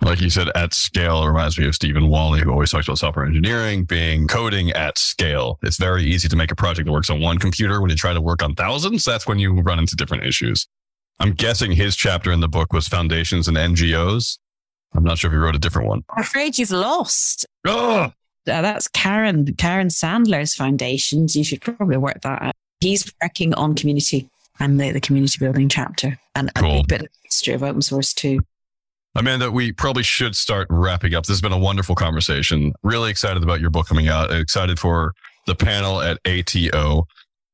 Like 0.00 0.20
you 0.20 0.28
said, 0.28 0.48
at 0.54 0.74
scale 0.74 1.22
it 1.22 1.28
reminds 1.28 1.58
me 1.58 1.66
of 1.66 1.74
Stephen 1.74 2.04
Walli, 2.04 2.40
who 2.40 2.50
always 2.50 2.70
talks 2.70 2.86
about 2.86 2.98
software 2.98 3.24
engineering 3.24 3.84
being 3.84 4.26
coding 4.28 4.70
at 4.72 4.98
scale. 4.98 5.58
It's 5.62 5.78
very 5.78 6.04
easy 6.04 6.28
to 6.28 6.36
make 6.36 6.50
a 6.50 6.56
project 6.56 6.86
that 6.86 6.92
works 6.92 7.08
on 7.10 7.20
one 7.20 7.38
computer. 7.38 7.80
When 7.80 7.90
you 7.90 7.96
try 7.96 8.12
to 8.12 8.20
work 8.20 8.42
on 8.42 8.54
thousands, 8.54 9.04
that's 9.04 9.26
when 9.26 9.38
you 9.38 9.52
run 9.60 9.78
into 9.78 9.96
different 9.96 10.24
issues. 10.24 10.66
I'm 11.20 11.32
guessing 11.32 11.72
his 11.72 11.96
chapter 11.96 12.32
in 12.32 12.40
the 12.40 12.48
book 12.48 12.72
was 12.72 12.86
foundations 12.88 13.48
and 13.48 13.56
NGOs. 13.56 14.38
I'm 14.94 15.04
not 15.04 15.16
sure 15.18 15.30
if 15.30 15.32
he 15.32 15.38
wrote 15.38 15.56
a 15.56 15.60
different 15.60 15.88
one. 15.88 16.04
I'm 16.10 16.22
afraid 16.22 16.58
you've 16.58 16.70
lost. 16.70 17.46
Oh, 17.64 18.12
Uh, 18.46 18.60
that's 18.60 18.88
Karen, 18.88 19.54
Karen 19.54 19.88
Sandler's 19.88 20.54
foundations. 20.54 21.34
You 21.34 21.44
should 21.44 21.62
probably 21.62 21.96
work 21.96 22.20
that 22.22 22.42
out. 22.42 22.54
He's 22.80 23.10
working 23.22 23.54
on 23.54 23.74
community 23.74 24.28
and 24.60 24.78
the, 24.78 24.90
the 24.92 25.00
community 25.00 25.38
building 25.38 25.68
chapter 25.70 26.18
and 26.34 26.52
Cool. 26.54 26.80
a 26.80 26.84
bit 26.86 27.02
of 27.02 27.08
history 27.24 27.54
of 27.54 27.62
open 27.62 27.80
source 27.80 28.12
too. 28.12 28.40
Amanda, 29.16 29.50
we 29.50 29.70
probably 29.70 30.02
should 30.02 30.34
start 30.34 30.66
wrapping 30.70 31.14
up. 31.14 31.24
This 31.24 31.36
has 31.36 31.40
been 31.40 31.52
a 31.52 31.58
wonderful 31.58 31.94
conversation. 31.94 32.72
Really 32.82 33.10
excited 33.10 33.42
about 33.44 33.60
your 33.60 33.70
book 33.70 33.86
coming 33.86 34.08
out. 34.08 34.32
Excited 34.32 34.78
for 34.78 35.14
the 35.46 35.54
panel 35.54 36.00
at 36.00 36.18
ATO. 36.26 37.06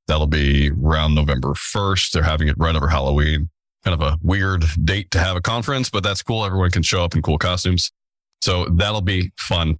That'll 0.06 0.26
be 0.26 0.70
around 0.70 1.14
November 1.14 1.50
1st. 1.50 2.12
They're 2.12 2.22
having 2.22 2.48
it 2.48 2.56
right 2.56 2.74
over 2.74 2.88
Halloween. 2.88 3.50
Kind 3.84 4.00
of 4.00 4.00
a 4.00 4.18
weird 4.22 4.64
date 4.84 5.10
to 5.10 5.18
have 5.18 5.36
a 5.36 5.40
conference, 5.42 5.90
but 5.90 6.02
that's 6.02 6.22
cool. 6.22 6.44
Everyone 6.44 6.70
can 6.70 6.82
show 6.82 7.04
up 7.04 7.14
in 7.14 7.20
cool 7.20 7.38
costumes. 7.38 7.92
So 8.40 8.64
that'll 8.66 9.02
be 9.02 9.32
fun. 9.36 9.78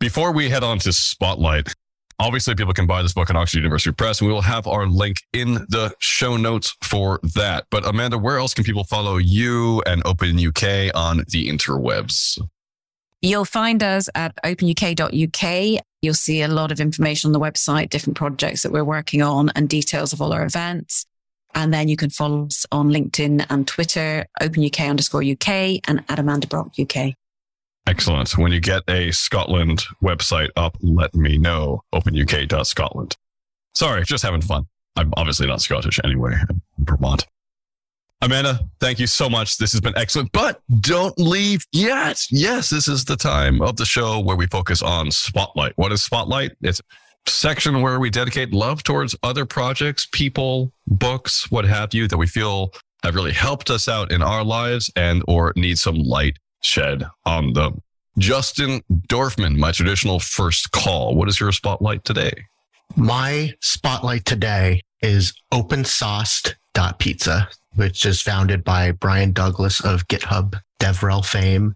Before 0.00 0.32
we 0.32 0.48
head 0.48 0.64
on 0.64 0.78
to 0.80 0.92
Spotlight, 0.92 1.74
obviously 2.18 2.54
people 2.54 2.72
can 2.72 2.86
buy 2.86 3.02
this 3.02 3.12
book 3.12 3.30
on 3.30 3.36
Oxford 3.36 3.58
University 3.58 3.92
Press, 3.92 4.20
and 4.20 4.28
we 4.28 4.34
will 4.34 4.42
have 4.42 4.66
our 4.66 4.86
link 4.86 5.18
in 5.32 5.54
the 5.68 5.94
show 5.98 6.36
notes 6.36 6.76
for 6.82 7.20
that. 7.34 7.66
But 7.70 7.86
Amanda, 7.86 8.18
where 8.18 8.38
else 8.38 8.54
can 8.54 8.64
people 8.64 8.84
follow 8.84 9.16
you 9.16 9.82
and 9.86 10.02
Open 10.04 10.38
UK 10.38 10.90
on 10.94 11.24
the 11.28 11.48
interwebs? 11.48 12.38
You'll 13.20 13.44
find 13.44 13.82
us 13.82 14.08
at 14.14 14.36
openuk.uk. 14.44 15.82
You'll 16.02 16.14
see 16.14 16.42
a 16.42 16.48
lot 16.48 16.70
of 16.70 16.80
information 16.80 17.28
on 17.28 17.32
the 17.32 17.40
website, 17.40 17.90
different 17.90 18.16
projects 18.16 18.62
that 18.62 18.70
we're 18.70 18.84
working 18.84 19.22
on, 19.22 19.50
and 19.56 19.68
details 19.68 20.12
of 20.12 20.22
all 20.22 20.32
our 20.32 20.44
events. 20.44 21.04
And 21.54 21.74
then 21.74 21.88
you 21.88 21.96
can 21.96 22.10
follow 22.10 22.46
us 22.46 22.66
on 22.70 22.90
LinkedIn 22.90 23.46
and 23.50 23.66
Twitter, 23.66 24.26
openuk 24.40 24.88
underscore 24.88 25.24
UK 25.24 25.80
and 25.88 26.04
at 26.08 26.18
Amanda 26.18 26.46
Brock 26.46 26.72
UK. 26.78 27.14
Excellent. 27.86 28.36
When 28.36 28.52
you 28.52 28.60
get 28.60 28.82
a 28.88 29.10
Scotland 29.12 29.84
website 30.02 30.50
up, 30.56 30.76
let 30.82 31.14
me 31.14 31.38
know. 31.38 31.82
openuk.scotland. 31.94 33.16
Sorry, 33.74 34.02
just 34.04 34.24
having 34.24 34.42
fun. 34.42 34.66
I'm 34.96 35.12
obviously 35.16 35.46
not 35.46 35.60
Scottish 35.60 36.00
anyway, 36.02 36.34
I'm 36.48 36.60
Vermont. 36.78 37.26
Amanda, 38.20 38.68
thank 38.80 38.98
you 38.98 39.06
so 39.06 39.30
much. 39.30 39.58
This 39.58 39.70
has 39.70 39.80
been 39.80 39.96
excellent, 39.96 40.32
but 40.32 40.60
don't 40.80 41.16
leave 41.18 41.64
yet. 41.70 42.26
Yes, 42.30 42.70
this 42.70 42.88
is 42.88 43.04
the 43.04 43.16
time 43.16 43.62
of 43.62 43.76
the 43.76 43.84
show 43.84 44.18
where 44.18 44.36
we 44.36 44.48
focus 44.48 44.82
on 44.82 45.12
Spotlight. 45.12 45.74
What 45.76 45.92
is 45.92 46.02
Spotlight? 46.02 46.52
It's 46.60 46.80
a 46.80 47.30
section 47.30 47.80
where 47.80 48.00
we 48.00 48.10
dedicate 48.10 48.52
love 48.52 48.82
towards 48.82 49.14
other 49.22 49.46
projects, 49.46 50.08
people, 50.10 50.72
books, 50.88 51.48
what 51.52 51.64
have 51.64 51.94
you, 51.94 52.08
that 52.08 52.18
we 52.18 52.26
feel 52.26 52.72
have 53.04 53.14
really 53.14 53.32
helped 53.32 53.70
us 53.70 53.86
out 53.86 54.10
in 54.10 54.20
our 54.20 54.42
lives 54.42 54.90
and 54.96 55.22
or 55.28 55.52
need 55.54 55.78
some 55.78 55.94
light 55.94 56.36
shed 56.62 57.04
on 57.24 57.52
them. 57.52 57.82
Justin 58.18 58.82
Dorfman, 58.90 59.56
my 59.56 59.72
traditional 59.72 60.18
first 60.18 60.72
call. 60.72 61.14
What 61.14 61.28
is 61.28 61.38
your 61.38 61.52
spotlight 61.52 62.04
today? 62.04 62.32
My 62.96 63.54
spotlight 63.60 64.24
today 64.24 64.82
is 65.02 65.32
opensauced.pizza, 65.52 67.48
which 67.76 68.04
is 68.04 68.20
founded 68.20 68.64
by 68.64 68.90
Brian 68.90 69.32
Douglas 69.32 69.78
of 69.84 70.08
GitHub 70.08 70.60
DevRel 70.80 71.24
fame. 71.24 71.74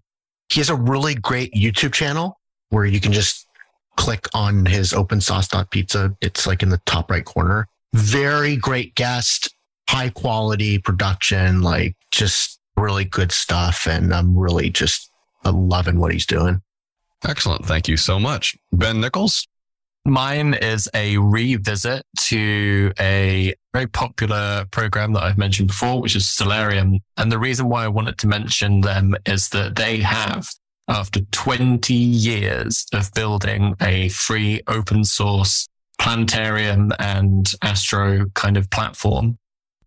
He 0.49 0.59
has 0.59 0.69
a 0.69 0.75
really 0.75 1.15
great 1.15 1.53
YouTube 1.53 1.93
channel 1.93 2.39
where 2.69 2.85
you 2.85 2.99
can 2.99 3.13
just 3.13 3.47
click 3.95 4.27
on 4.33 4.65
his 4.65 4.91
opensauced.pizza. 4.91 6.17
It's 6.19 6.45
like 6.45 6.61
in 6.63 6.69
the 6.69 6.81
top 6.85 7.09
right 7.09 7.23
corner. 7.23 7.67
Very 7.93 8.57
great 8.57 8.95
guest, 8.95 9.53
high 9.87 10.09
quality 10.09 10.77
production, 10.79 11.61
like 11.61 11.95
just 12.11 12.59
really 12.75 13.05
good 13.05 13.31
stuff. 13.31 13.87
And 13.87 14.13
I'm 14.13 14.37
really 14.37 14.69
just 14.69 15.09
loving 15.45 15.99
what 15.99 16.13
he's 16.13 16.25
doing. 16.25 16.61
Excellent. 17.25 17.65
Thank 17.65 17.87
you 17.87 17.97
so 17.97 18.19
much. 18.19 18.55
Ben 18.71 18.99
Nichols. 18.99 19.47
Mine 20.05 20.53
is 20.53 20.89
a 20.93 21.17
revisit 21.17 22.05
to 22.17 22.91
a 22.99 23.53
very 23.71 23.87
popular 23.87 24.65
program 24.69 25.13
that 25.13 25.23
I've 25.23 25.37
mentioned 25.37 25.69
before, 25.69 26.01
which 26.01 26.17
is 26.17 26.25
Stellarium. 26.25 26.99
And 27.15 27.31
the 27.31 27.39
reason 27.39 27.69
why 27.69 27.85
I 27.85 27.87
wanted 27.87 28.17
to 28.17 28.27
mention 28.27 28.81
them 28.81 29.15
is 29.25 29.47
that 29.49 29.77
they 29.77 29.99
have, 29.99 30.49
after 30.89 31.21
20 31.21 31.93
years 31.93 32.85
of 32.93 33.13
building 33.13 33.75
a 33.81 34.09
free 34.09 34.61
open 34.67 35.05
source 35.05 35.69
planetarium 35.99 36.91
and 36.99 37.49
astro 37.61 38.25
kind 38.33 38.57
of 38.57 38.69
platform, 38.69 39.37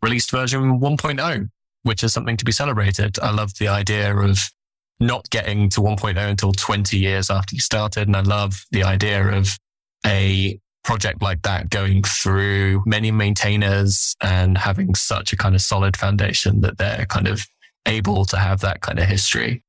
released 0.00 0.30
version 0.30 0.80
1.0, 0.80 1.50
which 1.86 2.02
is 2.02 2.12
something 2.12 2.36
to 2.36 2.44
be 2.44 2.50
celebrated. 2.50 3.16
I 3.20 3.30
love 3.30 3.52
the 3.58 3.68
idea 3.68 4.14
of 4.16 4.50
not 4.98 5.30
getting 5.30 5.68
to 5.70 5.80
1.0 5.80 6.16
until 6.16 6.52
20 6.52 6.98
years 6.98 7.30
after 7.30 7.54
you 7.54 7.60
started. 7.60 8.08
And 8.08 8.16
I 8.16 8.22
love 8.22 8.64
the 8.72 8.82
idea 8.82 9.24
of 9.28 9.56
a 10.04 10.58
project 10.82 11.22
like 11.22 11.42
that 11.42 11.70
going 11.70 12.02
through 12.02 12.82
many 12.86 13.12
maintainers 13.12 14.16
and 14.20 14.58
having 14.58 14.96
such 14.96 15.32
a 15.32 15.36
kind 15.36 15.54
of 15.54 15.60
solid 15.60 15.96
foundation 15.96 16.60
that 16.62 16.78
they're 16.78 17.06
kind 17.06 17.28
of 17.28 17.46
able 17.86 18.24
to 18.24 18.36
have 18.36 18.60
that 18.60 18.80
kind 18.80 18.98
of 18.98 19.06
history. 19.06 19.62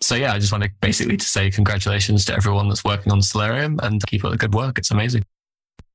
So 0.00 0.16
yeah, 0.16 0.32
I 0.32 0.40
just 0.40 0.50
want 0.50 0.64
to 0.64 0.70
basically 0.80 1.16
to 1.16 1.24
say 1.24 1.48
congratulations 1.50 2.24
to 2.24 2.34
everyone 2.34 2.68
that's 2.68 2.82
working 2.82 3.12
on 3.12 3.20
Stellarium 3.20 3.80
and 3.80 4.04
keep 4.06 4.24
up 4.24 4.32
the 4.32 4.36
good 4.36 4.54
work. 4.54 4.78
It's 4.78 4.90
amazing. 4.90 5.22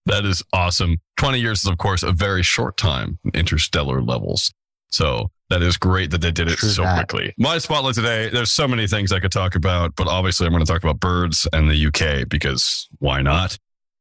That 0.05 0.23
is 0.23 0.43
awesome. 0.53 0.99
20 1.17 1.39
years 1.39 1.65
is, 1.65 1.69
of 1.69 1.77
course, 1.77 2.03
a 2.03 2.13
very 2.13 2.41
short 2.41 2.77
time 2.77 3.19
interstellar 3.33 4.01
levels. 4.01 4.53
So 4.89 5.31
that 5.49 5.61
is 5.61 5.77
great 5.77 6.11
that 6.11 6.21
they 6.21 6.31
did 6.31 6.47
it 6.47 6.57
True 6.57 6.69
so 6.69 6.83
that. 6.83 7.07
quickly. 7.07 7.33
My 7.37 7.57
spotlight 7.57 7.95
today, 7.95 8.29
there's 8.29 8.51
so 8.51 8.67
many 8.67 8.87
things 8.87 9.11
I 9.11 9.19
could 9.19 9.31
talk 9.31 9.55
about, 9.55 9.95
but 9.95 10.07
obviously 10.07 10.45
I'm 10.45 10.53
going 10.53 10.65
to 10.65 10.71
talk 10.71 10.83
about 10.83 10.99
birds 10.99 11.47
and 11.53 11.69
the 11.69 11.87
UK 11.87 12.27
because 12.27 12.87
why 12.99 13.21
not? 13.21 13.57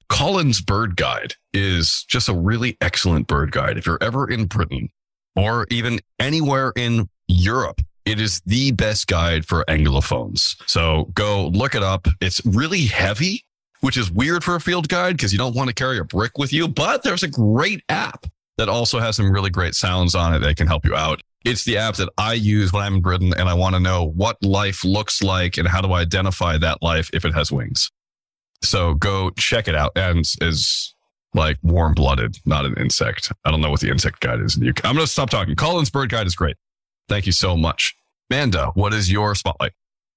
Collins 0.08 0.60
Bird 0.60 0.96
Guide 0.96 1.34
is 1.52 2.04
just 2.08 2.28
a 2.28 2.34
really 2.34 2.76
excellent 2.80 3.26
bird 3.26 3.50
guide. 3.50 3.76
If 3.76 3.86
you're 3.86 4.02
ever 4.02 4.28
in 4.30 4.46
Britain 4.46 4.88
or 5.34 5.66
even 5.70 5.98
anywhere 6.18 6.72
in 6.76 7.08
Europe, 7.28 7.80
it 8.04 8.20
is 8.20 8.40
the 8.46 8.70
best 8.70 9.08
guide 9.08 9.46
for 9.46 9.64
anglophones. 9.66 10.56
So 10.66 11.10
go 11.14 11.48
look 11.48 11.74
it 11.74 11.82
up. 11.82 12.06
It's 12.20 12.40
really 12.46 12.82
heavy, 12.82 13.44
which 13.80 13.96
is 13.96 14.10
weird 14.10 14.44
for 14.44 14.54
a 14.54 14.60
field 14.60 14.88
guide 14.88 15.16
because 15.16 15.32
you 15.32 15.38
don't 15.38 15.56
want 15.56 15.68
to 15.68 15.74
carry 15.74 15.98
a 15.98 16.04
brick 16.04 16.38
with 16.38 16.52
you, 16.52 16.68
but 16.68 17.02
there's 17.02 17.24
a 17.24 17.28
great 17.28 17.82
app 17.88 18.26
that 18.58 18.68
also 18.68 19.00
has 19.00 19.16
some 19.16 19.30
really 19.30 19.50
great 19.50 19.74
sounds 19.74 20.14
on 20.14 20.34
it 20.34 20.38
that 20.38 20.56
can 20.56 20.66
help 20.66 20.84
you 20.84 20.94
out. 20.94 21.20
It's 21.46 21.64
the 21.64 21.78
app 21.78 21.94
that 21.96 22.08
I 22.18 22.32
use 22.34 22.72
when 22.72 22.82
I'm 22.82 22.96
in 22.96 23.00
Britain 23.02 23.32
and 23.38 23.48
I 23.48 23.54
want 23.54 23.76
to 23.76 23.80
know 23.80 24.04
what 24.04 24.42
life 24.42 24.84
looks 24.84 25.22
like 25.22 25.56
and 25.58 25.68
how 25.68 25.80
do 25.80 25.92
I 25.92 26.00
identify 26.00 26.58
that 26.58 26.82
life 26.82 27.08
if 27.12 27.24
it 27.24 27.34
has 27.34 27.52
wings. 27.52 27.88
So 28.64 28.94
go 28.94 29.30
check 29.30 29.68
it 29.68 29.76
out. 29.76 29.92
And 29.96 30.24
is 30.40 30.92
like 31.34 31.56
warm 31.62 31.94
blooded, 31.94 32.38
not 32.46 32.66
an 32.66 32.74
insect. 32.78 33.30
I 33.44 33.52
don't 33.52 33.60
know 33.60 33.70
what 33.70 33.78
the 33.80 33.90
insect 33.90 34.18
guide 34.20 34.40
is 34.40 34.56
in 34.56 34.62
the 34.64 34.70
UK. 34.70 34.84
I'm 34.84 34.96
going 34.96 35.06
to 35.06 35.10
stop 35.12 35.30
talking. 35.30 35.54
Collins 35.54 35.88
bird 35.88 36.10
guide 36.10 36.26
is 36.26 36.34
great. 36.34 36.56
Thank 37.08 37.26
you 37.26 37.32
so 37.32 37.56
much. 37.56 37.94
Manda, 38.28 38.72
what 38.74 38.92
is 38.92 39.12
your 39.12 39.36
spotlight? 39.36 39.70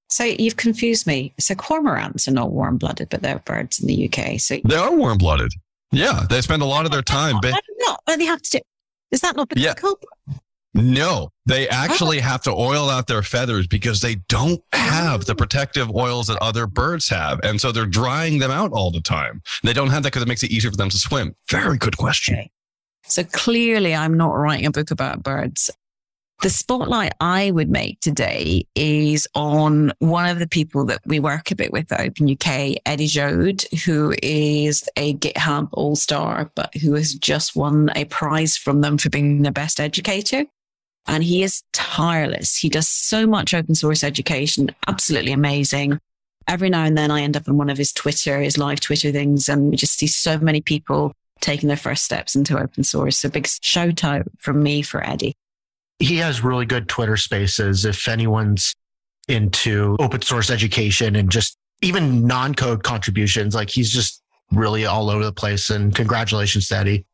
So 0.09 0.23
you've 0.23 0.57
confused 0.57 1.05
me. 1.05 1.35
So 1.39 1.53
cormorants 1.53 2.27
are 2.27 2.31
not 2.31 2.51
warm 2.51 2.77
blooded, 2.77 3.09
but 3.09 3.21
they're 3.21 3.37
birds 3.37 3.79
in 3.79 3.85
the 3.87 4.09
UK. 4.11 4.39
So 4.39 4.57
They 4.65 4.75
are 4.77 4.95
warm 4.95 5.19
blooded. 5.19 5.51
Yeah, 5.91 6.25
they 6.27 6.41
spend 6.41 6.63
a 6.63 6.65
lot 6.65 6.85
of 6.85 6.91
their 6.91 7.03
time. 7.03 7.39
Ba- 7.39 7.53
not 7.77 8.01
they 8.17 8.25
have 8.25 8.41
to 8.41 8.57
do. 8.57 8.59
Is 9.11 9.21
that 9.21 9.35
not 9.35 9.47
Yeah. 9.55 9.75
biblical? 9.75 9.99
No, 10.73 11.31
they 11.45 11.67
oh. 11.67 11.71
actually 11.71 12.19
have 12.19 12.41
to 12.43 12.51
oil 12.51 12.89
out 12.89 13.07
their 13.07 13.23
feathers 13.23 13.67
because 13.67 14.01
they 14.01 14.15
don't 14.27 14.61
have 14.71 15.25
the 15.25 15.33
oh. 15.33 15.35
protective 15.35 15.93
oils 15.95 16.27
that 16.27 16.37
other 16.41 16.67
birds 16.67 17.09
have. 17.09 17.39
And 17.43 17.59
so 17.59 17.71
they're 17.71 17.85
drying 17.85 18.39
them 18.39 18.51
out 18.51 18.71
all 18.71 18.91
the 18.91 19.01
time. 19.01 19.41
They 19.63 19.73
don't 19.73 19.89
have 19.89 20.03
that 20.03 20.09
because 20.09 20.23
it 20.23 20.27
makes 20.27 20.43
it 20.43 20.51
easier 20.51 20.71
for 20.71 20.77
them 20.77 20.89
to 20.89 20.97
swim. 20.97 21.35
Very 21.49 21.77
good 21.77 21.97
question. 21.97 22.35
Okay. 22.35 22.51
So 23.05 23.23
clearly, 23.23 23.95
I'm 23.95 24.17
not 24.17 24.37
writing 24.37 24.67
a 24.67 24.71
book 24.71 24.91
about 24.91 25.23
birds. 25.23 25.71
The 26.41 26.49
spotlight 26.49 27.13
I 27.19 27.51
would 27.51 27.69
make 27.69 27.99
today 27.99 28.65
is 28.73 29.27
on 29.35 29.91
one 29.99 30.29
of 30.29 30.39
the 30.39 30.47
people 30.47 30.85
that 30.85 31.01
we 31.05 31.19
work 31.19 31.51
a 31.51 31.55
bit 31.55 31.73
with 31.73 31.91
at 31.91 31.99
Open 31.99 32.31
UK, 32.31 32.77
Eddie 32.85 33.07
Jaoude, 33.07 33.65
who 33.83 34.15
is 34.23 34.87
a 34.95 35.15
GitHub 35.15 35.67
all 35.73 35.97
star, 35.97 36.49
but 36.55 36.73
who 36.75 36.93
has 36.93 37.13
just 37.13 37.57
won 37.57 37.89
a 37.93 38.05
prize 38.05 38.55
from 38.55 38.79
them 38.79 38.97
for 38.97 39.09
being 39.09 39.41
the 39.41 39.51
best 39.51 39.81
educator. 39.81 40.45
And 41.09 41.23
he 41.23 41.41
is 41.41 41.63
tireless. 41.73 42.55
He 42.55 42.69
does 42.69 42.87
so 42.87 43.25
much 43.25 43.55
open 43.55 43.73
source 43.73 44.03
education, 44.03 44.69
absolutely 44.87 45.31
amazing. 45.31 45.99
Every 46.47 46.69
now 46.69 46.83
and 46.83 46.95
then 46.95 47.09
I 47.09 47.21
end 47.21 47.35
up 47.35 47.47
on 47.49 47.57
one 47.57 47.69
of 47.69 47.79
his 47.79 47.91
Twitter, 47.91 48.39
his 48.39 48.59
live 48.59 48.79
Twitter 48.79 49.11
things, 49.11 49.49
and 49.49 49.71
we 49.71 49.75
just 49.75 49.97
see 49.97 50.05
so 50.05 50.37
many 50.37 50.61
people 50.61 51.13
taking 51.41 51.67
their 51.67 51.77
first 51.77 52.03
steps 52.03 52.35
into 52.35 52.59
open 52.59 52.83
source. 52.83 53.17
So 53.17 53.29
big 53.29 53.47
shout 53.61 54.03
out 54.03 54.27
from 54.37 54.61
me 54.61 54.83
for 54.83 55.03
Eddie. 55.03 55.33
He 55.97 56.17
has 56.17 56.43
really 56.43 56.67
good 56.67 56.87
Twitter 56.87 57.17
spaces. 57.17 57.85
If 57.85 58.07
anyone's 58.07 58.75
into 59.27 59.97
open 59.99 60.21
source 60.21 60.51
education 60.51 61.15
and 61.15 61.31
just 61.31 61.57
even 61.81 62.27
non 62.27 62.53
code 62.53 62.83
contributions, 62.83 63.55
like 63.55 63.71
he's 63.71 63.91
just 63.91 64.21
really 64.51 64.85
all 64.85 65.09
over 65.09 65.25
the 65.25 65.33
place. 65.33 65.71
And 65.71 65.93
congratulations, 65.95 66.71
Eddie. 66.71 67.05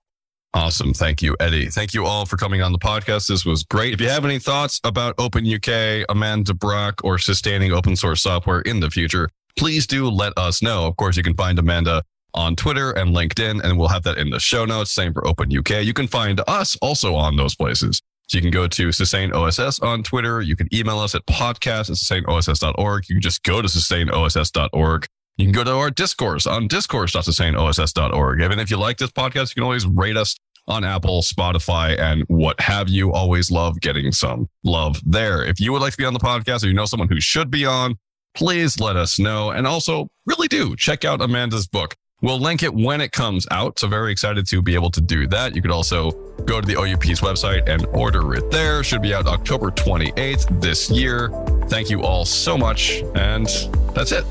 Awesome. 0.55 0.93
Thank 0.93 1.21
you, 1.21 1.35
Eddie. 1.37 1.67
Thank 1.67 1.93
you 1.93 2.05
all 2.05 2.25
for 2.25 2.37
coming 2.37 2.61
on 2.61 2.71
the 2.71 2.79
podcast. 2.79 3.27
This 3.27 3.43
was 3.43 3.63
great. 3.63 3.93
If 3.93 3.99
you 3.99 4.07
have 4.07 4.23
any 4.23 4.39
thoughts 4.39 4.79
about 4.85 5.13
Open 5.17 5.45
UK, 5.45 6.05
Amanda 6.07 6.53
Brock, 6.53 7.01
or 7.03 7.17
sustaining 7.17 7.73
open 7.73 7.97
source 7.97 8.21
software 8.21 8.61
in 8.61 8.79
the 8.79 8.89
future, 8.89 9.29
please 9.57 9.85
do 9.85 10.09
let 10.09 10.31
us 10.37 10.61
know. 10.61 10.85
Of 10.85 10.95
course, 10.95 11.17
you 11.17 11.23
can 11.23 11.35
find 11.35 11.59
Amanda 11.59 12.03
on 12.33 12.55
Twitter 12.55 12.91
and 12.91 13.13
LinkedIn, 13.13 13.61
and 13.65 13.77
we'll 13.77 13.89
have 13.89 14.03
that 14.03 14.17
in 14.17 14.29
the 14.29 14.39
show 14.39 14.63
notes. 14.63 14.91
Same 14.91 15.13
for 15.13 15.27
Open 15.27 15.55
UK. 15.55 15.83
You 15.83 15.93
can 15.93 16.07
find 16.07 16.39
us 16.47 16.77
also 16.81 17.15
on 17.15 17.35
those 17.35 17.53
places. 17.53 18.01
So 18.29 18.37
you 18.37 18.41
can 18.41 18.51
go 18.51 18.65
to 18.65 18.91
Sustain 18.93 19.33
OSS 19.33 19.79
on 19.79 20.03
Twitter. 20.03 20.41
You 20.41 20.55
can 20.55 20.73
email 20.73 20.99
us 20.99 21.15
at 21.15 21.25
podcast 21.25 21.89
at 21.89 21.97
sustainoss.org. 21.97 23.09
You 23.09 23.15
can 23.15 23.21
just 23.21 23.43
go 23.43 23.61
to 23.61 23.67
sustainoss.org. 23.67 25.07
You 25.37 25.45
can 25.45 25.51
go 25.51 25.65
to 25.65 25.73
our 25.73 25.91
discourse 25.91 26.47
on 26.47 26.69
discourse.sustainoss.org. 26.69 28.41
And 28.41 28.61
if 28.61 28.71
you 28.71 28.77
like 28.77 28.97
this 28.97 29.11
podcast, 29.11 29.49
you 29.49 29.55
can 29.55 29.63
always 29.63 29.85
rate 29.85 30.15
us 30.15 30.37
on 30.67 30.83
Apple, 30.83 31.21
Spotify, 31.21 31.97
and 31.99 32.23
what 32.27 32.59
have 32.59 32.89
you. 32.89 33.11
Always 33.13 33.51
love 33.51 33.79
getting 33.81 34.11
some 34.11 34.49
love 34.63 35.01
there. 35.05 35.43
If 35.43 35.59
you 35.59 35.71
would 35.71 35.81
like 35.81 35.91
to 35.91 35.97
be 35.97 36.05
on 36.05 36.13
the 36.13 36.19
podcast 36.19 36.63
or 36.63 36.67
you 36.67 36.73
know 36.73 36.85
someone 36.85 37.09
who 37.09 37.21
should 37.21 37.51
be 37.51 37.65
on, 37.65 37.97
please 38.33 38.79
let 38.79 38.95
us 38.95 39.19
know. 39.19 39.51
And 39.51 39.65
also, 39.67 40.07
really 40.25 40.47
do 40.47 40.75
check 40.75 41.05
out 41.05 41.21
Amanda's 41.21 41.67
book. 41.67 41.95
We'll 42.21 42.39
link 42.39 42.63
it 42.63 42.73
when 42.73 43.01
it 43.01 43.11
comes 43.11 43.45
out. 43.51 43.77
So, 43.77 43.87
very 43.87 44.11
excited 44.11 44.47
to 44.47 44.61
be 44.61 44.73
able 44.73 44.89
to 44.91 45.01
do 45.01 45.27
that. 45.27 45.55
You 45.55 45.61
could 45.61 45.71
also 45.71 46.11
go 46.45 46.61
to 46.61 46.67
the 46.67 46.79
OUP's 46.79 47.21
website 47.21 47.67
and 47.67 47.85
order 47.87 48.33
it 48.33 48.49
there. 48.51 48.83
Should 48.83 49.01
be 49.01 49.13
out 49.13 49.27
October 49.27 49.69
28th 49.71 50.61
this 50.61 50.89
year. 50.89 51.29
Thank 51.67 51.89
you 51.89 52.03
all 52.03 52.25
so 52.25 52.57
much. 52.57 53.03
And 53.15 53.47
that's 53.93 54.11
it. 54.11 54.23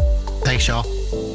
Thanks, 0.44 0.66
y'all. 0.66 1.33